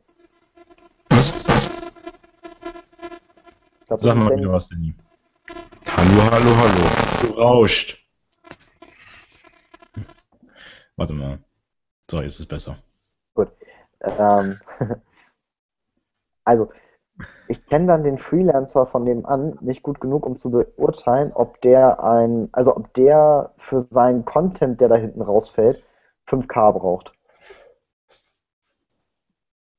[3.87, 4.93] Glaub, Sag mal wieder was, Danny.
[5.87, 6.89] Hallo, hallo, hallo.
[7.21, 8.05] Du rauscht.
[10.97, 11.39] Warte mal.
[12.11, 12.77] So, jetzt ist es besser.
[13.33, 13.49] Gut.
[14.01, 14.59] Ähm,
[16.43, 16.69] also,
[17.47, 22.03] ich kenne dann den Freelancer von nebenan nicht gut genug, um zu beurteilen, ob der
[22.03, 25.83] ein, also ob der für seinen Content, der da hinten rausfällt,
[26.27, 27.13] 5K braucht.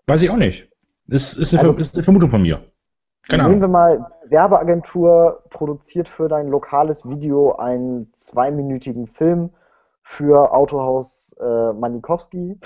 [0.07, 0.71] Weiß ich auch nicht.
[1.09, 2.63] Das ist eine, also, ist eine Vermutung von mir.
[3.29, 9.51] Keine Nehmen wir mal, Werbeagentur produziert für dein lokales Video einen zweiminütigen Film
[10.03, 12.59] für Autohaus äh, Manikowski.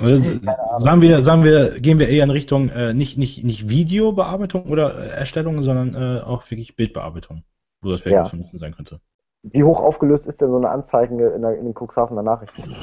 [0.00, 0.32] Also,
[0.78, 4.94] sagen wir, sagen wir, gehen wir eher in Richtung äh, nicht, nicht, nicht Videobearbeitung oder
[4.94, 7.42] äh, Erstellung, sondern äh, auch wirklich Bildbearbeitung,
[7.82, 8.44] wo das vielleicht ja.
[8.52, 9.00] sein könnte.
[9.42, 12.74] Wie hoch aufgelöst ist denn so eine Anzeige in, der, in den Cuxhavener Nachrichten?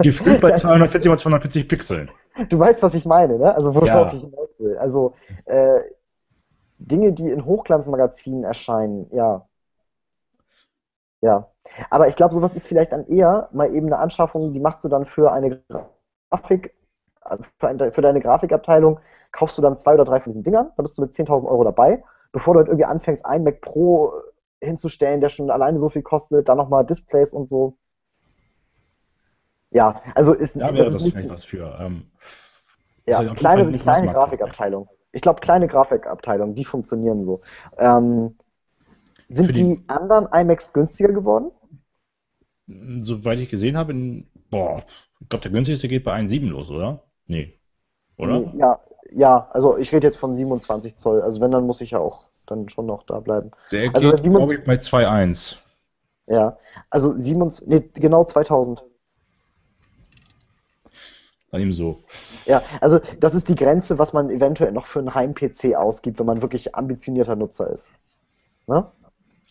[0.00, 2.10] Gefühlt bei 240 x 240 Pixeln.
[2.48, 3.54] Du weißt, was ich meine, ne?
[3.54, 4.12] Also worauf ja.
[4.12, 4.76] ich hinaus will.
[4.78, 5.14] Also
[5.46, 5.80] äh,
[6.78, 9.46] Dinge, die in Hochglanzmagazinen erscheinen, ja.
[11.20, 11.48] Ja.
[11.88, 14.88] Aber ich glaube, sowas ist vielleicht dann eher mal eben eine Anschaffung, die machst du
[14.88, 15.62] dann für eine
[16.30, 16.74] Grafik,
[17.58, 19.00] für, ein, für deine Grafikabteilung,
[19.32, 21.64] kaufst du dann zwei oder drei von diesen Dingern, da bist du mit 10.000 Euro
[21.64, 24.12] dabei, bevor du halt irgendwie anfängst, einen Mac Pro
[24.60, 27.78] hinzustellen, der schon alleine so viel kostet, dann nochmal Displays und so.
[29.74, 31.76] Ja, also ist, ja, das, ist nicht was für.
[31.80, 32.06] Ähm,
[33.06, 34.88] ja, halt kleine, kleine Grafikabteilung.
[35.10, 37.40] Ich glaube, kleine Grafikabteilungen, die funktionieren so.
[37.76, 38.36] Ähm,
[39.28, 41.50] sind die, die, anderen iMacs günstiger geworden?
[43.02, 44.84] Soweit ich gesehen habe, in, boah,
[45.20, 47.02] ich glaube, der günstigste geht bei 1,7 los, oder?
[47.26, 47.58] Nee.
[48.16, 48.40] Oder?
[48.40, 48.80] Nee, ja,
[49.12, 51.20] ja, also ich rede jetzt von 27 Zoll.
[51.20, 53.50] Also wenn, dann muss ich ja auch dann schon noch da bleiben.
[53.72, 55.56] Der also geht, glaube ich, bei 2,1.
[56.28, 56.58] Ja,
[56.90, 58.84] also 7, nee, genau 2000.
[61.54, 62.02] Dann eben so.
[62.46, 66.26] Ja, also das ist die Grenze, was man eventuell noch für einen Heim-PC ausgibt, wenn
[66.26, 67.92] man wirklich ambitionierter Nutzer ist.
[68.66, 68.84] Ne?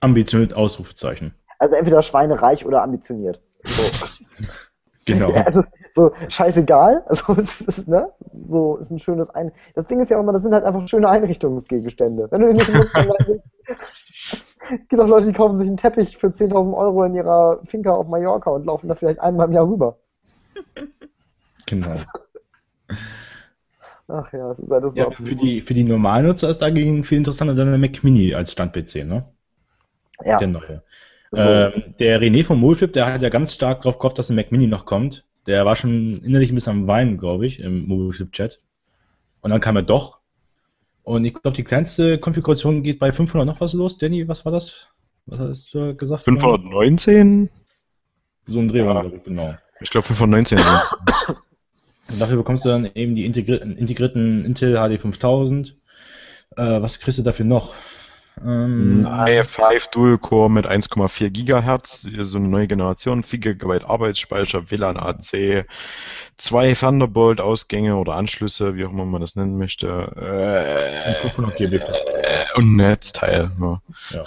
[0.02, 1.34] Ambitioniert Ausrufezeichen.
[1.60, 3.40] Also entweder schweinereich oder ambitioniert.
[3.64, 4.12] So.
[5.06, 5.32] genau.
[5.32, 5.64] Also,
[5.94, 7.06] so scheißegal.
[7.08, 8.12] Also es ist, ne?
[8.50, 9.54] So ist ein schönes Ein.
[9.74, 12.28] Das Ding ist ja auch immer, das sind halt einfach schöne Einrichtungsgegenstände.
[12.32, 12.70] Wenn du den nicht
[14.74, 17.94] Es gibt auch Leute, die kaufen sich einen Teppich für 10.000 Euro in ihrer Finca
[17.94, 20.00] auf Mallorca und laufen da vielleicht einmal im Jahr rüber.
[21.66, 21.96] Genau.
[24.08, 27.18] Ach ja, das ist alles ja, so für die, für die Normalnutzer ist dagegen viel
[27.18, 29.26] interessanter dann der Mac Mini als Stand-PC, ne?
[30.24, 30.38] Ja.
[30.38, 30.84] Der neue.
[31.32, 31.40] So.
[31.40, 34.52] Ähm, der René vom Molflip, der hat ja ganz stark darauf gehofft, dass ein Mac
[34.52, 35.26] Mini noch kommt.
[35.48, 38.60] Der war schon innerlich ein bisschen am Weinen, glaube ich, im Molflip-Chat.
[39.42, 40.20] Und dann kam er doch.
[41.04, 43.98] Und ich glaube, die kleinste Konfiguration geht bei 500 noch was los.
[43.98, 44.90] Danny, was war das?
[45.26, 46.24] Was hast du gesagt?
[46.24, 47.50] 519?
[48.46, 49.04] So ein Dreh ja.
[49.24, 49.56] genau.
[49.82, 50.60] Ich glaube 519.
[52.10, 55.76] Und dafür bekommst du dann eben die integrierten, integrierten Intel HD 5000.
[56.56, 57.74] Äh, was kriegst du dafür noch?
[58.42, 64.98] Ähm, i5 Dual Core mit 1,4 GHz, so eine neue Generation, 4 GB Arbeitsspeicher, WLAN
[64.98, 65.66] AC,
[66.38, 69.88] zwei Thunderbolt-Ausgänge oder Anschlüsse, wie auch immer man das nennen möchte.
[70.16, 73.52] Äh, 500 GB äh, und Netzteil.
[73.60, 73.82] Ja.
[74.12, 74.24] ja.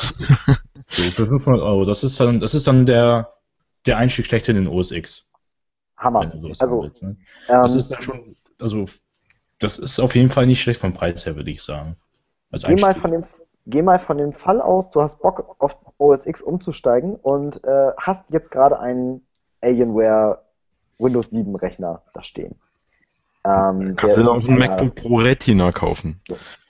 [0.88, 1.84] So, für 500 Euro.
[1.84, 3.32] Das ist dann, das ist dann der,
[3.86, 5.25] der Einstieg schlechthin in OS X.
[5.96, 6.30] Hammer.
[6.58, 7.16] Also, willst, ne?
[7.48, 8.86] das ähm, ist dann schon, also
[9.58, 11.96] das ist auf jeden Fall nicht schlecht vom Preis her, würde ich sagen.
[12.52, 13.22] geh, mal von dem,
[13.66, 17.92] geh mal von dem Fall aus, du hast Bock auf OS X umzusteigen und äh,
[17.96, 19.26] hast jetzt gerade einen
[19.62, 20.42] Alienware
[20.98, 22.56] Windows 7 Rechner da stehen.
[23.44, 26.20] Ähm, Kannst du auch einen MacBook Pro Retina kaufen?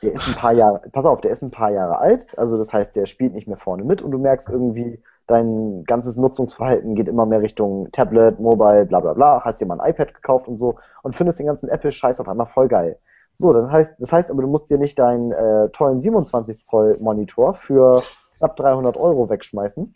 [0.03, 2.73] Der ist ein paar Jahre, pass auf, der ist ein paar Jahre alt, also das
[2.73, 7.09] heißt, der spielt nicht mehr vorne mit und du merkst irgendwie, dein ganzes Nutzungsverhalten geht
[7.09, 10.57] immer mehr Richtung Tablet, Mobile, bla bla bla, hast dir mal ein iPad gekauft und
[10.57, 12.99] so und findest den ganzen Apple-Scheiß auf einmal voll geil.
[13.35, 16.97] So, das heißt, das heißt aber, du musst dir nicht deinen äh, tollen 27 Zoll
[17.01, 18.03] Monitor für
[18.39, 19.95] knapp 300 Euro wegschmeißen,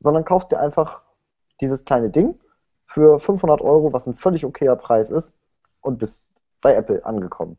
[0.00, 1.02] sondern kaufst dir einfach
[1.60, 2.38] dieses kleine Ding
[2.86, 5.34] für 500 Euro, was ein völlig okayer Preis ist
[5.80, 7.58] und bist bei Apple angekommen.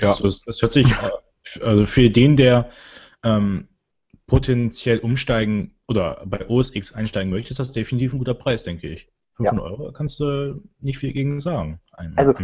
[0.00, 2.68] Ja, also das hört sich, äh, also für den, der
[3.24, 3.68] ähm,
[4.26, 8.88] potenziell umsteigen oder bei OS X einsteigen möchtest, das ist definitiv ein guter Preis, denke
[8.88, 9.10] ich.
[9.38, 9.70] 500 ja.
[9.70, 11.80] Euro kannst du nicht viel gegen sagen.
[12.16, 12.34] also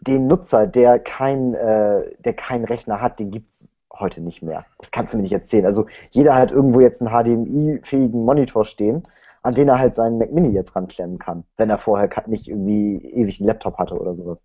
[0.00, 4.64] den Nutzer, der kein, äh, der keinen Rechner hat, den gibt es heute nicht mehr.
[4.78, 5.66] Das kannst du mir nicht erzählen.
[5.66, 9.06] Also jeder hat irgendwo jetzt einen HDMI-fähigen Monitor stehen,
[9.42, 12.98] an den er halt seinen Mac Mini jetzt ranklemmen kann, wenn er vorher nicht irgendwie
[12.98, 14.44] ewig einen Laptop hatte oder sowas.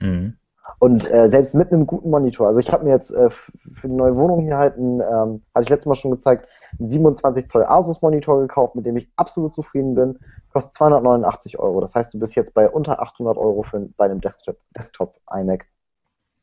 [0.00, 0.36] Mhm.
[0.78, 3.94] Und äh, selbst mit einem guten Monitor, also ich habe mir jetzt äh, für die
[3.94, 6.48] neue Wohnung hier halt einen, ähm, hatte ich letztes Mal schon gezeigt,
[6.78, 10.18] einen 27 Zoll Asus Monitor gekauft, mit dem ich absolut zufrieden bin.
[10.52, 11.80] Kostet 289 Euro.
[11.80, 15.66] Das heißt, du bist jetzt bei unter 800 Euro für, bei einem Desktop, Desktop iMac.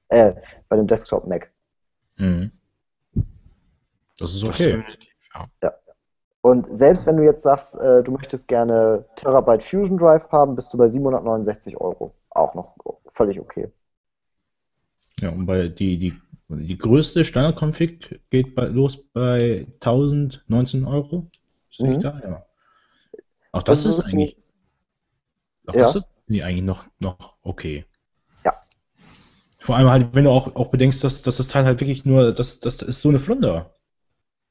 [0.10, 0.34] Äh,
[0.68, 1.52] bei einem Desktop Mac.
[2.18, 2.52] Mhm.
[4.18, 4.84] Das ist okay.
[5.34, 5.46] ja.
[5.62, 5.74] ja.
[6.42, 10.74] Und selbst wenn du jetzt sagst, äh, du möchtest gerne Terabyte Fusion Drive haben, bist
[10.74, 12.14] du bei 769 Euro.
[12.32, 12.76] Auch noch
[13.14, 13.72] völlig okay.
[15.24, 16.14] Ja, und bei die, die,
[16.50, 21.32] die größte Standard-Config geht bei, los bei 1019 Euro.
[21.72, 21.94] Sehe mhm.
[21.94, 22.20] ich da?
[22.22, 22.46] Ja.
[23.54, 24.36] Auch das, das ist, ist eigentlich.
[25.66, 25.80] Auch ja.
[25.80, 27.86] das ist eigentlich noch, noch okay.
[28.44, 28.54] Ja.
[29.60, 32.34] Vor allem halt, wenn du auch, auch bedenkst, dass, dass das Teil halt wirklich nur,
[32.34, 33.74] das, das ist so eine Flunder.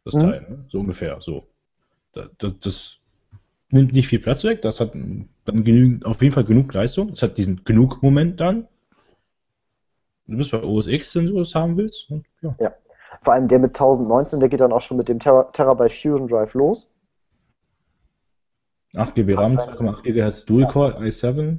[0.06, 0.20] Das mhm.
[0.20, 0.64] Teil, ne?
[0.70, 1.46] so ungefähr, so.
[2.14, 2.98] Das, das, das,
[3.68, 7.22] nimmt nicht viel Platz weg, das hat dann genügend, auf jeden Fall genug Leistung, es
[7.22, 8.68] hat diesen genug Moment dann,
[10.26, 12.10] du bist bei OS X, wenn du das haben willst.
[12.10, 12.54] Und, ja.
[12.58, 12.74] ja.
[13.20, 16.28] Vor allem der mit 1019, der geht dann auch schon mit dem Ter Terabyte Fusion
[16.28, 16.88] Drive los.
[18.94, 21.58] 8 GB RAM, 2,8 GHz Dual-Core, i7.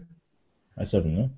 [0.78, 1.32] i7, ne?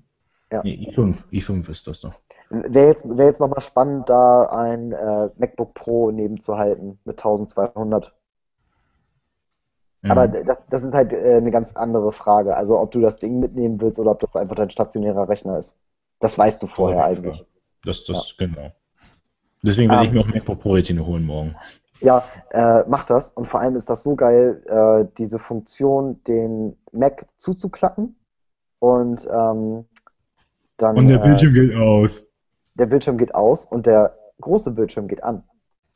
[0.52, 0.62] Ja.
[0.62, 2.14] Nee, i5, i5 ist das noch.
[2.50, 8.14] Wäre jetzt, wär jetzt nochmal spannend, da ein äh, MacBook Pro nebenzuhalten mit 1200.
[10.02, 10.10] Mhm.
[10.10, 12.56] Aber das, das ist halt äh, eine ganz andere Frage.
[12.56, 15.76] Also, ob du das Ding mitnehmen willst oder ob das einfach dein stationärer Rechner ist.
[16.20, 17.44] Das weißt du vorher oh, eigentlich.
[17.84, 18.46] Das, das, ja.
[18.46, 18.72] genau.
[19.62, 21.56] Deswegen werde um, ich mir auch MacBook Pro Retina holen morgen.
[22.00, 23.30] Ja, äh, mach das.
[23.30, 28.16] Und vor allem ist das so geil, äh, diese Funktion, den Mac zuzuklappen
[28.78, 29.86] und ähm,
[30.76, 30.96] dann.
[30.96, 32.26] Und der Bildschirm geht aus
[32.78, 35.42] der Bildschirm geht aus und der große Bildschirm geht an.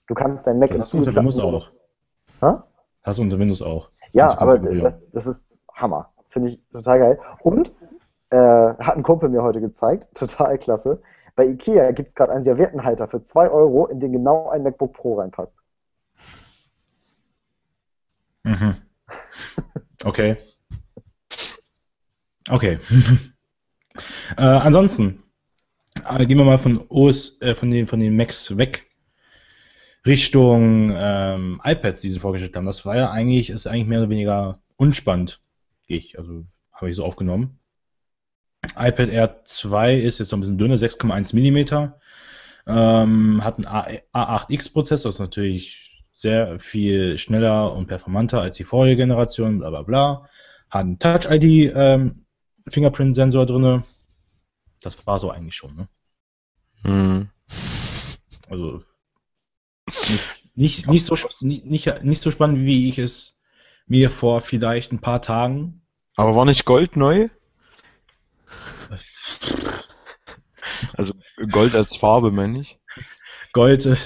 [0.07, 1.69] Du kannst dein Mac das hast du unter Windows auch.
[2.41, 2.65] Ha?
[3.03, 3.91] Hast du unter Windows auch.
[4.13, 6.11] Ja, aber das, das ist Hammer.
[6.29, 7.19] Finde ich total geil.
[7.43, 7.73] Und
[8.31, 11.03] äh, hat ein Kumpel mir heute gezeigt, total klasse.
[11.37, 14.93] Bei Ikea gibt es gerade einen Serviettenhalter für 2 Euro, in den genau ein MacBook
[14.93, 15.57] Pro reinpasst.
[18.45, 18.77] Mhm.
[20.03, 20.39] Okay.
[22.49, 22.79] Okay.
[24.39, 25.23] äh, ansonsten,
[26.05, 28.91] aber gehen wir mal von OS, äh, von den, von den Macs weg
[30.07, 32.65] Richtung ähm, iPads, die sie vorgestellt haben.
[32.65, 35.43] Das war ja eigentlich, ist eigentlich mehr oder weniger unspannend.
[35.87, 37.60] Ich, also habe ich so aufgenommen.
[38.77, 41.93] iPad Air 2 ist jetzt noch ein bisschen dünner, 6,1 mm.
[42.67, 43.67] Ähm, hat einen
[44.13, 49.83] A8X-Prozessor, das ist natürlich sehr viel schneller und performanter als die vorige Generation, bla bla
[49.83, 50.29] bla.
[50.69, 52.27] Hat einen Touch-ID ähm,
[52.67, 53.85] drin.
[54.83, 55.89] Das war so eigentlich schon, ne?
[56.83, 57.29] Mhm.
[58.49, 58.83] Also
[60.55, 63.37] nicht, nicht, so, nicht, nicht so spannend, wie ich es
[63.87, 65.83] mir vor vielleicht ein paar Tagen.
[66.17, 67.29] Aber war nicht Gold neu?
[70.95, 71.15] Also
[71.51, 72.79] Gold als Farbe, meine ich.
[73.53, 73.97] Gold, äh,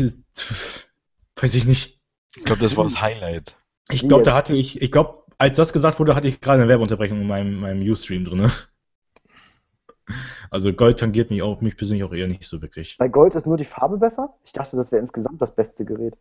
[1.36, 2.00] weiß ich nicht.
[2.36, 3.56] Ich glaube, das war das Highlight.
[3.90, 6.68] Ich glaube, da hatte ich, ich glaube, als das gesagt wurde, hatte ich gerade eine
[6.68, 8.50] Werbeunterbrechung in meinem, meinem Ustream drin.
[10.50, 12.96] Also Gold tangiert mich auch, mich persönlich auch eher nicht so wirklich.
[12.98, 14.34] Bei Gold ist nur die Farbe besser?
[14.44, 16.14] Ich dachte, das wäre insgesamt das beste Gerät.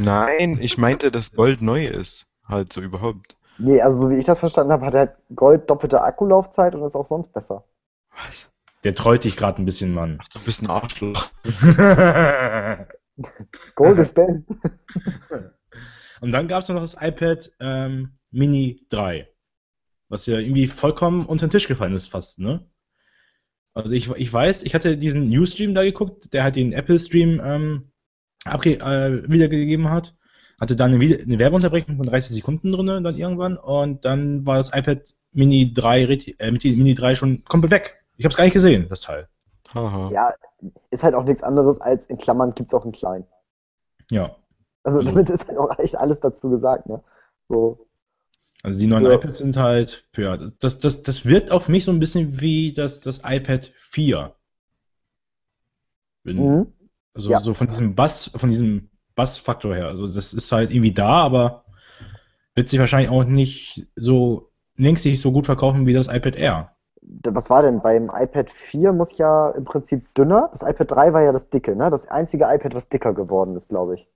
[0.00, 2.26] Nein, ich meinte, dass Gold neu ist.
[2.48, 3.36] Halt so überhaupt.
[3.58, 6.94] Nee, also so wie ich das verstanden habe, hat halt Gold doppelte Akkulaufzeit und ist
[6.94, 7.64] auch sonst besser.
[8.16, 8.48] Was?
[8.84, 10.18] Der treut dich gerade ein bisschen, Mann.
[10.22, 11.30] Ach, du bist ein Arschloch.
[13.74, 14.46] Gold ist Ben.
[16.20, 19.28] und dann gab es noch das iPad ähm, Mini 3.
[20.08, 22.64] Was ja irgendwie vollkommen unter den Tisch gefallen ist, fast, ne?
[23.74, 27.90] Also ich, ich weiß, ich hatte diesen Newsstream da geguckt, der halt den Apple-Stream ähm,
[28.46, 30.16] äh, wiedergegeben hat.
[30.60, 34.72] Hatte dann eine, eine, Werbeunterbrechung von 30 Sekunden drin dann irgendwann und dann war das
[34.72, 36.04] iPad Mini 3,
[36.38, 38.05] äh, Mini 3 schon komplett weg.
[38.16, 39.28] Ich habe es gar nicht gesehen, das Teil.
[39.74, 40.10] Aha.
[40.12, 40.34] Ja,
[40.90, 43.26] ist halt auch nichts anderes als in Klammern gibt es auch einen kleinen.
[44.10, 44.36] Ja.
[44.84, 47.02] Also, also damit ist halt auch echt alles dazu gesagt, ne?
[47.48, 47.86] So.
[48.62, 49.12] Also die neuen ja.
[49.12, 53.00] iPads sind halt, ja, das, das, das wirkt auf mich so ein bisschen wie das,
[53.00, 54.34] das iPad 4.
[56.22, 56.72] Bin, mhm.
[57.14, 57.40] Also ja.
[57.40, 59.86] so von diesem Bass, von diesem Bassfaktor her.
[59.86, 61.64] Also das ist halt irgendwie da, aber
[62.54, 66.75] wird sich wahrscheinlich auch nicht so längst nicht so gut verkaufen wie das iPad Air.
[67.24, 67.80] Was war denn?
[67.80, 70.48] Beim iPad 4 muss ja im Prinzip dünner.
[70.52, 71.90] Das iPad 3 war ja das dicke, ne?
[71.90, 74.08] Das einzige iPad, was dicker geworden ist, glaube ich.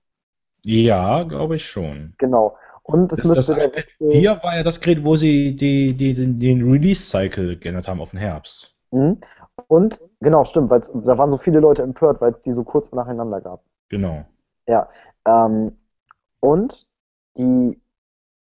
[0.63, 2.13] Ja, glaube ich schon.
[2.17, 2.57] Genau.
[2.83, 6.13] Und es das, müsste das iPad 4 war ja das Gerät, wo sie die, die,
[6.13, 8.77] den, den Release-Cycle geändert haben auf den Herbst.
[8.91, 9.19] Mhm.
[9.67, 12.91] Und, genau, stimmt, weil da waren so viele Leute empört, weil es die so kurz
[12.91, 13.63] nacheinander gab.
[13.89, 14.25] Genau.
[14.67, 14.89] Ja.
[15.25, 15.77] Ähm,
[16.39, 16.85] und
[17.37, 17.79] die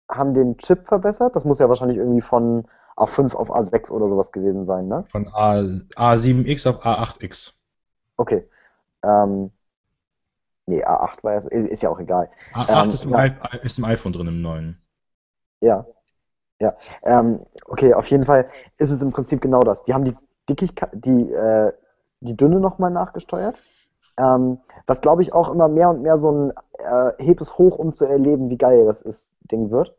[0.10, 1.36] haben den Chip verbessert.
[1.36, 2.66] Das muss ja wahrscheinlich irgendwie von
[2.99, 5.05] A5 auf A6 oder sowas gewesen sein, ne?
[5.09, 5.59] Von A,
[5.95, 7.53] A7X auf A8X.
[8.17, 8.47] Okay.
[9.03, 9.51] Ähm,
[10.69, 12.30] Nee, A8 war ja, ist ja auch egal.
[12.53, 13.26] A8 ähm, ist, im ja.
[13.63, 14.80] ist, im iPhone drin, im neuen.
[15.61, 15.88] Ja.
[16.61, 16.76] Ja.
[17.01, 18.47] Ähm, okay, auf jeden Fall
[18.77, 19.81] ist es im Prinzip genau das.
[19.81, 20.15] Die haben die
[20.47, 21.73] Dickigkeit, die, äh,
[22.19, 23.57] die Dünne nochmal nachgesteuert.
[24.19, 27.80] Ähm, was glaube ich auch immer mehr und mehr so ein äh, heb es hoch,
[27.80, 29.95] um zu erleben, wie geil das ist, Ding wird.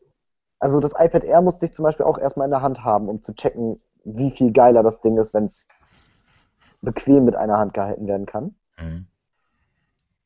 [0.60, 3.22] Also das iPad Air musste ich zum Beispiel auch erstmal in der Hand haben, um
[3.22, 5.66] zu checken, wie viel geiler das Ding ist, wenn es
[6.82, 8.54] bequem mit einer Hand gehalten werden kann.
[8.78, 9.06] Mhm.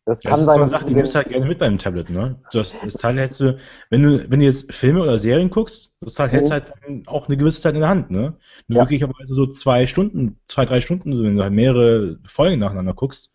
[0.07, 0.55] Das kann das ist sein.
[0.57, 2.37] So eine Sache, die nimmst du halt gerne mit beim Tablet, ne?
[2.53, 3.57] Das, das Teil hältst du,
[3.89, 6.65] wenn du, wenn du jetzt Filme oder Serien guckst, das Teil hältst du mhm.
[6.89, 8.35] halt auch eine gewisse Zeit in der Hand, ne?
[8.69, 8.83] Nur ja.
[8.83, 13.31] möglicherweise so zwei Stunden, zwei, drei Stunden, so wenn du halt mehrere Folgen nacheinander guckst.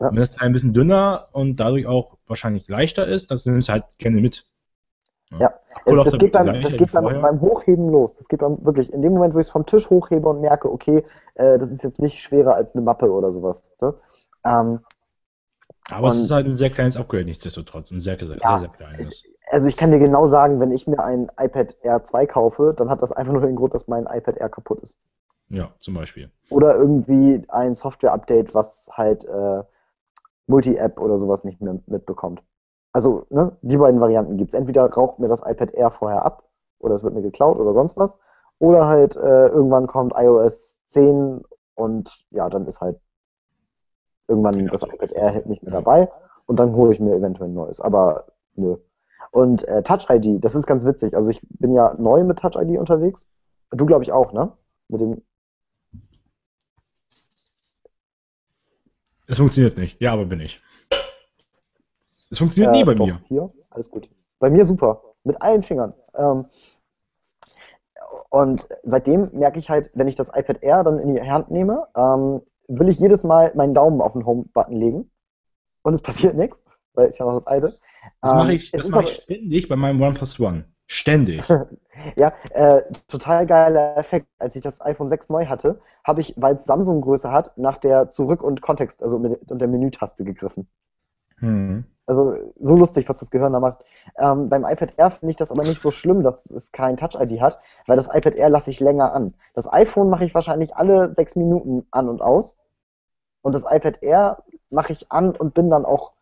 [0.00, 0.08] Ja.
[0.08, 3.72] Wenn das Teil ein bisschen dünner und dadurch auch wahrscheinlich leichter ist, das nimmst du
[3.72, 4.46] halt gerne mit.
[5.38, 5.54] Ja.
[5.84, 8.14] Es, das, geht beim, das geht beim, beim, Hochheben los.
[8.14, 10.70] Das geht beim, wirklich, in dem Moment, wo ich es vom Tisch hochhebe und merke,
[10.70, 11.04] okay,
[11.34, 13.70] äh, das ist jetzt nicht schwerer als eine Mappe oder sowas.
[13.80, 13.94] Ne?
[14.44, 14.80] Ähm,
[15.90, 17.90] aber es ist halt ein sehr kleines Upgrade, nichtsdestotrotz.
[17.90, 19.22] Ein sehr, sehr, ja, sehr, sehr kleines.
[19.50, 22.88] Also ich kann dir genau sagen, wenn ich mir ein iPad Air 2 kaufe, dann
[22.88, 24.96] hat das einfach nur den Grund, dass mein iPad Air kaputt ist.
[25.50, 26.30] Ja, zum Beispiel.
[26.48, 29.62] Oder irgendwie ein Software-Update, was halt äh,
[30.46, 32.42] Multi-App oder sowas nicht mehr mitbekommt.
[32.94, 34.58] Also, ne, die beiden Varianten gibt es.
[34.58, 36.44] Entweder raucht mir das iPad Air vorher ab
[36.78, 38.16] oder es wird mir geklaut oder sonst was.
[38.60, 41.42] Oder halt äh, irgendwann kommt iOS 10
[41.74, 43.00] und ja, dann ist halt
[44.28, 46.08] irgendwann ja, das iPad Air halt nicht mehr dabei
[46.46, 47.80] und dann hole ich mir eventuell ein neues.
[47.80, 48.76] Aber nö.
[49.32, 51.16] Und äh, Touch ID, das ist ganz witzig.
[51.16, 53.26] Also ich bin ja neu mit Touch ID unterwegs.
[53.70, 54.52] Du glaube ich auch, ne?
[54.86, 55.22] Mit dem.
[59.26, 60.00] Es funktioniert nicht.
[60.00, 60.62] Ja, aber bin ich.
[62.30, 63.20] Es funktioniert äh, nie bei doch, mir.
[63.28, 64.08] Hier, alles gut.
[64.38, 65.02] Bei mir super.
[65.24, 65.94] Mit allen Fingern.
[66.16, 66.46] Ähm,
[68.30, 71.86] und seitdem merke ich halt, wenn ich das iPad Air dann in die Hand nehme,
[71.96, 75.10] ähm, will ich jedes Mal meinen Daumen auf den Home-Button legen
[75.82, 76.62] und es passiert nichts,
[76.94, 77.68] weil es ja noch das alte.
[77.68, 80.64] Das ähm, mache ich, das mach ich ständig bei meinem OnePlus One.
[80.86, 81.42] Ständig.
[82.16, 84.26] ja, äh, total geiler Effekt.
[84.38, 87.78] Als ich das iPhone 6 neu hatte, habe ich, weil es Samsung Größe hat, nach
[87.78, 90.68] der Zurück- und Kontext, also mit, und der Menütaste gegriffen.
[91.38, 91.84] Hm.
[92.06, 93.84] Also so lustig, was das Gehirn da macht.
[94.18, 97.40] Ähm, beim iPad Air finde ich das aber nicht so schlimm, dass es kein Touch-ID
[97.40, 99.34] hat, weil das iPad Air lasse ich länger an.
[99.54, 102.58] Das iPhone mache ich wahrscheinlich alle sechs Minuten an und aus.
[103.40, 106.14] Und das iPad Air mache ich an und bin dann auch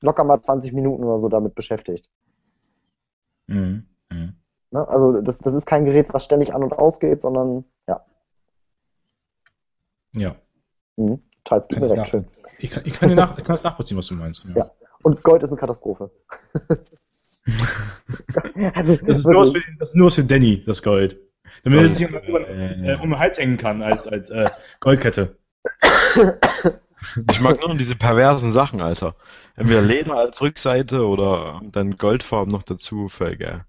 [0.00, 2.08] locker mal 20 Minuten oder so damit beschäftigt.
[3.46, 3.86] Mhm.
[4.10, 4.34] Mhm.
[4.70, 4.88] Ne?
[4.88, 8.04] Also das, das ist kein Gerät, was ständig an und aus geht, sondern ja.
[10.14, 10.36] Ja.
[10.96, 11.22] Mhm.
[11.48, 12.26] Total, kann direkt schön.
[12.58, 14.44] Ich kann, ich, kann nach, ich kann das nachvollziehen, was du meinst.
[14.44, 14.56] Ja.
[14.56, 14.70] ja.
[15.02, 16.10] Und Gold ist eine Katastrophe.
[18.74, 21.18] also, das, ist nur für, das ist nur für Danny, das Gold.
[21.64, 24.50] Damit er sich äh, um den Hals hängen kann als, als äh,
[24.80, 25.36] Goldkette.
[27.30, 29.14] Ich mag nur noch diese perversen Sachen, Alter.
[29.56, 33.64] Entweder Leder als Rückseite oder dann Goldfarben noch dazu, voll geil.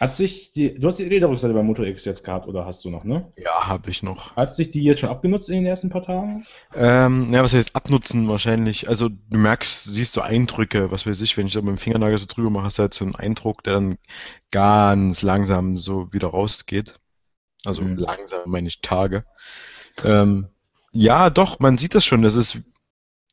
[0.00, 2.90] Hat sich die, du hast die Lederrückseite bei Moto X jetzt gehabt oder hast du
[2.90, 3.32] noch, ne?
[3.38, 4.34] Ja, habe ich noch.
[4.34, 6.46] Hat sich die jetzt schon abgenutzt in den ersten paar Tagen?
[6.74, 8.88] Ähm, ja, was heißt abnutzen wahrscheinlich?
[8.88, 12.18] Also du merkst, siehst du Eindrücke, was weiß ich, wenn ich da mit dem Fingernagel
[12.18, 13.96] so drüber mache, hast du halt so einen Eindruck, der dann
[14.50, 16.94] ganz langsam so wieder rausgeht.
[17.64, 17.96] Also mhm.
[17.96, 19.24] langsam meine ich Tage.
[20.04, 20.48] Ähm,
[20.90, 22.22] ja, doch, man sieht das schon.
[22.22, 22.58] Das ist,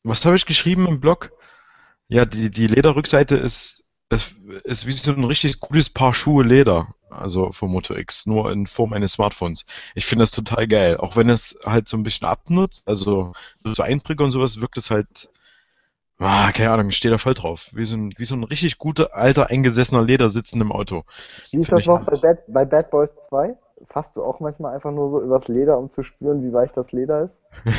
[0.04, 1.32] was habe ich geschrieben im Blog?
[2.08, 6.88] Ja, die, die Lederrückseite ist, ist, ist wie so ein richtig gutes Paar Schuhe Leder.
[7.10, 9.66] Also vom Moto X, nur in Form eines Smartphones.
[9.96, 10.98] Ich finde das total geil.
[10.98, 13.34] Auch wenn es halt so ein bisschen abnutzt, also
[13.66, 15.30] so Einbrüche und sowas, wirkt es halt,
[16.20, 17.70] ah, keine Ahnung, ich stehe da voll drauf.
[17.74, 21.04] Wie so ein, wie so ein richtig guter, alter, eingesessener Ledersitz in einem Auto.
[21.52, 23.58] Wie ist das noch bei Bad, bei Bad Boys 2?
[23.90, 26.92] fasst du auch manchmal einfach nur so übers Leder, um zu spüren, wie weich das
[26.92, 27.34] Leder ist?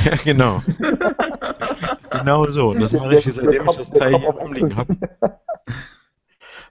[0.05, 0.61] ja, genau.
[2.11, 2.75] genau so.
[2.75, 4.97] Das mache ich, seitdem ich das Teil hier umliegen habe.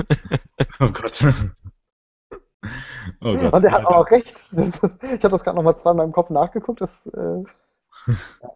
[0.78, 1.24] Oh Gott.
[3.22, 3.54] Oh Gott.
[3.54, 4.44] Und er hat auch recht.
[4.50, 6.82] Das, ich habe das gerade nochmal zweimal im Kopf nachgeguckt.
[6.82, 7.44] Das, äh,
[8.42, 8.50] ja.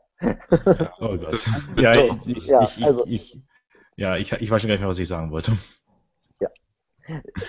[1.00, 1.44] Oh Gott.
[1.76, 1.92] Ja,
[2.26, 3.38] ich, ja, ich, also, ich,
[3.96, 5.56] ja ich, ich weiß schon gar nicht mehr, was ich sagen wollte.
[6.40, 6.48] Ja.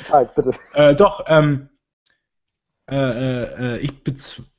[0.09, 0.51] Halt, bitte.
[0.73, 1.69] Äh, doch, ähm,
[2.89, 3.93] äh, äh, ich,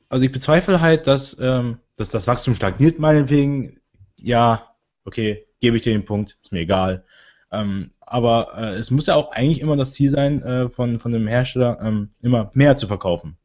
[0.08, 3.80] also ich bezweifle halt, dass, ähm, dass das Wachstum stagniert, meinetwegen.
[4.18, 4.74] Ja,
[5.04, 7.04] okay, gebe ich dir den Punkt, ist mir egal.
[7.50, 11.12] Ähm, aber äh, es muss ja auch eigentlich immer das Ziel sein, äh, von, von
[11.12, 13.36] dem Hersteller ähm, immer mehr zu verkaufen.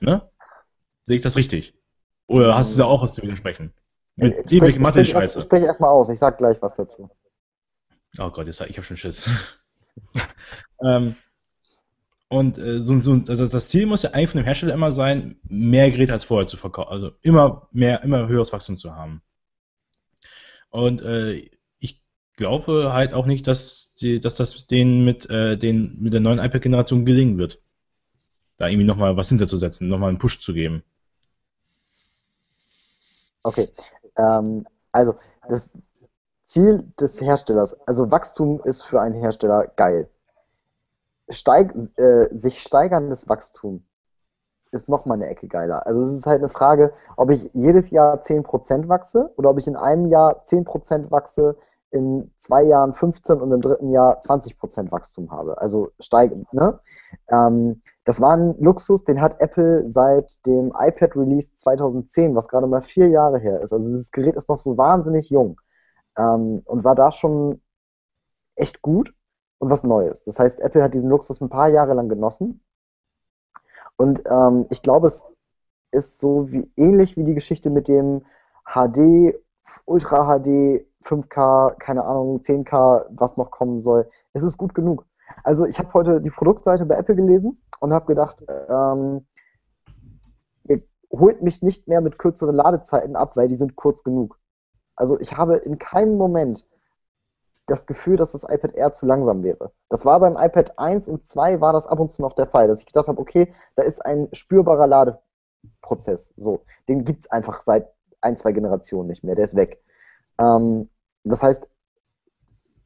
[0.00, 0.22] Ne?
[1.04, 1.74] Sehe ich das richtig?
[2.26, 3.72] Oder hast du da auch was zu widersprechen?
[4.16, 5.38] Mit äh, irgendwelchen Mathe-Scheiße.
[5.38, 7.10] Ich spreche erstmal aus, ich sag gleich was dazu.
[8.18, 9.28] Oh Gott, jetzt, ich habe schon Schiss.
[10.82, 11.16] ähm,
[12.28, 15.36] und äh, so, so, also das Ziel muss ja eigentlich von dem Hersteller immer sein,
[15.42, 16.90] mehr Geräte als vorher zu verkaufen.
[16.90, 19.22] Also immer mehr, immer höheres Wachstum zu haben.
[20.70, 21.50] Und äh,
[22.36, 26.38] glaube halt auch nicht, dass, die, dass das denen mit, äh, den, mit der neuen
[26.38, 27.60] iPad-Generation gelingen wird.
[28.56, 30.82] Da irgendwie nochmal was hinterzusetzen, nochmal einen Push zu geben.
[33.44, 33.68] Okay.
[34.16, 35.14] Ähm, also,
[35.48, 35.70] das,
[36.54, 40.08] Ziel des Herstellers, also Wachstum ist für einen Hersteller geil.
[41.28, 43.84] Steig, äh, sich steigerndes Wachstum
[44.70, 45.86] ist nochmal eine Ecke geiler.
[45.86, 49.66] Also es ist halt eine Frage, ob ich jedes Jahr 10% wachse oder ob ich
[49.66, 51.56] in einem Jahr 10% wachse,
[51.94, 55.58] in zwei Jahren 15 und im dritten Jahr 20% Wachstum habe.
[55.58, 56.52] Also steigend.
[56.52, 56.80] Ne?
[57.28, 62.66] Ähm, das war ein Luxus, den hat Apple seit dem iPad Release 2010, was gerade
[62.66, 63.72] mal vier Jahre her ist.
[63.72, 65.60] Also dieses Gerät ist noch so wahnsinnig jung
[66.18, 67.62] ähm, und war da schon
[68.56, 69.14] echt gut
[69.58, 70.24] und was Neues.
[70.24, 72.60] Das heißt, Apple hat diesen Luxus ein paar Jahre lang genossen
[73.96, 75.26] und ähm, ich glaube, es
[75.92, 78.24] ist so wie ähnlich wie die Geschichte mit dem
[78.64, 79.38] HD,
[79.86, 84.08] Ultra HD, 5K, keine Ahnung, 10K, was noch kommen soll.
[84.32, 85.06] Es ist gut genug.
[85.42, 89.26] Also ich habe heute die Produktseite bei Apple gelesen und habe gedacht, ähm,
[90.68, 90.82] ihr
[91.12, 94.38] holt mich nicht mehr mit kürzeren Ladezeiten ab, weil die sind kurz genug.
[94.96, 96.66] Also ich habe in keinem Moment
[97.66, 99.72] das Gefühl, dass das iPad Air zu langsam wäre.
[99.88, 102.68] Das war beim iPad 1 und 2 war das ab und zu noch der Fall,
[102.68, 106.34] dass ich gedacht habe, okay, da ist ein spürbarer Ladeprozess.
[106.36, 107.90] So, den gibt es einfach seit
[108.20, 109.82] ein, zwei Generationen nicht mehr, der ist weg.
[110.38, 110.90] Ähm,
[111.24, 111.68] das heißt,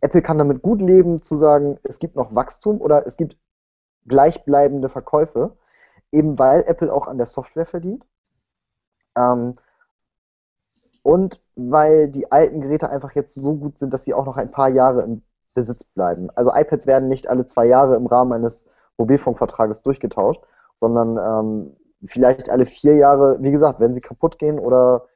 [0.00, 3.36] Apple kann damit gut leben, zu sagen, es gibt noch Wachstum oder es gibt
[4.06, 5.56] gleichbleibende Verkäufe,
[6.12, 8.04] eben weil Apple auch an der Software verdient.
[9.16, 9.56] Ähm,
[11.02, 14.50] und weil die alten Geräte einfach jetzt so gut sind, dass sie auch noch ein
[14.50, 15.22] paar Jahre im
[15.54, 16.28] Besitz bleiben.
[16.36, 18.66] Also iPads werden nicht alle zwei Jahre im Rahmen eines
[18.98, 20.42] Mobilfunkvertrages durchgetauscht,
[20.74, 25.06] sondern ähm, vielleicht alle vier Jahre, wie gesagt, wenn sie kaputt gehen oder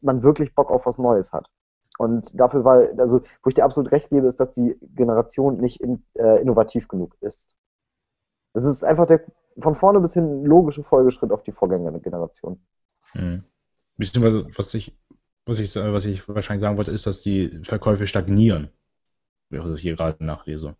[0.00, 1.50] man wirklich Bock auf was Neues hat.
[1.98, 5.80] Und dafür war, also wo ich dir absolut recht gebe, ist, dass die Generation nicht
[5.80, 7.54] in, äh, innovativ genug ist.
[8.54, 9.24] Das ist einfach der
[9.58, 12.58] von vorne bis hin logische Folgeschritt auf die Vorgängergeneration.
[13.12, 13.44] Hm.
[13.98, 14.96] Beziehungsweise, was ich
[15.46, 18.68] was ich, was ich wahrscheinlich sagen wollte, ist, dass die Verkäufe stagnieren,
[19.50, 20.76] was ich hier gerade nachlese.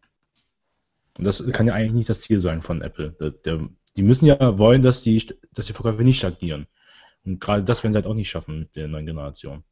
[1.19, 3.11] Und das kann ja eigentlich nicht das Ziel sein von Apple.
[3.21, 6.67] Der, der, die müssen ja wollen, dass die, dass die Verkäufe nicht stagnieren.
[7.25, 9.65] Und gerade das werden sie halt auch nicht schaffen mit der neuen Generation.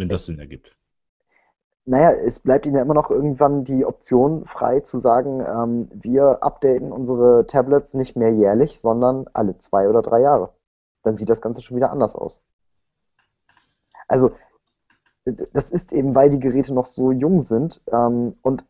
[0.00, 0.74] Wenn das Sinn ergibt.
[1.84, 6.42] Naja, es bleibt ihnen ja immer noch irgendwann die Option frei zu sagen, ähm, wir
[6.42, 10.54] updaten unsere Tablets nicht mehr jährlich, sondern alle zwei oder drei Jahre.
[11.02, 12.40] Dann sieht das Ganze schon wieder anders aus.
[14.08, 14.30] Also
[15.52, 18.64] das ist eben, weil die Geräte noch so jung sind ähm, und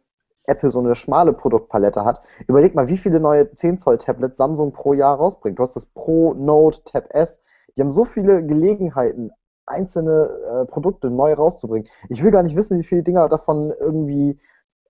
[0.47, 2.25] Apple so eine schmale Produktpalette hat.
[2.49, 5.61] Überleg mal, wie viele neue 10 Zoll Tablets Samsung pro Jahr rausbringt.
[5.61, 7.41] Du hast das Pro, Note, Tab S.
[7.77, 9.31] Die haben so viele Gelegenheiten,
[9.71, 10.31] einzelne
[10.63, 11.89] äh, Produkte neu rauszubringen.
[12.09, 14.39] Ich will gar nicht wissen, wie viele Dinger davon irgendwie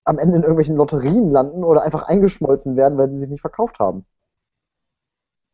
[0.03, 3.79] am Ende in irgendwelchen Lotterien landen oder einfach eingeschmolzen werden, weil sie sich nicht verkauft
[3.79, 4.05] haben.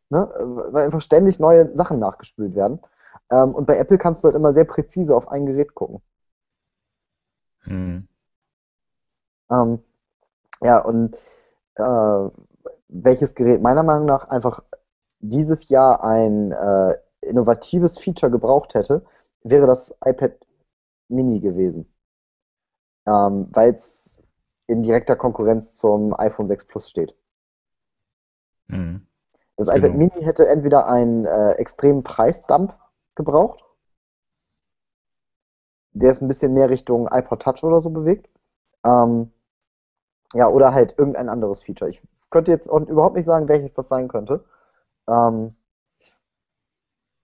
[0.09, 0.29] Ne?
[0.71, 2.79] Weil einfach ständig neue Sachen nachgespült werden.
[3.29, 6.01] Ähm, und bei Apple kannst du halt immer sehr präzise auf ein Gerät gucken.
[7.63, 8.07] Hm.
[9.51, 9.79] Ähm,
[10.61, 11.15] ja, und
[11.75, 12.29] äh,
[12.87, 14.63] welches Gerät meiner Meinung nach einfach
[15.19, 19.03] dieses Jahr ein äh, innovatives Feature gebraucht hätte,
[19.49, 20.33] wäre das iPad
[21.09, 21.91] Mini gewesen.
[23.07, 24.21] Ähm, Weil es
[24.67, 27.15] in direkter Konkurrenz zum iPhone 6 Plus steht.
[28.67, 29.07] Mhm.
[29.55, 29.97] Das iPad genau.
[29.97, 32.77] Mini hätte entweder einen äh, extremen Preisdump
[33.15, 33.63] gebraucht.
[35.93, 38.29] Der ist ein bisschen mehr Richtung iPod Touch oder so bewegt.
[38.85, 39.31] Ähm,
[40.33, 41.89] ja, oder halt irgendein anderes Feature.
[41.89, 44.45] Ich könnte jetzt überhaupt nicht sagen, welches das sein könnte.
[45.07, 45.55] Ähm,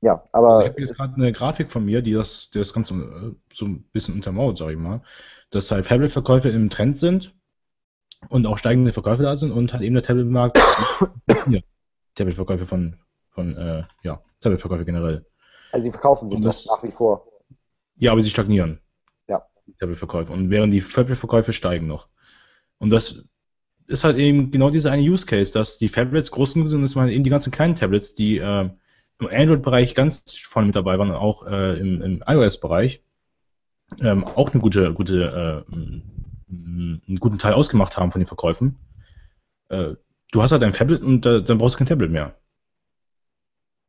[0.04, 0.64] ja, aber.
[0.64, 3.66] Ich habe jetzt gerade eine Grafik von mir, die das, die das Ganze äh, so
[3.66, 5.02] ein bisschen untermauert, sag ich mal.
[5.50, 7.34] Dass halt Tablet-Verkäufe im Trend sind
[8.28, 10.60] und auch steigende Verkäufe da sind und halt eben der Tablet-Markt.
[12.16, 12.98] Tablet-Verkäufe von,
[13.30, 15.26] von äh, ja, Tablet-Verkäufe generell.
[15.72, 17.26] Also sie verkaufen sich das, nach wie vor.
[17.96, 18.82] Ja, aber sie stagnieren.
[19.30, 19.48] Ja.
[19.80, 20.34] Tablet-Verkäufe.
[20.34, 22.10] Und während die Tablet-Verkäufe steigen noch.
[22.78, 23.24] Und das
[23.88, 26.96] ist halt eben genau dieser eine Use Case, dass die Tablets groß genug sind, dass
[26.96, 28.70] man eben die ganzen kleinen Tablets, die äh,
[29.20, 33.02] im Android-Bereich ganz vorne mit dabei waren und auch äh, im, im iOS-Bereich,
[34.02, 38.78] ähm, auch eine gute, gute, äh, einen guten Teil ausgemacht haben von den Verkäufen.
[39.70, 39.96] Äh,
[40.32, 42.36] du hast halt ein Tablet und äh, dann brauchst du kein Tablet mehr.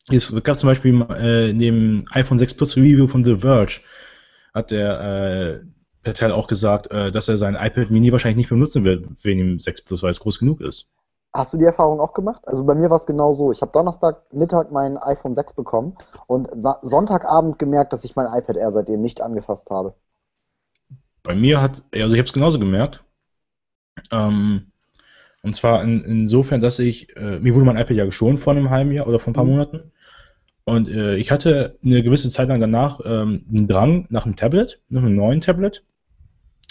[0.08, 3.80] Es gab zum Beispiel äh, in dem iPhone 6 Plus Review von The Verge,
[4.52, 5.66] hat der äh,
[6.02, 9.60] Patel auch gesagt, äh, dass er sein iPad Mini wahrscheinlich nicht benutzen wird wegen dem
[9.60, 10.88] 6 Plus, weil es groß genug ist.
[11.36, 12.42] Hast du die Erfahrung auch gemacht?
[12.46, 13.50] Also bei mir war es genau so.
[13.50, 15.96] Ich habe Donnerstagmittag mein iPhone 6 bekommen
[16.28, 19.94] und Sonntagabend gemerkt, dass ich mein iPad Air seitdem nicht angefasst habe.
[21.24, 23.02] Bei mir hat, also ich habe es genauso gemerkt.
[24.12, 24.70] Ähm,
[25.42, 28.70] und zwar in, insofern, dass ich, äh, mir wurde mein iPad ja geschont vor einem
[28.70, 29.50] halben Jahr oder vor ein paar mhm.
[29.50, 29.92] Monaten.
[30.64, 34.80] Und äh, ich hatte eine gewisse Zeit lang danach ähm, einen Drang nach einem Tablet,
[34.88, 35.82] nach einem neuen Tablet.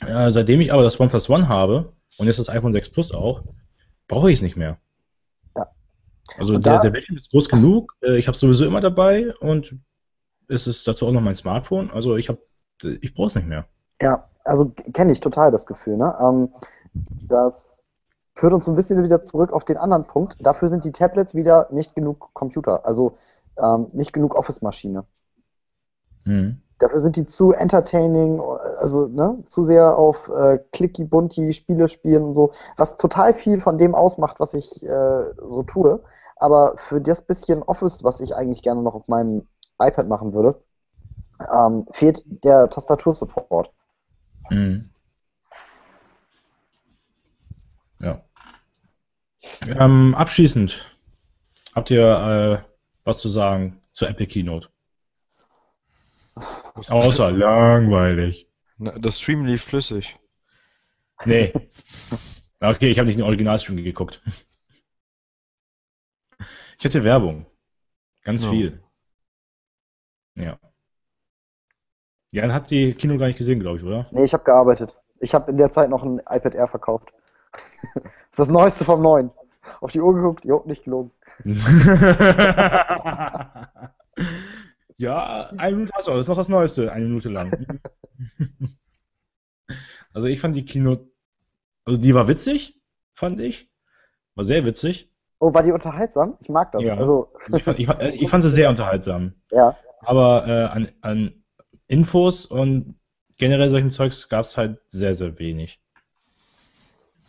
[0.08, 3.44] Äh, seitdem ich aber das OnePlus One habe und jetzt das iPhone 6 Plus auch,
[4.08, 4.78] brauche ich es nicht mehr.
[5.56, 5.68] Ja.
[6.38, 9.76] Also der, der Bildschirm ist groß genug, äh, ich habe sowieso immer dabei und
[10.48, 11.90] es ist dazu auch noch mein Smartphone.
[11.92, 12.40] Also ich habe,
[13.02, 13.66] ich brauche es nicht mehr.
[14.02, 15.98] Ja, also kenne ich total das Gefühl.
[15.98, 16.16] Ne?
[16.20, 16.50] Ähm,
[17.28, 17.82] das
[18.36, 20.36] führt uns ein bisschen wieder zurück auf den anderen Punkt.
[20.40, 23.18] Dafür sind die Tablets wieder nicht genug Computer, also
[23.58, 25.06] ähm, nicht genug Office-Maschine.
[26.26, 26.62] Mhm.
[26.84, 32.24] Dafür sind die zu entertaining, also ne, zu sehr auf äh, clicky, bunty Spiele spielen
[32.24, 36.04] und so, was total viel von dem ausmacht, was ich äh, so tue.
[36.36, 39.48] Aber für das bisschen Office, was ich eigentlich gerne noch auf meinem
[39.80, 40.60] iPad machen würde,
[41.50, 43.72] ähm, fehlt der Tastatursupport.
[44.50, 44.84] Mhm.
[48.00, 48.22] Ja.
[49.68, 50.98] Ähm, abschließend,
[51.74, 52.70] habt ihr äh,
[53.06, 54.68] was zu sagen zur Apple Keynote?
[56.90, 58.48] Außer langweilig.
[58.78, 60.18] das Stream lief flüssig.
[61.26, 61.54] Nee.
[62.60, 64.22] Okay, ich habe nicht den Originalstream geguckt.
[66.80, 67.46] Ich hatte Werbung.
[68.24, 68.52] Ganz no.
[68.52, 68.84] viel.
[70.36, 70.58] Ja.
[72.32, 74.08] Jan hat die Kino gar nicht gesehen, glaube ich, oder?
[74.12, 74.98] Nee, ich habe gearbeitet.
[75.20, 77.14] Ich habe in der Zeit noch ein iPad Air verkauft.
[78.36, 79.30] Das Neueste vom Neuen.
[79.80, 81.12] Auf die Uhr geguckt, jo, nicht gelogen.
[84.98, 87.80] ja, eine Minute hast du, das ist noch das Neueste, eine Minute lang.
[90.14, 91.08] also ich fand die Kino,
[91.86, 92.82] also die war witzig,
[93.14, 93.70] fand ich.
[94.36, 95.12] War sehr witzig.
[95.40, 96.38] Oh, war die unterhaltsam?
[96.40, 96.84] Ich mag das.
[96.84, 96.96] Ja.
[96.96, 99.34] Also, also ich, fand, ich, fand, ich fand sie sehr unterhaltsam.
[99.52, 99.78] Ja.
[100.00, 101.44] Aber äh, an, an
[101.88, 102.96] Infos und
[103.38, 105.82] generell solchen Zeugs gab es halt sehr, sehr wenig.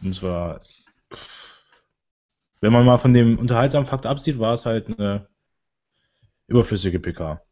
[0.03, 0.61] Und zwar,
[2.61, 5.28] wenn man mal von dem unterhaltsamen Fakt absieht, war es halt eine
[6.47, 7.44] überflüssige PK.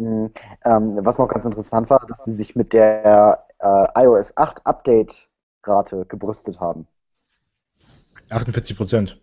[0.00, 0.30] Mhm.
[0.64, 6.06] Ähm, was noch ganz interessant war, dass sie sich mit der äh, iOS 8 Update-Rate
[6.06, 6.86] gebrüstet haben.
[8.30, 9.20] 48 Prozent.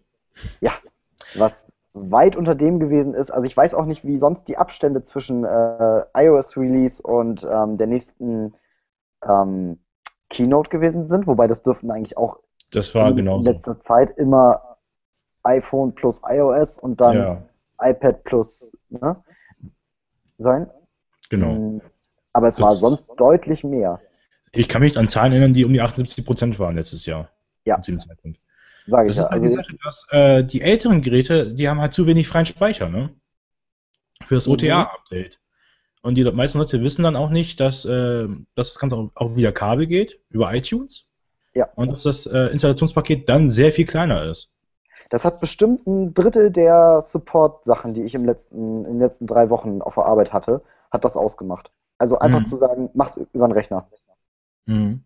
[0.59, 0.71] Ja,
[1.35, 3.31] was weit unter dem gewesen ist.
[3.31, 7.77] Also ich weiß auch nicht, wie sonst die Abstände zwischen äh, iOS Release und ähm,
[7.77, 8.53] der nächsten
[9.23, 9.79] ähm,
[10.29, 12.39] Keynote gewesen sind, wobei das dürften eigentlich auch
[12.71, 14.77] das war in letzter Zeit immer
[15.43, 17.41] iPhone plus iOS und dann ja.
[17.79, 19.15] iPad plus ne,
[20.37, 20.69] sein.
[21.29, 21.53] Genau.
[21.53, 21.81] Mm,
[22.33, 23.99] aber es das war sonst deutlich mehr.
[24.51, 27.29] Ich kann mich an Zahlen erinnern, die um die 78 Prozent waren letztes Jahr.
[27.65, 27.81] Ja.
[27.81, 28.39] Zu dem Zeitpunkt.
[28.87, 29.23] Sag ich das ja.
[29.23, 32.27] ist halt also die Sache, dass äh, die älteren Geräte, die haben halt zu wenig
[32.27, 33.09] freien Speicher, ne?
[34.25, 34.53] Für das mhm.
[34.53, 35.39] OTA-Update.
[36.01, 39.51] Und die meisten Leute wissen dann auch nicht, dass, äh, dass das Ganze auch wieder
[39.51, 41.09] Kabel geht, über iTunes.
[41.55, 41.69] Ja.
[41.75, 44.54] Und dass das äh, Installationspaket dann sehr viel kleiner ist.
[45.09, 49.49] Das hat bestimmt ein Drittel der Support-Sachen, die ich im letzten, in den letzten drei
[49.49, 50.61] Wochen auf der Arbeit hatte,
[50.91, 51.71] hat das ausgemacht.
[51.97, 52.45] Also einfach mhm.
[52.45, 53.87] zu sagen, mach's über den Rechner.
[54.65, 55.03] Mhm.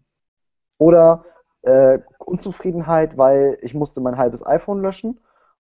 [0.78, 1.26] Oder
[1.62, 5.20] äh, Unzufriedenheit, weil ich musste mein halbes iPhone löschen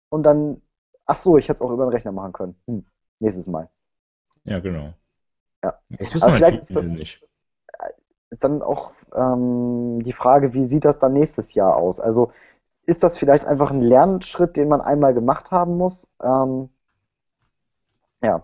[0.09, 0.61] und dann,
[1.05, 2.55] ach so, ich hätte es auch über den Rechner machen können.
[2.67, 2.85] Hm,
[3.19, 3.69] nächstes Mal.
[4.45, 4.93] Ja, genau.
[5.63, 5.77] Ja.
[5.89, 7.21] Das wissen Aber vielleicht ist das nicht.
[8.29, 11.99] ist dann auch ähm, die Frage, wie sieht das dann nächstes Jahr aus?
[11.99, 12.31] Also
[12.89, 16.05] ist das vielleicht einfach ein Lernschritt, den man einmal gemacht haben muss?
[16.21, 16.67] Ähm,
[18.21, 18.43] ja.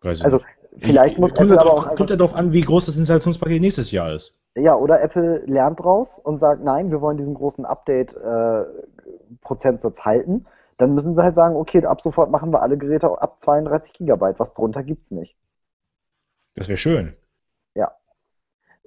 [0.00, 0.46] Weiß also nicht.
[0.78, 1.94] vielleicht muss kommt Apple aber auch.
[1.94, 4.42] Kommt ja darauf an, wie groß das Installationspaket nächstes Jahr ist.
[4.56, 10.46] Ja, oder Apple lernt draus und sagt, nein, wir wollen diesen großen Update-Prozentsatz äh, halten.
[10.78, 14.40] Dann müssen sie halt sagen, okay, ab sofort machen wir alle Geräte ab 32 Gigabyte.
[14.40, 15.36] Was drunter gibt's nicht.
[16.54, 17.14] Das wäre schön.
[17.74, 17.92] Ja.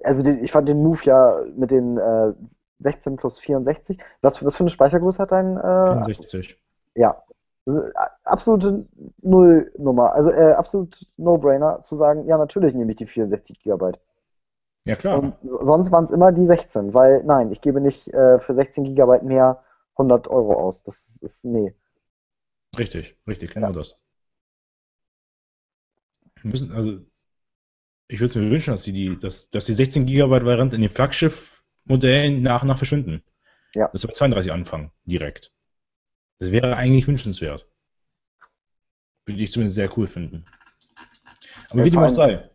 [0.02, 2.32] Also den, ich fand den Move ja mit den äh,
[2.84, 3.98] 16 plus 64.
[4.20, 5.56] Was, was für eine Speichergröße hat dein?
[5.56, 6.58] Äh, 64.
[6.94, 7.22] Ja.
[8.24, 8.86] Absolute
[9.22, 10.12] Nullnummer.
[10.12, 13.98] Also äh, absolut No-Brainer zu sagen, ja, natürlich nehme ich die 64 Gigabyte.
[14.84, 15.18] Ja, klar.
[15.18, 18.84] Und sonst waren es immer die 16, weil nein, ich gebe nicht äh, für 16
[18.84, 20.82] Gigabyte mehr 100 Euro aus.
[20.82, 21.74] Das ist, nee.
[22.78, 23.72] Richtig, richtig, genau ja.
[23.72, 23.98] das.
[26.42, 26.98] Wir müssen, also,
[28.08, 30.90] ich würde mir wünschen, dass die, dass, dass die 16 Gigabyte Variante in den
[31.84, 33.22] Flaggschiff-Modellen nach und nach verschwinden.
[33.74, 33.88] Ja.
[33.88, 35.52] Dass wir bei 32 anfangen, direkt.
[36.38, 37.68] Das wäre eigentlich wünschenswert.
[39.26, 40.44] Würde ich zumindest sehr cool finden.
[41.70, 42.50] Aber ja, wie dem auch sei.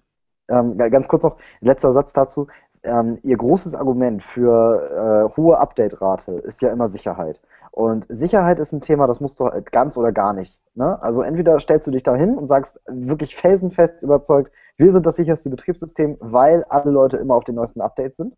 [0.50, 2.48] Ähm, ganz kurz noch, letzter Satz dazu.
[2.84, 7.42] Ähm, ihr großes Argument für äh, hohe Update-Rate ist ja immer Sicherheit.
[7.72, 10.62] Und Sicherheit ist ein Thema, das musst du halt ganz oder gar nicht.
[10.76, 11.02] Ne?
[11.02, 15.18] Also entweder stellst du dich da hin und sagst wirklich felsenfest überzeugt, wir sind das
[15.18, 18.36] sicherste Betriebssystem, weil alle Leute immer auf den neuesten Updates sind.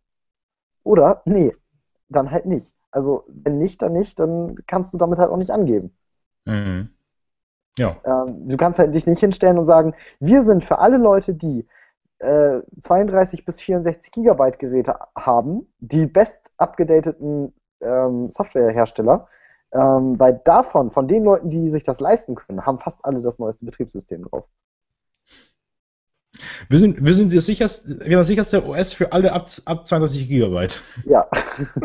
[0.84, 1.56] Oder, nee,
[2.10, 2.74] dann halt nicht.
[2.92, 5.96] Also wenn nicht, dann nicht, dann kannst du damit halt auch nicht angeben.
[6.46, 6.90] Mhm.
[7.78, 7.98] Ja.
[8.04, 11.66] Ähm, du kannst halt dich nicht hinstellen und sagen, wir sind für alle Leute, die
[12.20, 19.28] äh, 32 bis 64 Gigabyte Geräte haben, die best abgedateten ähm, Softwarehersteller,
[19.72, 23.40] ähm, weil davon, von den Leuten, die sich das leisten können, haben fast alle das
[23.40, 24.46] neueste Betriebssystem drauf.
[26.70, 30.28] Wir sind, wir sind das sicherste, wir das sicherste OS für alle ab, ab 32
[30.28, 30.82] Gigabyte.
[31.06, 31.28] Ja.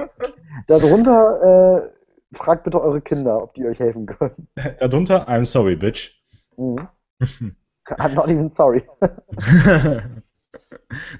[0.66, 1.90] Darunter
[2.32, 4.48] äh, fragt bitte eure Kinder, ob die euch helfen können.
[4.78, 6.22] Darunter, I'm sorry, bitch.
[6.56, 6.88] Mhm.
[7.98, 8.82] I'm not even sorry.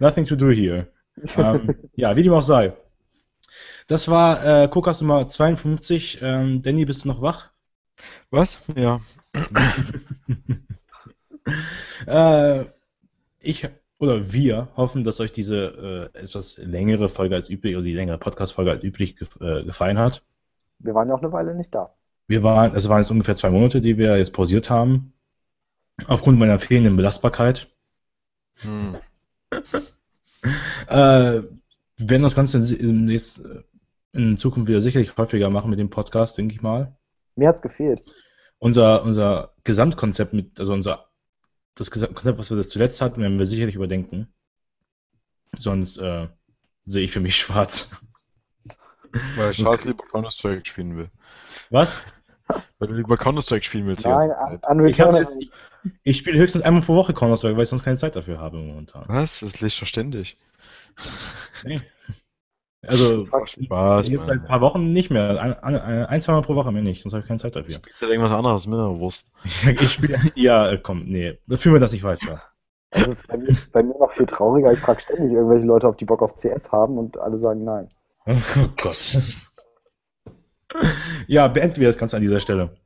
[0.00, 0.88] Nothing to do here.
[1.36, 2.72] Um, ähm, ja, wie dem auch sei.
[3.86, 6.18] Das war äh, Kokas Nummer 52.
[6.22, 7.50] Ähm, Danny, bist du noch wach?
[8.30, 8.58] Was?
[8.74, 9.00] Ja.
[12.06, 12.64] äh,
[13.47, 13.68] ich
[13.98, 18.18] oder wir hoffen, dass euch diese äh, etwas längere Folge als üblich, oder die längere
[18.18, 20.23] Podcast-Folge als üblich ge äh, gefallen hat.
[20.78, 21.94] Wir waren ja auch eine Weile nicht da.
[22.28, 25.12] Wir waren, es waren jetzt ungefähr zwei Monate, die wir jetzt pausiert haben.
[26.06, 27.68] Aufgrund meiner fehlenden Belastbarkeit.
[28.56, 28.97] Hm.
[30.89, 31.43] äh,
[31.98, 33.20] wir werden das Ganze in, in,
[34.12, 36.94] in, Zukunft wieder sicherlich häufiger machen mit dem Podcast, denke ich mal.
[37.36, 38.02] Mir hat es gefehlt.
[38.59, 41.06] Unser, unser Gesamtkonzept mit, also unser
[41.76, 44.28] das Konzept, was wir das zuletzt hatten, werden wir sicherlich überdenken.
[45.58, 46.26] Sonst äh,
[46.86, 47.90] sehe ich für mich schwarz.
[49.36, 51.10] Weil Charles lieber Counter-Strike spielen will.
[51.70, 52.02] Was?
[52.78, 54.04] Weil du lieber Counter-Strike spielen willst.
[54.04, 54.30] Nein,
[54.86, 55.50] ich, jetzt, ich,
[56.02, 59.04] ich spiele höchstens einmal pro Woche Counter-Strike, weil ich sonst keine Zeit dafür habe momentan.
[59.06, 59.40] Was?
[59.40, 60.36] Das ist nicht verständlich.
[61.64, 61.80] Nee.
[62.86, 65.40] Also, Spaß, jetzt seit ein paar Wochen nicht mehr.
[65.40, 67.74] Ein, ein, ein zwei Mal pro Woche mehr nicht, sonst habe ich keine Zeit dafür.
[67.74, 69.30] Spielst du irgendwas anderes mit der Wurst?
[69.44, 72.42] ich spiele, ja, komm, nee, führen wir das nicht weiter.
[72.90, 74.72] Das ist bei mir, bei mir noch viel trauriger.
[74.72, 77.88] Ich frage ständig irgendwelche Leute, ob die Bock auf CS haben und alle sagen nein.
[78.26, 79.18] Oh Gott.
[81.26, 82.76] Ja, beenden wir das Ganze an dieser Stelle.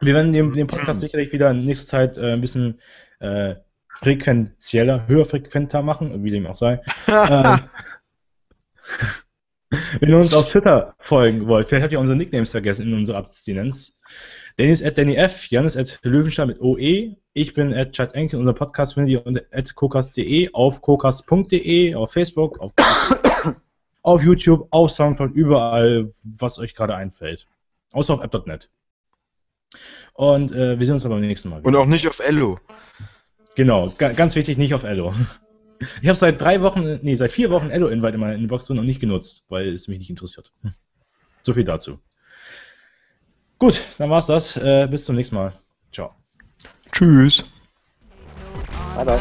[0.00, 2.80] Wir werden den, den Podcast sicherlich wieder in nächster Zeit äh, ein bisschen
[3.20, 3.54] äh,
[4.00, 6.80] frequenzieller, höher frequenter machen, wie dem auch sei.
[7.06, 7.58] äh,
[10.00, 13.18] wenn ihr uns auf Twitter folgen wollt, vielleicht habt ihr unsere Nicknames vergessen in unserer
[13.18, 13.98] Abstinenz.
[14.58, 18.94] Dennis at DannyF, Janis at Löwenstein mit OE, ich bin at Chad Enke, unser Podcast
[18.94, 22.72] findet ihr unter at kokas.de, auf kokas.de, auf Facebook, auf,
[24.02, 27.48] auf YouTube, auf Soundcloud, überall, was euch gerade einfällt.
[27.90, 28.68] Außer auf app.net.
[30.12, 31.58] Und äh, wir sehen uns aber beim nächsten Mal.
[31.58, 31.68] Wieder.
[31.68, 32.60] Und auch nicht auf Ello.
[33.56, 35.12] Genau, ganz wichtig, nicht auf Ello.
[36.00, 38.86] Ich habe seit drei Wochen, nee, seit vier Wochen Ello-Invite in meiner Inbox drin und
[38.86, 40.52] nicht genutzt, weil es mich nicht interessiert.
[41.42, 41.98] So viel dazu.
[43.58, 44.56] Gut, dann war's das.
[44.56, 45.52] Äh, bis zum nächsten Mal.
[45.92, 46.14] Ciao.
[46.92, 47.44] Tschüss.
[48.94, 49.20] Bye bye.